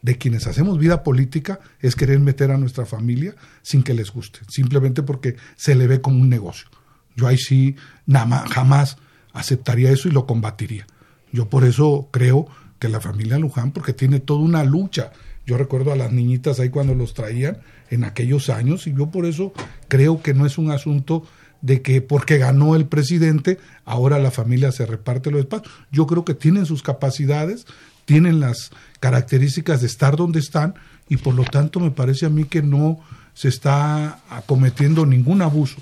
de 0.00 0.18
quienes 0.18 0.46
hacemos 0.46 0.78
vida 0.78 1.02
política 1.02 1.60
es 1.80 1.96
querer 1.96 2.18
meter 2.18 2.50
a 2.50 2.58
nuestra 2.58 2.86
familia 2.86 3.36
sin 3.62 3.82
que 3.82 3.94
les 3.94 4.10
guste, 4.10 4.40
simplemente 4.48 5.02
porque 5.02 5.36
se 5.54 5.74
le 5.74 5.86
ve 5.86 6.00
como 6.00 6.20
un 6.20 6.30
negocio. 6.30 6.68
Yo 7.14 7.26
ahí 7.26 7.36
sí 7.38 7.76
nada 8.06 8.46
jamás 8.48 8.96
aceptaría 9.34 9.90
eso 9.90 10.08
y 10.08 10.12
lo 10.12 10.26
combatiría. 10.26 10.86
Yo 11.30 11.50
por 11.50 11.64
eso 11.64 12.08
creo 12.10 12.48
que 12.78 12.88
la 12.88 13.00
familia 13.00 13.38
Luján, 13.38 13.72
porque 13.72 13.92
tiene 13.92 14.20
toda 14.20 14.40
una 14.40 14.64
lucha. 14.64 15.12
Yo 15.46 15.58
recuerdo 15.58 15.92
a 15.92 15.96
las 15.96 16.12
niñitas 16.12 16.58
ahí 16.58 16.70
cuando 16.70 16.94
los 16.94 17.12
traían 17.12 17.58
en 17.90 18.04
aquellos 18.04 18.48
años 18.48 18.86
y 18.86 18.94
yo 18.94 19.10
por 19.10 19.26
eso 19.26 19.52
creo 19.88 20.22
que 20.22 20.32
no 20.32 20.46
es 20.46 20.56
un 20.56 20.70
asunto 20.70 21.26
de 21.64 21.80
que 21.80 22.02
porque 22.02 22.36
ganó 22.36 22.76
el 22.76 22.84
presidente, 22.84 23.58
ahora 23.86 24.18
la 24.18 24.30
familia 24.30 24.70
se 24.70 24.84
reparte 24.84 25.30
los 25.30 25.40
espacios. 25.40 25.72
Yo 25.90 26.06
creo 26.06 26.22
que 26.22 26.34
tienen 26.34 26.66
sus 26.66 26.82
capacidades, 26.82 27.64
tienen 28.04 28.38
las 28.38 28.70
características 29.00 29.80
de 29.80 29.86
estar 29.86 30.14
donde 30.14 30.40
están 30.40 30.74
y 31.08 31.16
por 31.16 31.32
lo 31.32 31.44
tanto 31.44 31.80
me 31.80 31.90
parece 31.90 32.26
a 32.26 32.28
mí 32.28 32.44
que 32.44 32.60
no 32.60 33.00
se 33.32 33.48
está 33.48 34.20
cometiendo 34.44 35.06
ningún 35.06 35.40
abuso. 35.40 35.76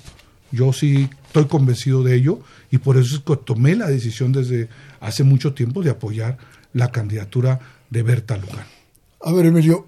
Yo 0.53 0.71
sí 0.71 1.09
estoy 1.27 1.47
convencido 1.47 2.01
de 2.01 2.15
ello 2.15 2.39
y 2.71 2.77
por 2.77 2.95
eso 2.95 3.17
es 3.17 3.21
que 3.21 3.35
tomé 3.35 3.75
la 3.75 3.87
decisión 3.87 4.31
desde 4.31 4.69
hace 5.01 5.25
mucho 5.25 5.53
tiempo 5.53 5.83
de 5.83 5.89
apoyar 5.89 6.37
la 6.71 6.93
candidatura 6.93 7.59
de 7.89 8.03
Berta 8.03 8.37
Luján. 8.37 8.67
A 9.21 9.33
ver, 9.33 9.47
Emilio, 9.47 9.85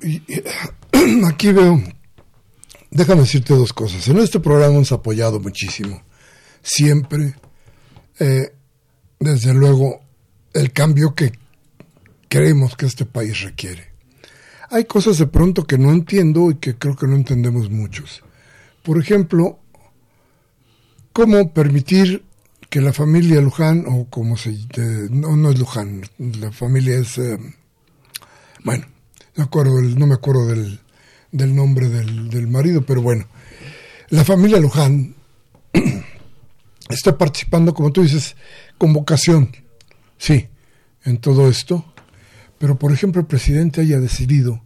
aquí 1.30 1.54
veo 1.54 1.82
déjame 2.96 3.22
decirte 3.22 3.54
dos 3.54 3.74
cosas. 3.74 4.08
En 4.08 4.18
este 4.18 4.40
programa 4.40 4.76
hemos 4.76 4.92
apoyado 4.92 5.40
muchísimo, 5.40 6.02
siempre, 6.64 7.36
eh, 8.20 8.54
desde 9.20 9.54
luego, 9.54 10.02
el 10.54 10.72
cambio 10.72 11.14
que 11.14 11.34
creemos 12.28 12.76
que 12.76 12.88
este 12.88 13.06
país 13.06 13.42
requiere. 13.42 13.94
Hay 14.72 14.86
cosas 14.86 15.20
de 15.20 15.28
pronto 15.28 15.66
que 15.66 15.78
no 15.78 15.92
entiendo 15.92 16.50
y 16.50 16.56
que 16.56 16.76
creo 16.76 16.96
que 16.96 17.06
no 17.06 17.16
entendemos 17.16 17.70
muchos. 17.70 18.24
Por 18.84 19.00
ejemplo, 19.00 19.60
¿Cómo 21.16 21.54
permitir 21.54 22.26
que 22.70 22.82
la 22.82 22.92
familia 22.92 23.40
Luján, 23.40 23.86
o 23.88 24.10
como 24.10 24.36
se... 24.36 24.54
no, 25.10 25.38
no 25.38 25.50
es 25.50 25.58
Luján, 25.58 26.02
la 26.18 26.52
familia 26.52 27.00
es... 27.00 27.18
Eh, 27.18 27.40
bueno, 28.66 28.86
no, 29.38 29.46
acuerdo, 29.46 29.82
no 29.82 30.08
me 30.08 30.16
acuerdo 30.16 30.48
del, 30.48 30.82
del 31.36 31.54
nombre 31.54 31.90
del, 31.90 32.30
del 32.30 32.48
marido, 32.48 32.86
pero 32.86 33.02
bueno, 33.02 33.28
la 34.10 34.24
familia 34.24 34.60
Luján 34.60 35.16
está 36.90 37.18
participando, 37.18 37.74
como 37.74 37.92
tú 37.92 38.04
dices, 38.04 38.36
con 38.78 38.94
vocación, 38.94 39.52
sí, 40.18 40.48
en 41.04 41.18
todo 41.18 41.50
esto, 41.50 41.86
pero 42.58 42.80
por 42.80 42.94
ejemplo 42.94 43.22
el 43.22 43.28
presidente 43.28 43.82
haya 43.82 44.00
decidido 44.00 44.64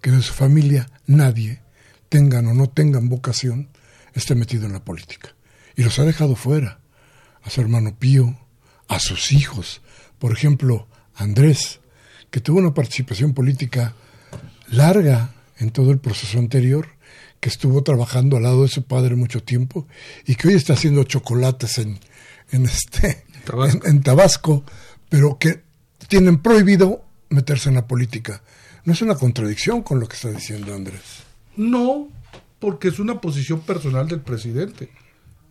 que 0.00 0.12
de 0.12 0.22
su 0.22 0.32
familia 0.32 0.88
nadie, 1.06 1.60
tengan 2.08 2.46
o 2.46 2.54
no 2.54 2.68
tengan 2.68 3.08
vocación, 3.08 3.68
esté 4.14 4.34
metido 4.34 4.66
en 4.66 4.74
la 4.74 4.84
política. 4.84 5.34
Y 5.74 5.82
los 5.82 5.98
ha 5.98 6.04
dejado 6.04 6.36
fuera, 6.36 6.80
a 7.42 7.50
su 7.50 7.60
hermano 7.60 7.96
Pío, 7.98 8.38
a 8.88 9.00
sus 9.00 9.32
hijos, 9.32 9.82
por 10.18 10.32
ejemplo, 10.32 10.86
Andrés, 11.14 11.80
que 12.30 12.40
tuvo 12.40 12.58
una 12.58 12.74
participación 12.74 13.34
política 13.34 13.94
larga 14.68 15.34
en 15.62 15.70
todo 15.70 15.90
el 15.92 15.98
proceso 15.98 16.38
anterior, 16.38 16.88
que 17.40 17.48
estuvo 17.48 17.82
trabajando 17.82 18.36
al 18.36 18.44
lado 18.44 18.62
de 18.62 18.68
su 18.68 18.84
padre 18.84 19.16
mucho 19.16 19.42
tiempo 19.42 19.86
y 20.26 20.34
que 20.34 20.48
hoy 20.48 20.54
está 20.54 20.74
haciendo 20.74 21.04
chocolates 21.04 21.78
en, 21.78 21.98
en 22.50 22.66
este 22.66 23.24
En, 23.84 24.02
Tabasco, 24.02 24.62
pero 25.08 25.38
que 25.38 25.62
tienen 26.08 26.38
prohibido 26.38 27.04
meterse 27.30 27.68
en 27.68 27.74
la 27.76 27.86
política. 27.86 28.42
¿No 28.84 28.92
es 28.92 29.02
una 29.02 29.16
contradicción 29.16 29.82
con 29.82 29.98
lo 29.98 30.06
que 30.06 30.14
está 30.14 30.30
diciendo 30.30 30.74
Andrés? 30.74 31.24
No, 31.56 32.08
porque 32.58 32.88
es 32.88 32.98
una 32.98 33.20
posición 33.20 33.60
personal 33.60 34.06
del 34.06 34.20
presidente, 34.20 34.90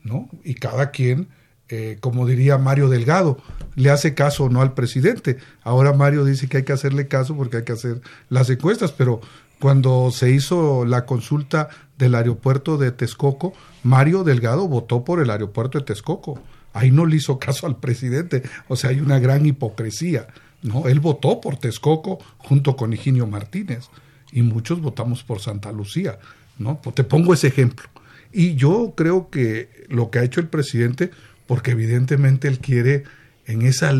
¿no? 0.03 0.29
Y 0.43 0.55
cada 0.55 0.91
quien, 0.91 1.27
eh, 1.67 1.97
como 1.99 2.25
diría 2.25 2.57
Mario 2.57 2.87
Delgado, 2.87 3.37
le 3.75 3.89
hace 3.89 4.13
caso 4.13 4.45
o 4.45 4.49
no 4.49 4.61
al 4.61 4.73
presidente. 4.73 5.37
Ahora 5.63 5.93
Mario 5.93 6.23
dice 6.23 6.47
que 6.47 6.57
hay 6.57 6.63
que 6.63 6.73
hacerle 6.73 7.07
caso 7.07 7.35
porque 7.35 7.57
hay 7.57 7.63
que 7.63 7.73
hacer 7.73 8.01
las 8.29 8.49
encuestas, 8.49 8.91
pero 8.93 9.21
cuando 9.61 10.09
se 10.11 10.31
hizo 10.31 10.85
la 10.85 11.05
consulta 11.05 11.69
del 11.97 12.15
aeropuerto 12.15 12.79
de 12.79 12.91
Texcoco, 12.91 13.53
Mario 13.83 14.23
Delgado 14.23 14.67
votó 14.67 15.05
por 15.05 15.21
el 15.21 15.29
aeropuerto 15.29 15.77
de 15.77 15.85
Texcoco. 15.85 16.41
Ahí 16.73 16.89
no 16.89 17.05
le 17.05 17.17
hizo 17.17 17.37
caso 17.37 17.67
al 17.67 17.77
presidente. 17.77 18.41
O 18.67 18.75
sea, 18.75 18.89
hay 18.89 18.99
una 18.99 19.19
gran 19.19 19.45
hipocresía. 19.45 20.25
¿no? 20.63 20.87
Él 20.87 20.99
votó 20.99 21.39
por 21.39 21.57
Texcoco 21.57 22.17
junto 22.39 22.75
con 22.75 22.91
Higinio 22.91 23.27
Martínez 23.27 23.89
y 24.31 24.41
muchos 24.41 24.81
votamos 24.81 25.23
por 25.23 25.39
Santa 25.39 25.71
Lucía. 25.71 26.17
¿no? 26.57 26.81
Pues 26.81 26.95
te 26.95 27.03
pongo 27.03 27.35
ese 27.35 27.47
ejemplo. 27.47 27.87
Y 28.33 28.55
yo 28.55 28.93
creo 28.97 29.29
que 29.29 29.69
lo 29.89 30.09
que 30.09 30.17
ha 30.17 30.23
hecho 30.23 30.39
el 30.39 30.47
presidente, 30.47 31.11
porque 31.45 31.71
evidentemente 31.71 32.47
él 32.47 32.57
quiere, 32.57 33.03
en 33.45 33.61
esa 33.61 33.93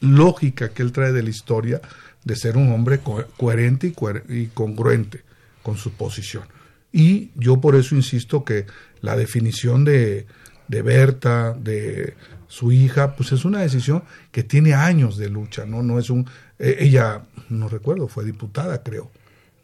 lógica 0.00 0.70
que 0.70 0.82
él 0.82 0.90
trae 0.90 1.12
de 1.12 1.22
la 1.22 1.30
historia, 1.30 1.80
de 2.24 2.36
ser 2.36 2.56
un 2.56 2.72
hombre 2.72 3.00
coherente 3.36 3.92
y, 4.28 4.46
congruente 4.46 5.22
con 5.62 5.76
su 5.76 5.92
posición. 5.92 6.44
Y 6.92 7.30
yo 7.34 7.60
por 7.60 7.76
eso 7.76 7.94
insisto 7.94 8.44
que 8.44 8.66
la 9.00 9.16
definición 9.16 9.84
de, 9.84 10.26
de 10.68 10.82
Berta, 10.82 11.52
de 11.52 12.14
su 12.48 12.72
hija, 12.72 13.16
pues 13.16 13.32
es 13.32 13.44
una 13.44 13.60
decisión 13.60 14.04
que 14.30 14.42
tiene 14.42 14.74
años 14.74 15.16
de 15.16 15.28
lucha, 15.28 15.66
¿no? 15.66 15.82
No 15.82 15.98
es 15.98 16.08
un... 16.08 16.28
E, 16.58 16.76
ella, 16.80 17.22
no 17.48 17.68
recuerdo, 17.68 18.08
fue 18.08 18.24
diputada, 18.24 18.82
creo. 18.82 19.10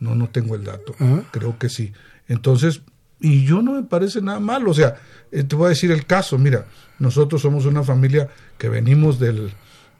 No, 0.01 0.15
no 0.15 0.29
tengo 0.29 0.55
el 0.55 0.65
dato. 0.65 0.95
Creo 1.31 1.59
que 1.59 1.69
sí. 1.69 1.93
Entonces, 2.27 2.83
y 3.21 3.45
yo 3.45 3.61
no 3.63 3.73
me 3.73 3.83
parece 3.83 4.23
nada 4.23 4.41
mal. 4.41 4.67
O 4.67 4.75
sea, 4.75 4.97
eh, 5.31 5.45
te 5.45 5.55
voy 5.57 5.67
a 5.67 5.69
decir 5.71 5.91
el 5.91 6.07
caso. 6.07 6.39
Mira, 6.39 6.67
nosotros 6.99 7.43
somos 7.43 7.67
una 7.67 7.85
familia 7.85 8.29
que 8.57 8.71
venimos 8.71 9.21
del, 9.21 9.53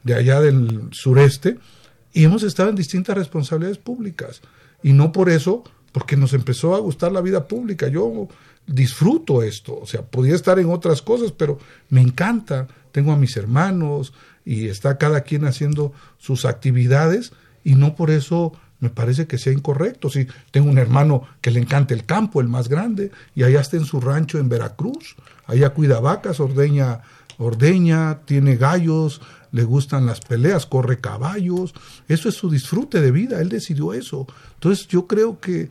de 0.03 0.15
allá 0.15 0.41
del 0.41 0.89
sureste 0.91 1.59
y 2.13 2.23
hemos 2.23 2.43
estado 2.43 2.69
en 2.69 2.75
distintas 2.75 3.17
responsabilidades 3.17 3.77
públicas. 3.77 4.41
Y 4.83 4.93
no 4.93 5.11
por 5.11 5.29
eso, 5.29 5.63
porque 5.91 6.17
nos 6.17 6.33
empezó 6.33 6.75
a 6.75 6.79
gustar 6.79 7.11
la 7.11 7.21
vida 7.21 7.47
pública. 7.47 7.87
Yo 7.87 8.27
disfruto 8.67 9.43
esto. 9.43 9.79
O 9.79 9.85
sea, 9.85 10.01
podía 10.01 10.35
estar 10.35 10.59
en 10.59 10.69
otras 10.69 11.01
cosas, 11.01 11.31
pero 11.31 11.59
me 11.89 12.01
encanta. 12.01 12.67
Tengo 12.91 13.11
a 13.11 13.17
mis 13.17 13.37
hermanos 13.37 14.13
y 14.45 14.67
está 14.67 14.97
cada 14.97 15.21
quien 15.21 15.45
haciendo 15.45 15.93
sus 16.17 16.45
actividades 16.45 17.31
y 17.63 17.75
no 17.75 17.95
por 17.95 18.09
eso 18.09 18.53
me 18.79 18.89
parece 18.89 19.27
que 19.27 19.37
sea 19.37 19.53
incorrecto. 19.53 20.09
Si 20.09 20.27
tengo 20.49 20.69
un 20.69 20.79
hermano 20.79 21.23
que 21.39 21.51
le 21.51 21.59
encanta 21.59 21.93
el 21.93 22.05
campo, 22.05 22.41
el 22.41 22.47
más 22.47 22.67
grande, 22.67 23.11
y 23.35 23.43
allá 23.43 23.61
está 23.61 23.77
en 23.77 23.85
su 23.85 24.01
rancho 24.01 24.39
en 24.39 24.49
Veracruz, 24.49 25.15
allá 25.45 25.69
cuida 25.69 25.99
vacas, 25.99 26.39
ordeña, 26.39 27.01
ordeña, 27.37 28.21
tiene 28.25 28.55
gallos, 28.55 29.21
le 29.51 29.63
gustan 29.63 30.05
las 30.05 30.21
peleas, 30.21 30.65
corre 30.65 30.99
caballos, 30.99 31.73
eso 32.07 32.29
es 32.29 32.35
su 32.35 32.49
disfrute 32.49 33.01
de 33.01 33.11
vida, 33.11 33.41
él 33.41 33.49
decidió 33.49 33.93
eso. 33.93 34.27
Entonces 34.55 34.87
yo 34.87 35.07
creo 35.07 35.39
que 35.39 35.69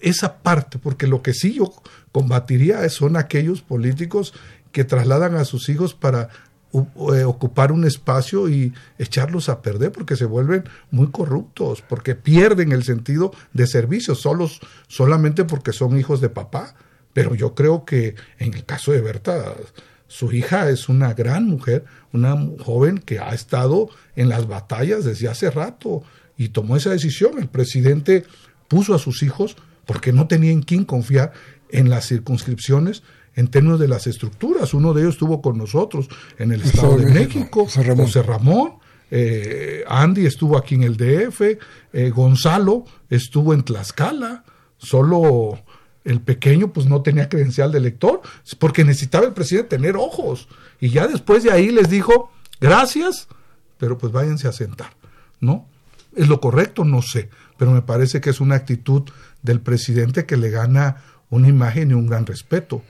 esa 0.00 0.38
parte, 0.38 0.78
porque 0.78 1.06
lo 1.06 1.22
que 1.22 1.32
sí 1.32 1.54
yo 1.54 1.72
combatiría 2.10 2.88
son 2.88 3.16
aquellos 3.16 3.62
políticos 3.62 4.34
que 4.72 4.84
trasladan 4.84 5.36
a 5.36 5.44
sus 5.44 5.68
hijos 5.68 5.94
para 5.94 6.28
eh, 6.74 7.24
ocupar 7.24 7.70
un 7.70 7.84
espacio 7.84 8.48
y 8.48 8.72
echarlos 8.98 9.50
a 9.50 9.60
perder 9.60 9.92
porque 9.92 10.16
se 10.16 10.24
vuelven 10.24 10.64
muy 10.90 11.10
corruptos, 11.10 11.82
porque 11.82 12.14
pierden 12.14 12.72
el 12.72 12.82
sentido 12.82 13.32
de 13.52 13.66
servicio, 13.66 14.14
solos, 14.14 14.60
solamente 14.88 15.44
porque 15.44 15.72
son 15.72 15.98
hijos 15.98 16.20
de 16.20 16.30
papá. 16.30 16.74
Pero 17.12 17.34
yo 17.34 17.54
creo 17.54 17.84
que 17.84 18.14
en 18.38 18.54
el 18.54 18.64
caso 18.64 18.90
de 18.90 19.02
Berta, 19.02 19.54
su 20.12 20.30
hija 20.30 20.68
es 20.68 20.90
una 20.90 21.14
gran 21.14 21.46
mujer, 21.46 21.86
una 22.12 22.36
joven 22.62 22.98
que 22.98 23.18
ha 23.18 23.32
estado 23.32 23.88
en 24.14 24.28
las 24.28 24.46
batallas 24.46 25.06
desde 25.06 25.26
hace 25.26 25.50
rato 25.50 26.02
y 26.36 26.50
tomó 26.50 26.76
esa 26.76 26.90
decisión. 26.90 27.38
El 27.38 27.48
presidente 27.48 28.24
puso 28.68 28.94
a 28.94 28.98
sus 28.98 29.22
hijos 29.22 29.56
porque 29.86 30.12
no 30.12 30.28
tenía 30.28 30.52
en 30.52 30.60
quién 30.60 30.84
confiar 30.84 31.32
en 31.70 31.88
las 31.88 32.08
circunscripciones 32.08 33.02
en 33.36 33.48
términos 33.48 33.80
de 33.80 33.88
las 33.88 34.06
estructuras. 34.06 34.74
Uno 34.74 34.92
de 34.92 35.00
ellos 35.00 35.14
estuvo 35.14 35.40
con 35.40 35.56
nosotros 35.56 36.10
en 36.38 36.52
el 36.52 36.60
Estado 36.60 36.98
de 36.98 37.06
México, 37.06 37.66
José 37.66 38.22
Ramón. 38.22 38.74
Eh, 39.10 39.82
Andy 39.88 40.26
estuvo 40.26 40.58
aquí 40.58 40.74
en 40.74 40.82
el 40.82 40.98
DF, 40.98 41.40
eh, 41.94 42.10
Gonzalo 42.10 42.84
estuvo 43.08 43.54
en 43.54 43.62
Tlaxcala, 43.62 44.44
solo 44.76 45.58
el 46.04 46.20
pequeño 46.20 46.72
pues 46.72 46.86
no 46.86 47.02
tenía 47.02 47.28
credencial 47.28 47.72
de 47.72 47.80
lector, 47.80 48.20
porque 48.58 48.84
necesitaba 48.84 49.26
el 49.26 49.32
presidente 49.32 49.76
tener 49.76 49.96
ojos. 49.96 50.48
Y 50.80 50.90
ya 50.90 51.06
después 51.06 51.42
de 51.42 51.52
ahí 51.52 51.70
les 51.70 51.88
dijo, 51.88 52.30
gracias, 52.60 53.28
pero 53.78 53.98
pues 53.98 54.12
váyanse 54.12 54.48
a 54.48 54.52
sentar, 54.52 54.94
¿no? 55.40 55.68
¿Es 56.14 56.28
lo 56.28 56.40
correcto? 56.40 56.84
No 56.84 57.02
sé, 57.02 57.30
pero 57.56 57.70
me 57.70 57.82
parece 57.82 58.20
que 58.20 58.30
es 58.30 58.40
una 58.40 58.56
actitud 58.56 59.02
del 59.42 59.60
presidente 59.60 60.26
que 60.26 60.36
le 60.36 60.50
gana 60.50 61.02
una 61.30 61.48
imagen 61.48 61.90
y 61.90 61.94
un 61.94 62.06
gran 62.06 62.26
respeto, 62.26 62.82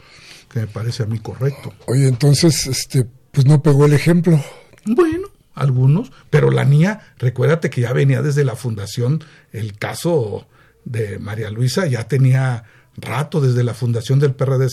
que 0.50 0.60
me 0.60 0.66
parece 0.66 1.04
a 1.04 1.06
mí 1.06 1.18
correcto. 1.18 1.72
Oye, 1.86 2.08
entonces, 2.08 2.66
este, 2.66 3.06
pues 3.30 3.46
no 3.46 3.62
pegó 3.62 3.86
el 3.86 3.92
ejemplo. 3.92 4.42
Bueno, 4.84 5.28
algunos, 5.54 6.10
pero 6.30 6.50
la 6.50 6.64
niña, 6.64 7.14
recuérdate 7.18 7.70
que 7.70 7.82
ya 7.82 7.92
venía 7.92 8.22
desde 8.22 8.44
la 8.44 8.56
fundación, 8.56 9.22
el 9.52 9.78
caso 9.78 10.46
de 10.84 11.18
María 11.18 11.50
Luisa 11.50 11.86
ya 11.86 12.08
tenía 12.08 12.64
rato 12.96 13.40
desde 13.40 13.64
la 13.64 13.74
fundación 13.74 14.18
del 14.18 14.34
PRD, 14.34 14.68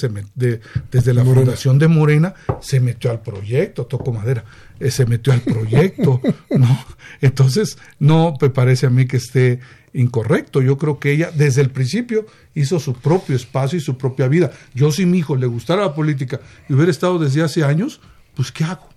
desde 0.92 1.14
la 1.14 1.24
fundación 1.24 1.80
de 1.80 1.88
Morena, 1.88 2.34
se 2.62 2.80
metió 2.80 3.12
al 3.12 3.22
proyecto, 3.22 3.86
tocó 3.86 4.12
madera, 4.12 4.44
eh, 4.80 4.92
se 4.92 5.06
metió 5.06 5.32
al 5.32 5.42
proyecto, 5.42 6.22
¿no? 6.50 6.86
Entonces, 7.22 7.78
no 8.00 8.34
me 8.42 8.50
parece 8.50 8.86
a 8.88 8.90
mí 8.90 9.08
que 9.08 9.18
esté 9.18 9.60
incorrecto. 9.94 10.62
Yo 10.62 10.78
creo 10.78 11.00
que 11.00 11.12
ella 11.12 11.32
desde 11.34 11.62
el 11.62 11.72
principio 11.72 12.26
hizo 12.54 12.80
su 12.80 12.94
propio 12.94 13.36
espacio 13.36 13.78
y 13.78 13.82
su 13.82 13.98
propia 13.98 14.28
vida. 14.28 14.52
Yo 14.74 14.92
si 14.92 15.06
mi 15.06 15.20
hijo 15.20 15.36
le 15.36 15.48
gustara 15.48 15.82
la 15.82 15.96
política 15.96 16.40
y 16.68 16.74
hubiera 16.74 16.92
estado 16.92 17.20
desde 17.20 17.42
hace 17.42 17.64
años, 17.64 18.02
pues 18.36 18.52
¿qué 18.52 18.64
hago? 18.66 18.90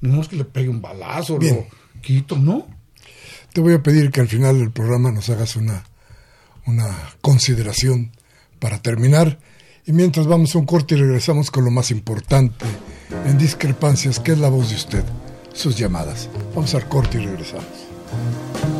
No 0.00 0.20
es 0.20 0.28
que 0.28 0.36
le 0.36 0.44
pegue 0.44 0.68
un 0.68 0.80
balazo, 0.80 1.38
lo 1.38 1.66
quito, 2.00 2.36
¿no? 2.36 2.66
Te 3.52 3.60
voy 3.60 3.74
a 3.74 3.82
pedir 3.82 4.10
que 4.10 4.20
al 4.20 4.28
final 4.28 4.58
del 4.58 4.70
programa 4.70 5.10
nos 5.10 5.30
hagas 5.30 5.56
una, 5.56 5.84
una 6.66 6.94
consideración 7.20 8.12
para 8.58 8.80
terminar. 8.80 9.38
Y 9.84 9.92
mientras 9.92 10.26
vamos 10.26 10.54
a 10.54 10.58
un 10.58 10.66
corte 10.66 10.94
y 10.94 10.98
regresamos 10.98 11.50
con 11.50 11.64
lo 11.64 11.70
más 11.70 11.90
importante 11.90 12.66
en 13.24 13.38
discrepancias, 13.38 14.18
que 14.18 14.32
es 14.32 14.38
la 14.38 14.48
voz 14.48 14.70
de 14.70 14.76
usted, 14.76 15.04
sus 15.52 15.76
llamadas. 15.76 16.28
Vamos 16.54 16.74
al 16.74 16.88
corte 16.88 17.20
y 17.20 17.26
regresamos. 17.26 18.75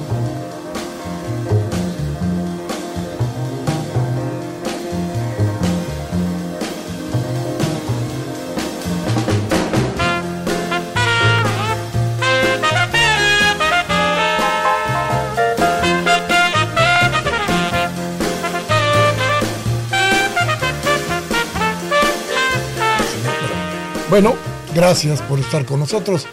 Bueno, 24.19 24.35
gracias 24.75 25.21
por 25.21 25.39
estar 25.39 25.67
con 25.67 25.79
nosotros. 25.79 26.27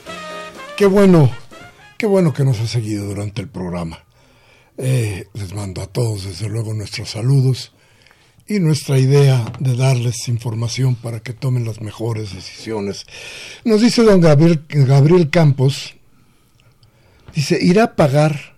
Qué 0.77 0.85
bueno, 0.85 1.29
qué 1.97 2.05
bueno 2.05 2.33
que 2.33 2.45
nos 2.45 2.57
ha 2.61 2.67
seguido 2.67 3.03
durante 3.03 3.41
el 3.41 3.49
programa. 3.49 4.05
Eh, 4.77 5.27
les 5.33 5.53
mando 5.53 5.81
a 5.81 5.87
todos, 5.87 6.23
desde 6.23 6.47
luego, 6.47 6.73
nuestros 6.73 7.09
saludos 7.09 7.73
y 8.47 8.59
nuestra 8.59 8.97
idea 8.99 9.51
de 9.59 9.75
darles 9.75 10.29
información 10.29 10.95
para 10.95 11.19
que 11.19 11.33
tomen 11.33 11.65
las 11.65 11.81
mejores 11.81 12.33
decisiones. 12.33 13.05
Nos 13.65 13.81
dice 13.81 14.03
don 14.03 14.21
Gabriel, 14.21 15.29
Campos, 15.29 15.95
dice, 17.35 17.59
irá 17.61 17.83
a 17.83 17.95
pagar 17.97 18.55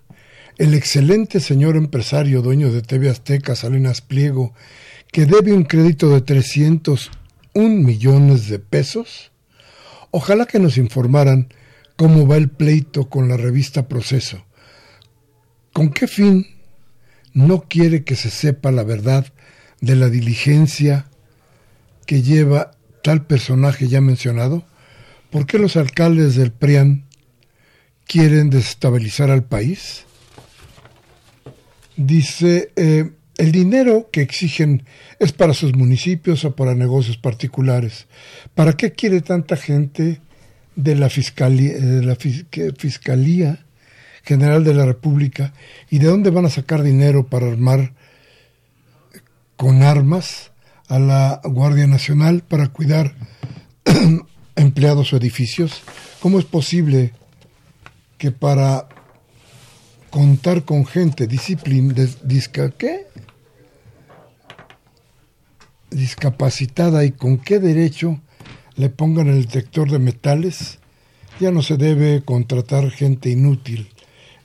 el 0.56 0.72
excelente 0.72 1.40
señor 1.40 1.76
empresario 1.76 2.42
dueño 2.42 2.70
de 2.70 2.80
TV 2.80 3.10
Azteca, 3.10 3.56
Salinas 3.56 4.02
Pliego, 4.02 4.54
que 5.10 5.26
debe 5.26 5.52
un 5.52 5.64
crédito 5.64 6.10
de 6.10 6.20
301 7.56 7.86
millones 7.86 8.48
de 8.48 8.58
pesos. 8.58 9.32
Ojalá 10.10 10.44
que 10.44 10.58
nos 10.58 10.76
informaran 10.76 11.48
cómo 11.96 12.26
va 12.26 12.36
el 12.36 12.50
pleito 12.50 13.08
con 13.08 13.30
la 13.30 13.38
revista 13.38 13.88
Proceso. 13.88 14.44
¿Con 15.72 15.88
qué 15.88 16.06
fin 16.06 16.46
no 17.32 17.62
quiere 17.62 18.04
que 18.04 18.14
se 18.14 18.28
sepa 18.28 18.70
la 18.72 18.82
verdad 18.82 19.32
de 19.80 19.96
la 19.96 20.10
diligencia 20.10 21.06
que 22.04 22.20
lleva 22.20 22.72
tal 23.02 23.24
personaje 23.24 23.88
ya 23.88 24.02
mencionado? 24.02 24.66
¿Por 25.30 25.46
qué 25.46 25.58
los 25.58 25.76
alcaldes 25.76 26.34
del 26.34 26.52
PRIAN 26.52 27.06
quieren 28.06 28.50
desestabilizar 28.50 29.30
al 29.30 29.44
país? 29.44 30.04
Dice, 31.96 32.70
eh, 32.76 33.12
el 33.38 33.52
dinero 33.52 34.08
que 34.10 34.22
exigen 34.22 34.84
es 35.18 35.32
para 35.32 35.54
sus 35.54 35.74
municipios 35.74 36.44
o 36.44 36.56
para 36.56 36.74
negocios 36.74 37.18
particulares. 37.18 38.06
¿Para 38.54 38.74
qué 38.74 38.92
quiere 38.92 39.20
tanta 39.20 39.56
gente 39.56 40.20
de 40.74 40.94
la 40.94 41.10
Fiscalía, 41.10 41.74
de 41.74 42.02
la 42.02 42.16
General 44.22 44.64
de 44.64 44.74
la 44.74 44.84
República 44.84 45.52
y 45.90 45.98
de 45.98 46.08
dónde 46.08 46.30
van 46.30 46.46
a 46.46 46.50
sacar 46.50 46.82
dinero 46.82 47.26
para 47.26 47.46
armar 47.46 47.92
con 49.56 49.82
armas 49.82 50.50
a 50.88 50.98
la 50.98 51.40
Guardia 51.44 51.86
Nacional 51.86 52.42
para 52.42 52.68
cuidar 52.68 53.14
empleados 54.56 55.12
o 55.12 55.16
edificios? 55.16 55.82
¿Cómo 56.20 56.38
es 56.38 56.44
posible 56.44 57.12
que 58.18 58.30
para 58.30 58.88
contar 60.10 60.64
con 60.64 60.86
gente 60.86 61.26
disciplin, 61.26 61.94
discapacitada 65.90 67.04
y 67.04 67.12
con 67.12 67.38
qué 67.38 67.58
derecho 67.58 68.20
le 68.76 68.90
pongan 68.90 69.28
el 69.28 69.42
detector 69.46 69.90
de 69.90 69.98
metales, 69.98 70.78
ya 71.40 71.50
no 71.50 71.62
se 71.62 71.76
debe 71.76 72.22
contratar 72.22 72.90
gente 72.90 73.30
inútil 73.30 73.88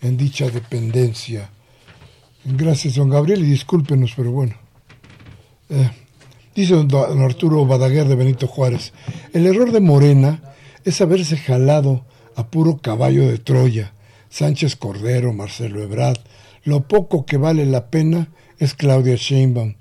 en 0.02 0.18
dicha 0.18 0.50
dependencia. 0.50 1.50
Gracias, 2.44 2.96
don 2.96 3.10
Gabriel, 3.10 3.44
y 3.44 3.50
discúlpenos, 3.50 4.14
pero 4.16 4.32
bueno. 4.32 4.56
Eh, 5.70 5.90
dice 6.56 6.76
don 6.84 7.22
Arturo 7.22 7.66
Badaguer 7.66 8.08
de 8.08 8.16
Benito 8.16 8.48
Juárez, 8.48 8.94
el 9.34 9.46
error 9.46 9.72
de 9.72 9.80
Morena 9.80 10.42
es 10.84 11.00
haberse 11.02 11.38
jalado 11.38 12.06
a 12.36 12.48
puro 12.48 12.78
caballo 12.78 13.28
de 13.28 13.38
Troya 13.38 13.94
Sánchez 14.32 14.78
Cordero, 14.78 15.34
Marcelo 15.34 15.84
Ebrard. 15.84 16.18
Lo 16.64 16.88
poco 16.88 17.26
que 17.26 17.38
vale 17.38 17.66
la 17.66 17.92
pena 17.92 18.30
es 18.58 18.74
Claudia 18.74 19.16
Sheinbaum. 19.16 19.76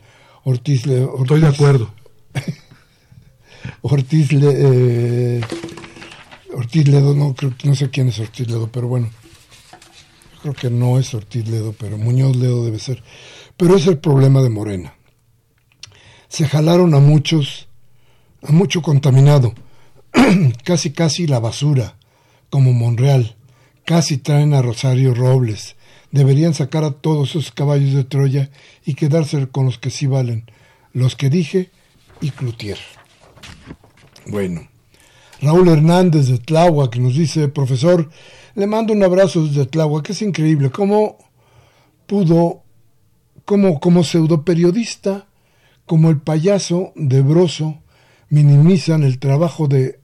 Ortiz, 0.45 0.87
Estoy 0.87 1.41
de 1.41 1.47
acuerdo. 1.47 1.95
Ortiz, 3.83 4.31
eh, 4.33 5.41
Ortiz 6.53 6.89
Ledo, 6.89 7.15
no, 7.15 7.35
creo, 7.35 7.55
no 7.65 7.75
sé 7.75 7.91
quién 7.91 8.09
es 8.09 8.19
Ortiz 8.19 8.49
Ledo, 8.49 8.69
pero 8.71 8.89
bueno. 8.89 9.11
Creo 10.43 10.55
que 10.55 10.69
no 10.69 10.99
es 10.99 11.15
Ortiz 11.15 11.47
Ledo, 11.49 11.73
pero 11.79 11.97
Muñoz 11.97 12.35
Ledo 12.37 12.65
debe 12.65 12.81
ser. 12.81 13.03
Pero 13.57 13.77
es 13.77 13.87
el 13.87 13.99
problema 13.99 14.43
de 14.43 14.51
Morena. 14.51 14.95
Se 16.29 16.49
jalaron 16.49 16.95
a 16.95 16.99
muchos, 16.99 17.69
a 18.43 18.51
mucho 18.51 18.83
contaminado, 18.83 19.55
casi 20.65 20.91
casi 20.91 21.29
la 21.29 21.39
basura, 21.39 21.99
como 22.49 22.73
Monreal 22.73 23.37
Casi 23.91 24.19
traen 24.19 24.55
a 24.55 24.63
Rosario 24.63 25.15
Robles. 25.15 25.75
Deberían 26.13 26.55
sacar 26.55 26.85
a 26.85 26.93
todos 26.93 27.31
esos 27.31 27.51
caballos 27.51 27.93
de 27.93 28.05
Troya 28.05 28.49
y 28.87 28.95
quedarse 28.95 29.49
con 29.49 29.65
los 29.65 29.79
que 29.79 29.91
sí 29.91 30.07
valen, 30.07 30.49
los 30.93 31.17
que 31.17 31.29
dije 31.29 31.71
y 32.21 32.31
Cloutier. 32.31 32.79
Bueno, 34.29 34.69
Raúl 35.43 35.67
Hernández 35.67 36.29
de 36.29 36.39
Tláhuac 36.39 36.95
nos 36.99 37.17
dice, 37.17 37.49
profesor, 37.49 38.09
le 38.55 38.69
mando 38.69 38.93
un 38.93 39.03
abrazo 39.03 39.45
desde 39.45 39.67
Tláhuac, 39.67 40.09
es 40.11 40.23
increíble 40.23 40.71
cómo 40.71 41.19
pudo, 42.07 42.63
como, 43.45 43.81
como 43.81 44.05
pseudo 44.05 44.45
periodista, 44.45 45.27
como 45.85 46.11
el 46.11 46.19
payaso 46.19 46.93
de 46.95 47.23
Broso, 47.23 47.83
minimizan 48.29 49.03
el 49.03 49.19
trabajo 49.19 49.67
de, 49.67 50.00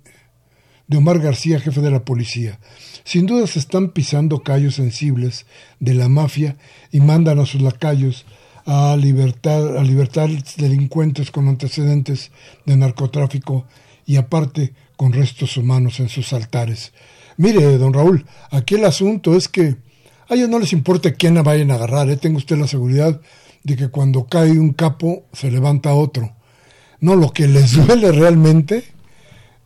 de 0.89 0.97
Omar 0.97 1.19
García, 1.19 1.61
jefe 1.61 1.81
de 1.81 1.91
la 1.91 2.05
policía. 2.05 2.59
Sin 3.05 3.27
duda 3.27 3.47
se 3.47 3.59
están 3.59 3.91
pisando 3.91 4.43
callos 4.43 4.77
sensibles 4.77 5.47
de 5.81 5.95
la 5.95 6.09
mafia 6.09 6.57
y 6.93 7.01
mandan 7.01 7.39
a 7.39 7.47
sus 7.47 7.61
lacayos 7.61 8.25
a 8.65 8.97
libertar, 8.97 9.77
a 9.77 9.83
libertar 9.83 10.29
delincuentes 10.57 11.31
con 11.31 11.49
antecedentes 11.49 12.31
de 12.65 12.77
narcotráfico 12.77 13.67
y 14.05 14.17
aparte 14.17 14.75
con 14.97 15.13
restos 15.13 15.57
humanos 15.57 16.01
en 16.01 16.09
sus 16.09 16.33
altares. 16.33 16.93
Mire, 17.37 17.79
don 17.79 17.93
Raúl, 17.93 18.25
aquí 18.51 18.77
el 18.77 18.85
asunto 18.85 19.37
es 19.37 19.49
que 19.49 19.77
a 20.29 20.35
ellos 20.35 20.49
no 20.49 20.59
les 20.59 20.73
importa 20.73 21.13
quién 21.13 21.35
la 21.35 21.43
vayan 21.43 21.71
a 21.71 21.75
agarrar, 21.75 22.11
¿eh? 22.11 22.17
tenga 22.17 22.39
usted 22.39 22.57
la 22.57 22.67
seguridad 22.67 23.21
de 23.63 23.77
que 23.77 23.89
cuando 23.89 24.27
cae 24.27 24.53
un 24.53 24.73
capo 24.73 25.25
se 25.33 25.51
levanta 25.51 25.93
otro. 25.93 26.35
No, 27.01 27.15
lo 27.15 27.33
que 27.33 27.47
les 27.47 27.73
duele 27.87 28.11
realmente 28.11 28.85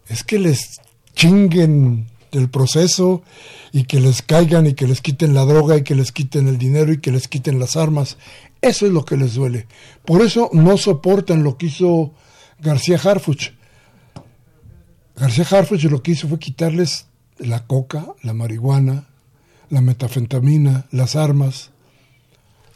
es 0.08 0.24
que 0.24 0.38
les 0.38 0.80
chinguen 1.20 2.06
del 2.32 2.48
proceso 2.48 3.22
y 3.72 3.84
que 3.84 4.00
les 4.00 4.22
caigan 4.22 4.66
y 4.66 4.72
que 4.72 4.86
les 4.86 5.02
quiten 5.02 5.34
la 5.34 5.44
droga 5.44 5.76
y 5.76 5.82
que 5.82 5.94
les 5.94 6.12
quiten 6.12 6.48
el 6.48 6.56
dinero 6.56 6.94
y 6.94 7.00
que 7.00 7.12
les 7.12 7.28
quiten 7.28 7.58
las 7.58 7.76
armas. 7.76 8.16
Eso 8.62 8.86
es 8.86 8.92
lo 8.92 9.04
que 9.04 9.18
les 9.18 9.34
duele. 9.34 9.66
Por 10.06 10.22
eso 10.22 10.48
no 10.54 10.78
soportan 10.78 11.42
lo 11.42 11.58
que 11.58 11.66
hizo 11.66 12.14
García 12.58 12.98
Harfuch. 13.04 13.50
García 15.14 15.44
Harfuch 15.50 15.84
lo 15.84 16.02
que 16.02 16.12
hizo 16.12 16.26
fue 16.26 16.38
quitarles 16.38 17.04
la 17.36 17.66
coca, 17.66 18.06
la 18.22 18.32
marihuana, 18.32 19.06
la 19.68 19.82
metafentamina, 19.82 20.86
las 20.90 21.16
armas, 21.16 21.70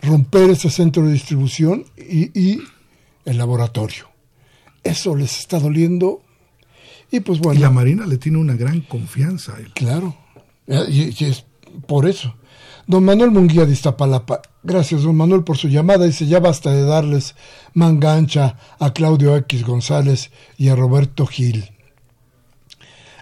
romper 0.03 0.51
ese 0.51 0.69
centro 0.69 1.07
de 1.07 1.15
distribución 1.15 1.87
y, 1.97 2.39
y 2.39 2.63
el 3.25 3.39
laboratorio. 3.39 4.11
Eso 4.83 5.17
les 5.17 5.39
está 5.39 5.59
doliendo 5.59 6.24
y 7.15 7.21
pues 7.21 7.39
bueno. 7.39 7.61
la 7.61 7.71
Marina 7.71 8.07
le 8.07 8.19
tiene 8.19 8.39
una 8.39 8.55
gran 8.55 8.81
confianza 8.81 9.55
a 9.55 9.61
él. 9.61 9.73
Claro. 9.73 10.17
Y, 10.67 11.25
es 11.25 11.45
por 11.87 12.09
eso. 12.09 12.35
Don 12.89 13.05
Manuel 13.05 13.31
Munguía 13.31 13.67
de 13.67 13.73
Iztapalapa. 13.73 14.43
Gracias, 14.65 15.03
don 15.03 15.17
Manuel, 15.17 15.45
por 15.45 15.57
su 15.57 15.69
llamada. 15.69 16.07
Dice, 16.07 16.27
ya 16.27 16.41
basta 16.41 16.73
de 16.73 16.83
darles 16.83 17.37
mangancha 17.73 18.57
a 18.81 18.93
Claudio 18.93 19.37
X 19.37 19.65
González 19.65 20.33
y 20.59 20.69
a 20.69 20.75
Roberto 20.75 21.25
Gil. 21.27 21.71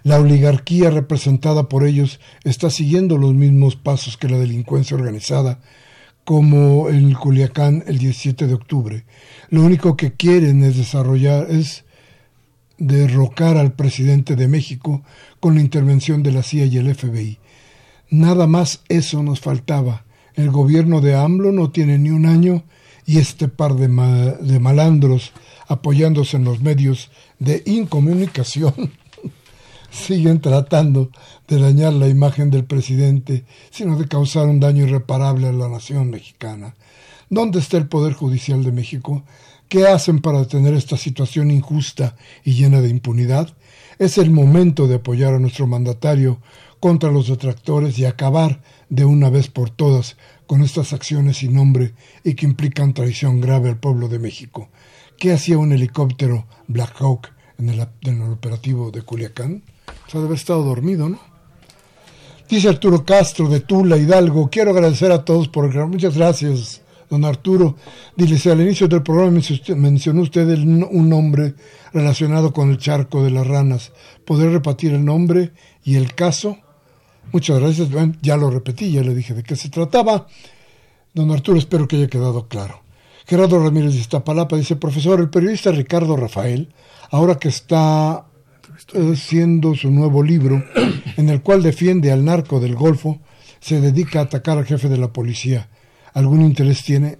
La 0.05 0.19
oligarquía 0.19 0.91
representada 0.91 1.69
por 1.69 1.87
ellos 1.87 2.19
está 2.45 2.71
siguiendo 2.71 3.19
los 3.19 3.35
mismos 3.35 3.77
pasos 3.77 4.17
que 4.17 4.29
la 4.29 4.39
delincuencia 4.39 4.97
organizada, 4.97 5.61
como 6.25 6.89
en 6.89 7.13
Culiacán 7.13 7.85
el 7.87 7.99
17 7.99 8.47
de 8.47 8.55
octubre. 8.55 9.05
Lo 9.51 9.63
único 9.63 9.97
que 9.99 10.15
quieren 10.15 10.65
es 10.65 10.79
desarrollar, 10.79 11.51
es 11.51 11.85
derrocar 12.83 13.57
al 13.57 13.73
presidente 13.73 14.35
de 14.35 14.49
México 14.49 15.03
con 15.39 15.55
la 15.55 15.61
intervención 15.61 16.25
de 16.25 16.33
la 16.33 16.43
CIA 16.43 16.67
y 16.67 16.79
el 16.79 16.93
FBI. 16.93 17.39
Nada 18.11 18.49
más 18.49 18.81
eso 18.89 19.23
nos 19.23 19.41
faltaba. 19.41 20.05
El 20.35 20.51
gobierno 20.51 21.01
de 21.01 21.15
AMLO 21.15 21.53
no 21.53 21.71
tiene 21.71 21.99
ni 21.99 22.11
un 22.11 22.27
año 22.27 22.65
y 23.07 23.19
este 23.19 23.47
par 23.47 23.77
de, 23.77 23.87
de 23.87 24.59
malandros 24.59 25.33
apoyándose 25.69 26.37
en 26.37 26.45
los 26.45 26.61
medios 26.61 27.11
de 27.39 27.63
incomunicación 27.67 28.75
siguen 29.91 30.41
tratando 30.41 31.11
de 31.47 31.61
dañar 31.61 31.93
la 31.93 32.09
imagen 32.09 32.51
del 32.51 32.65
presidente, 32.65 33.45
sino 33.71 33.97
de 33.97 34.09
causar 34.09 34.49
un 34.49 34.59
daño 34.59 34.87
irreparable 34.87 35.47
a 35.47 35.53
la 35.53 35.69
nación 35.69 36.11
mexicana. 36.11 36.75
¿Dónde 37.31 37.61
está 37.61 37.77
el 37.77 37.87
Poder 37.87 38.15
Judicial 38.15 38.65
de 38.65 38.73
México? 38.73 39.23
¿Qué 39.73 39.87
hacen 39.87 40.21
para 40.21 40.41
detener 40.41 40.75
esta 40.75 40.99
situación 40.99 41.51
injusta 41.51 42.15
y 42.45 42.53
llena 42.53 42.83
de 42.83 42.91
impunidad? 42.91 43.57
Es 43.99 44.19
el 44.19 44.31
momento 44.31 44.87
de 44.87 44.97
apoyar 44.97 45.33
a 45.33 45.39
nuestro 45.39 45.67
mandatario 45.67 46.43
contra 46.79 47.11
los 47.11 47.29
detractores 47.29 47.99
y 47.99 48.05
acabar 48.05 48.61
de 48.91 49.07
una 49.07 49.31
vez 49.31 49.49
por 49.49 49.71
todas 49.71 50.19
con 50.47 50.61
estas 50.61 50.93
acciones 50.93 51.39
sin 51.39 51.55
nombre 51.55 51.95
y 52.23 52.35
que 52.35 52.45
implican 52.45 52.93
traición 52.93 53.41
grave 53.41 53.71
al 53.71 53.81
pueblo 53.81 54.09
de 54.09 54.19
México. 54.19 54.69
¿Qué 55.19 55.33
hacía 55.33 55.57
un 55.57 55.73
helicóptero 55.73 56.45
Black 56.69 57.01
Hawk 57.01 57.31
en 57.57 57.71
el, 57.71 58.31
operativo 58.31 58.91
de 58.91 59.01
Culiacán. 59.01 59.63
O 60.07 60.11
sea, 60.11 60.21
haber 60.21 60.37
estado 60.37 60.65
dormido, 60.65 61.09
¿no? 61.09 61.19
Dice 62.47 62.69
Arturo 62.69 63.07
Castro 63.07 63.49
de 63.49 63.61
Tula, 63.61 63.97
Hidalgo. 63.97 64.51
Quiero 64.51 64.73
agradecer 64.73 65.13
a 65.13 65.25
todos 65.25 65.49
por 65.49 65.75
Muchas 65.87 66.15
gracias, 66.15 66.82
don 67.13 67.27
Arturo. 67.27 67.77
Dice, 68.17 68.51
al 68.51 68.63
inicio 68.63 68.89
del 68.89 69.03
programa 69.03 69.39
mencionó 69.77 70.23
usted 70.23 70.49
un 70.59 71.09
nombre 71.11 71.55
relacionado 71.93 72.55
con 72.55 72.71
el 72.71 72.79
charco 72.79 73.23
de 73.23 73.31
las 73.31 73.47
ranas. 73.47 73.93
¿Podré 74.25 74.51
repetir 74.51 74.95
el 74.95 75.05
nombre 75.05 75.53
y 75.85 75.97
el 75.97 76.15
caso? 76.15 76.57
Muchas 77.31 77.61
gracias. 77.61 77.89
ya 78.23 78.39
lo 78.39 78.49
repetí, 78.49 78.93
ya 78.93 79.03
le 79.03 79.15
dije 79.15 79.35
de 79.35 79.43
qué 79.43 79.57
se 79.57 79.69
trataba. 79.69 80.27
Don 81.13 81.31
Arturo, 81.31 81.59
espero 81.59 81.87
que 81.87 81.97
haya 81.97 82.07
quedado 82.09 82.49
claro. 82.49 82.81
Gerardo 83.27 83.63
Ramírez 83.63 83.93
de 83.93 84.01
Iztapalapa 84.01 84.57
dice, 84.57 84.77
profesor, 84.77 85.21
el 85.21 85.29
periodista 85.29 85.71
Ricardo 85.71 86.17
Rafael, 86.17 86.73
ahora 87.11 87.35
que 87.35 87.49
está 87.49 88.25
haciendo 89.13 89.75
su 89.75 89.91
nuevo 89.91 90.23
libro, 90.23 90.65
en 91.19 91.29
el 91.29 91.43
cual 91.43 91.63
defiende 91.63 92.11
al 92.11 92.25
narco 92.25 92.59
del 92.59 92.75
Golfo, 92.75 93.21
se 93.61 93.83
dedica 93.83 94.21
a 94.21 94.23
atacar 94.23 94.57
al 94.57 94.65
jefe 94.65 94.89
de 94.89 94.97
la 94.97 95.13
policía. 95.13 95.69
¿Algún 96.15 96.43
interés 96.43 96.83
tiene? 96.83 97.19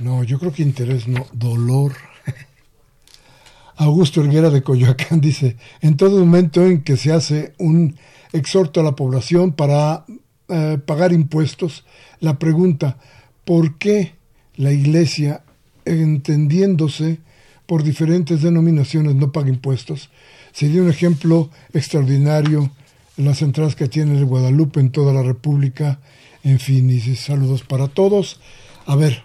No, 0.00 0.24
yo 0.24 0.38
creo 0.38 0.52
que 0.52 0.62
interés 0.62 1.08
no, 1.08 1.26
dolor. 1.32 1.92
Augusto 3.76 4.20
Helguera 4.20 4.50
de 4.50 4.62
Coyoacán 4.62 5.20
dice, 5.20 5.56
en 5.80 5.96
todo 5.96 6.18
momento 6.18 6.64
en 6.64 6.82
que 6.82 6.96
se 6.96 7.12
hace 7.12 7.54
un 7.58 7.96
exhorto 8.32 8.80
a 8.80 8.84
la 8.84 8.96
población 8.96 9.52
para 9.52 10.04
eh, 10.48 10.78
pagar 10.84 11.12
impuestos, 11.12 11.84
la 12.20 12.38
pregunta, 12.38 12.98
¿por 13.44 13.78
qué 13.78 14.14
la 14.56 14.72
Iglesia, 14.72 15.42
entendiéndose 15.84 17.18
por 17.66 17.82
diferentes 17.82 18.42
denominaciones, 18.42 19.14
no 19.14 19.32
paga 19.32 19.48
impuestos? 19.48 20.10
Sería 20.52 20.82
un 20.82 20.90
ejemplo 20.90 21.50
extraordinario 21.72 22.70
en 23.16 23.24
las 23.24 23.42
entradas 23.42 23.76
que 23.76 23.88
tiene 23.88 24.18
el 24.18 24.26
Guadalupe 24.26 24.80
en 24.80 24.90
toda 24.90 25.12
la 25.12 25.22
República. 25.22 26.00
En 26.44 26.58
fin, 26.58 26.90
y 26.90 27.00
saludos 27.16 27.62
para 27.62 27.88
todos. 27.88 28.40
A 28.86 28.96
ver, 28.96 29.24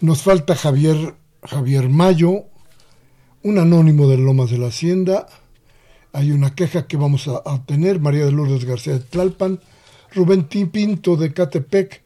nos 0.00 0.22
falta 0.22 0.54
Javier, 0.54 1.14
Javier 1.42 1.88
Mayo, 1.88 2.44
un 3.42 3.58
anónimo 3.58 4.08
de 4.08 4.18
Lomas 4.18 4.50
de 4.50 4.58
la 4.58 4.68
Hacienda. 4.68 5.26
Hay 6.12 6.30
una 6.30 6.54
queja 6.54 6.86
que 6.86 6.96
vamos 6.96 7.28
a, 7.28 7.64
tener. 7.64 7.98
María 8.00 8.26
de 8.26 8.32
Lourdes 8.32 8.64
García 8.64 8.94
de 8.94 9.00
Tlalpan. 9.00 9.60
Rubén 10.14 10.44
Pinto 10.44 11.16
de 11.16 11.32
Catepec. 11.32 12.02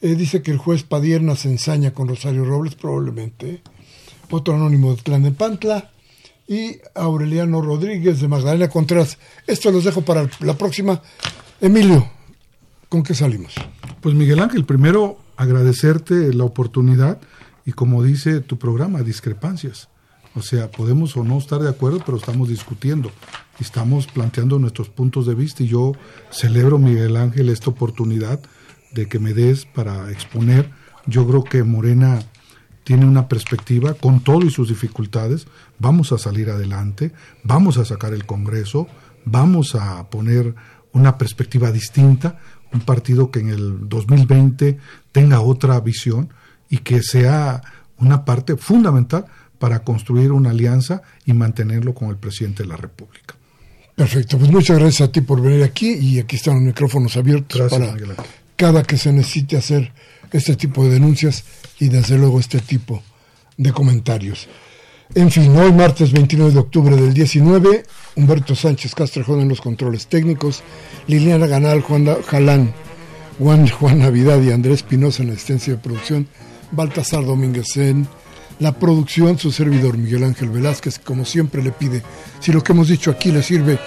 Eh, 0.00 0.14
dice 0.14 0.42
que 0.42 0.52
el 0.52 0.58
juez 0.58 0.84
Padierna 0.84 1.34
se 1.34 1.48
ensaña 1.48 1.92
con 1.92 2.08
Rosario 2.08 2.44
Robles, 2.44 2.74
probablemente. 2.74 3.62
Otro 4.30 4.54
anónimo 4.54 4.94
de 4.94 5.02
Clan 5.02 5.22
de 5.22 5.32
Pantla 5.32 5.90
y 6.46 6.78
Aureliano 6.94 7.62
Rodríguez 7.62 8.20
de 8.20 8.28
Magdalena 8.28 8.68
Contreras. 8.68 9.18
Esto 9.46 9.70
los 9.70 9.84
dejo 9.84 10.02
para 10.02 10.28
la 10.40 10.54
próxima. 10.54 11.02
Emilio, 11.60 12.08
¿con 12.88 13.02
qué 13.02 13.14
salimos? 13.14 13.54
Pues 14.00 14.14
Miguel 14.14 14.38
Ángel, 14.38 14.64
primero 14.64 15.18
agradecerte 15.36 16.32
la 16.32 16.44
oportunidad 16.44 17.20
y 17.66 17.72
como 17.72 18.04
dice 18.04 18.40
tu 18.40 18.56
programa, 18.56 19.02
discrepancias. 19.02 19.88
O 20.36 20.42
sea, 20.42 20.70
podemos 20.70 21.16
o 21.16 21.24
no 21.24 21.36
estar 21.36 21.60
de 21.60 21.68
acuerdo, 21.68 22.00
pero 22.06 22.16
estamos 22.16 22.48
discutiendo 22.48 23.10
y 23.58 23.64
estamos 23.64 24.06
planteando 24.06 24.60
nuestros 24.60 24.88
puntos 24.88 25.26
de 25.26 25.34
vista 25.34 25.64
y 25.64 25.68
yo 25.68 25.94
celebro, 26.30 26.78
Miguel 26.78 27.16
Ángel, 27.16 27.48
esta 27.48 27.70
oportunidad 27.70 28.40
de 28.92 29.08
que 29.08 29.18
me 29.18 29.34
des 29.34 29.64
para 29.64 30.12
exponer. 30.12 30.70
Yo 31.06 31.26
creo 31.26 31.42
que 31.42 31.64
Morena 31.64 32.20
tiene 32.84 33.04
una 33.04 33.26
perspectiva 33.26 33.94
con 33.94 34.20
todo 34.20 34.46
y 34.46 34.50
sus 34.50 34.68
dificultades, 34.68 35.48
vamos 35.78 36.12
a 36.12 36.18
salir 36.18 36.50
adelante, 36.50 37.12
vamos 37.42 37.78
a 37.78 37.84
sacar 37.84 38.14
el 38.14 38.26
Congreso, 38.26 38.86
vamos 39.24 39.74
a 39.74 40.08
poner 40.08 40.54
una 40.92 41.18
perspectiva 41.18 41.70
distinta, 41.70 42.38
un 42.72 42.80
partido 42.80 43.30
que 43.30 43.40
en 43.40 43.48
el 43.48 43.88
2020 43.88 44.78
tenga 45.12 45.40
otra 45.40 45.80
visión 45.80 46.30
y 46.68 46.78
que 46.78 47.02
sea 47.02 47.62
una 47.98 48.24
parte 48.24 48.56
fundamental 48.56 49.26
para 49.58 49.80
construir 49.80 50.32
una 50.32 50.50
alianza 50.50 51.02
y 51.24 51.32
mantenerlo 51.32 51.94
con 51.94 52.10
el 52.10 52.16
presidente 52.16 52.62
de 52.62 52.68
la 52.68 52.76
República. 52.76 53.34
Perfecto, 53.96 54.38
pues 54.38 54.50
muchas 54.50 54.78
gracias 54.78 55.08
a 55.08 55.12
ti 55.12 55.20
por 55.20 55.42
venir 55.42 55.64
aquí 55.64 55.92
y 55.92 56.20
aquí 56.20 56.36
están 56.36 56.54
los 56.54 56.62
micrófonos 56.62 57.16
abiertos 57.16 57.70
para 57.70 57.96
cada 58.54 58.84
que 58.84 58.96
se 58.96 59.12
necesite 59.12 59.56
hacer 59.56 59.92
este 60.30 60.56
tipo 60.56 60.84
de 60.84 60.90
denuncias 60.90 61.44
y 61.80 61.88
desde 61.88 62.16
luego 62.16 62.38
este 62.38 62.60
tipo 62.60 63.02
de 63.56 63.72
comentarios. 63.72 64.48
En 65.14 65.30
fin, 65.30 65.56
hoy 65.56 65.72
martes 65.72 66.12
29 66.12 66.52
de 66.52 66.58
octubre 66.58 66.94
del 66.94 67.14
19, 67.14 67.82
Humberto 68.16 68.54
Sánchez 68.54 68.94
Castrejón 68.94 69.40
en 69.40 69.48
los 69.48 69.62
controles 69.62 70.06
técnicos, 70.06 70.62
Liliana 71.06 71.46
Ganal, 71.46 71.80
Juan 71.80 72.06
Jalán, 72.26 72.74
Juan, 73.38 73.66
Juan 73.68 74.00
Navidad 74.00 74.40
y 74.42 74.50
Andrés 74.50 74.82
Pinoza 74.82 75.22
en 75.22 75.28
la 75.28 75.34
asistencia 75.34 75.72
de 75.72 75.78
producción, 75.78 76.28
Baltasar 76.72 77.24
Domínguez 77.24 77.74
en 77.78 78.06
la 78.58 78.78
producción, 78.78 79.38
su 79.38 79.50
servidor 79.50 79.96
Miguel 79.96 80.24
Ángel 80.24 80.50
Velázquez, 80.50 80.98
como 80.98 81.24
siempre 81.24 81.62
le 81.62 81.72
pide, 81.72 82.02
si 82.40 82.52
lo 82.52 82.62
que 82.62 82.72
hemos 82.72 82.88
dicho 82.88 83.10
aquí 83.10 83.32
le 83.32 83.42
sirve, 83.42 83.78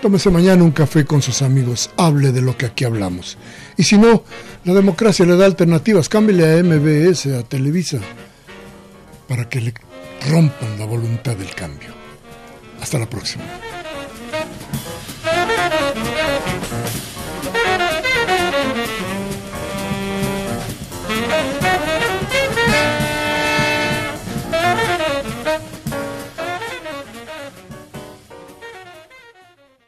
tómese 0.00 0.30
mañana 0.30 0.62
un 0.62 0.70
café 0.70 1.04
con 1.04 1.22
sus 1.22 1.42
amigos, 1.42 1.90
hable 1.96 2.30
de 2.30 2.40
lo 2.40 2.56
que 2.56 2.66
aquí 2.66 2.84
hablamos. 2.84 3.36
Y 3.76 3.82
si 3.82 3.98
no, 3.98 4.22
la 4.64 4.74
democracia 4.74 5.26
le 5.26 5.36
da 5.36 5.44
alternativas, 5.44 6.08
cámbiale 6.08 6.60
a 6.60 6.62
MBS, 6.62 7.26
a 7.26 7.42
Televisa, 7.42 7.98
para 9.26 9.48
que 9.48 9.60
le 9.60 9.74
rompan 10.26 10.78
la 10.78 10.86
voluntad 10.86 11.36
del 11.36 11.54
cambio. 11.54 11.90
Hasta 12.80 12.98
la 12.98 13.08
próxima. 13.08 13.44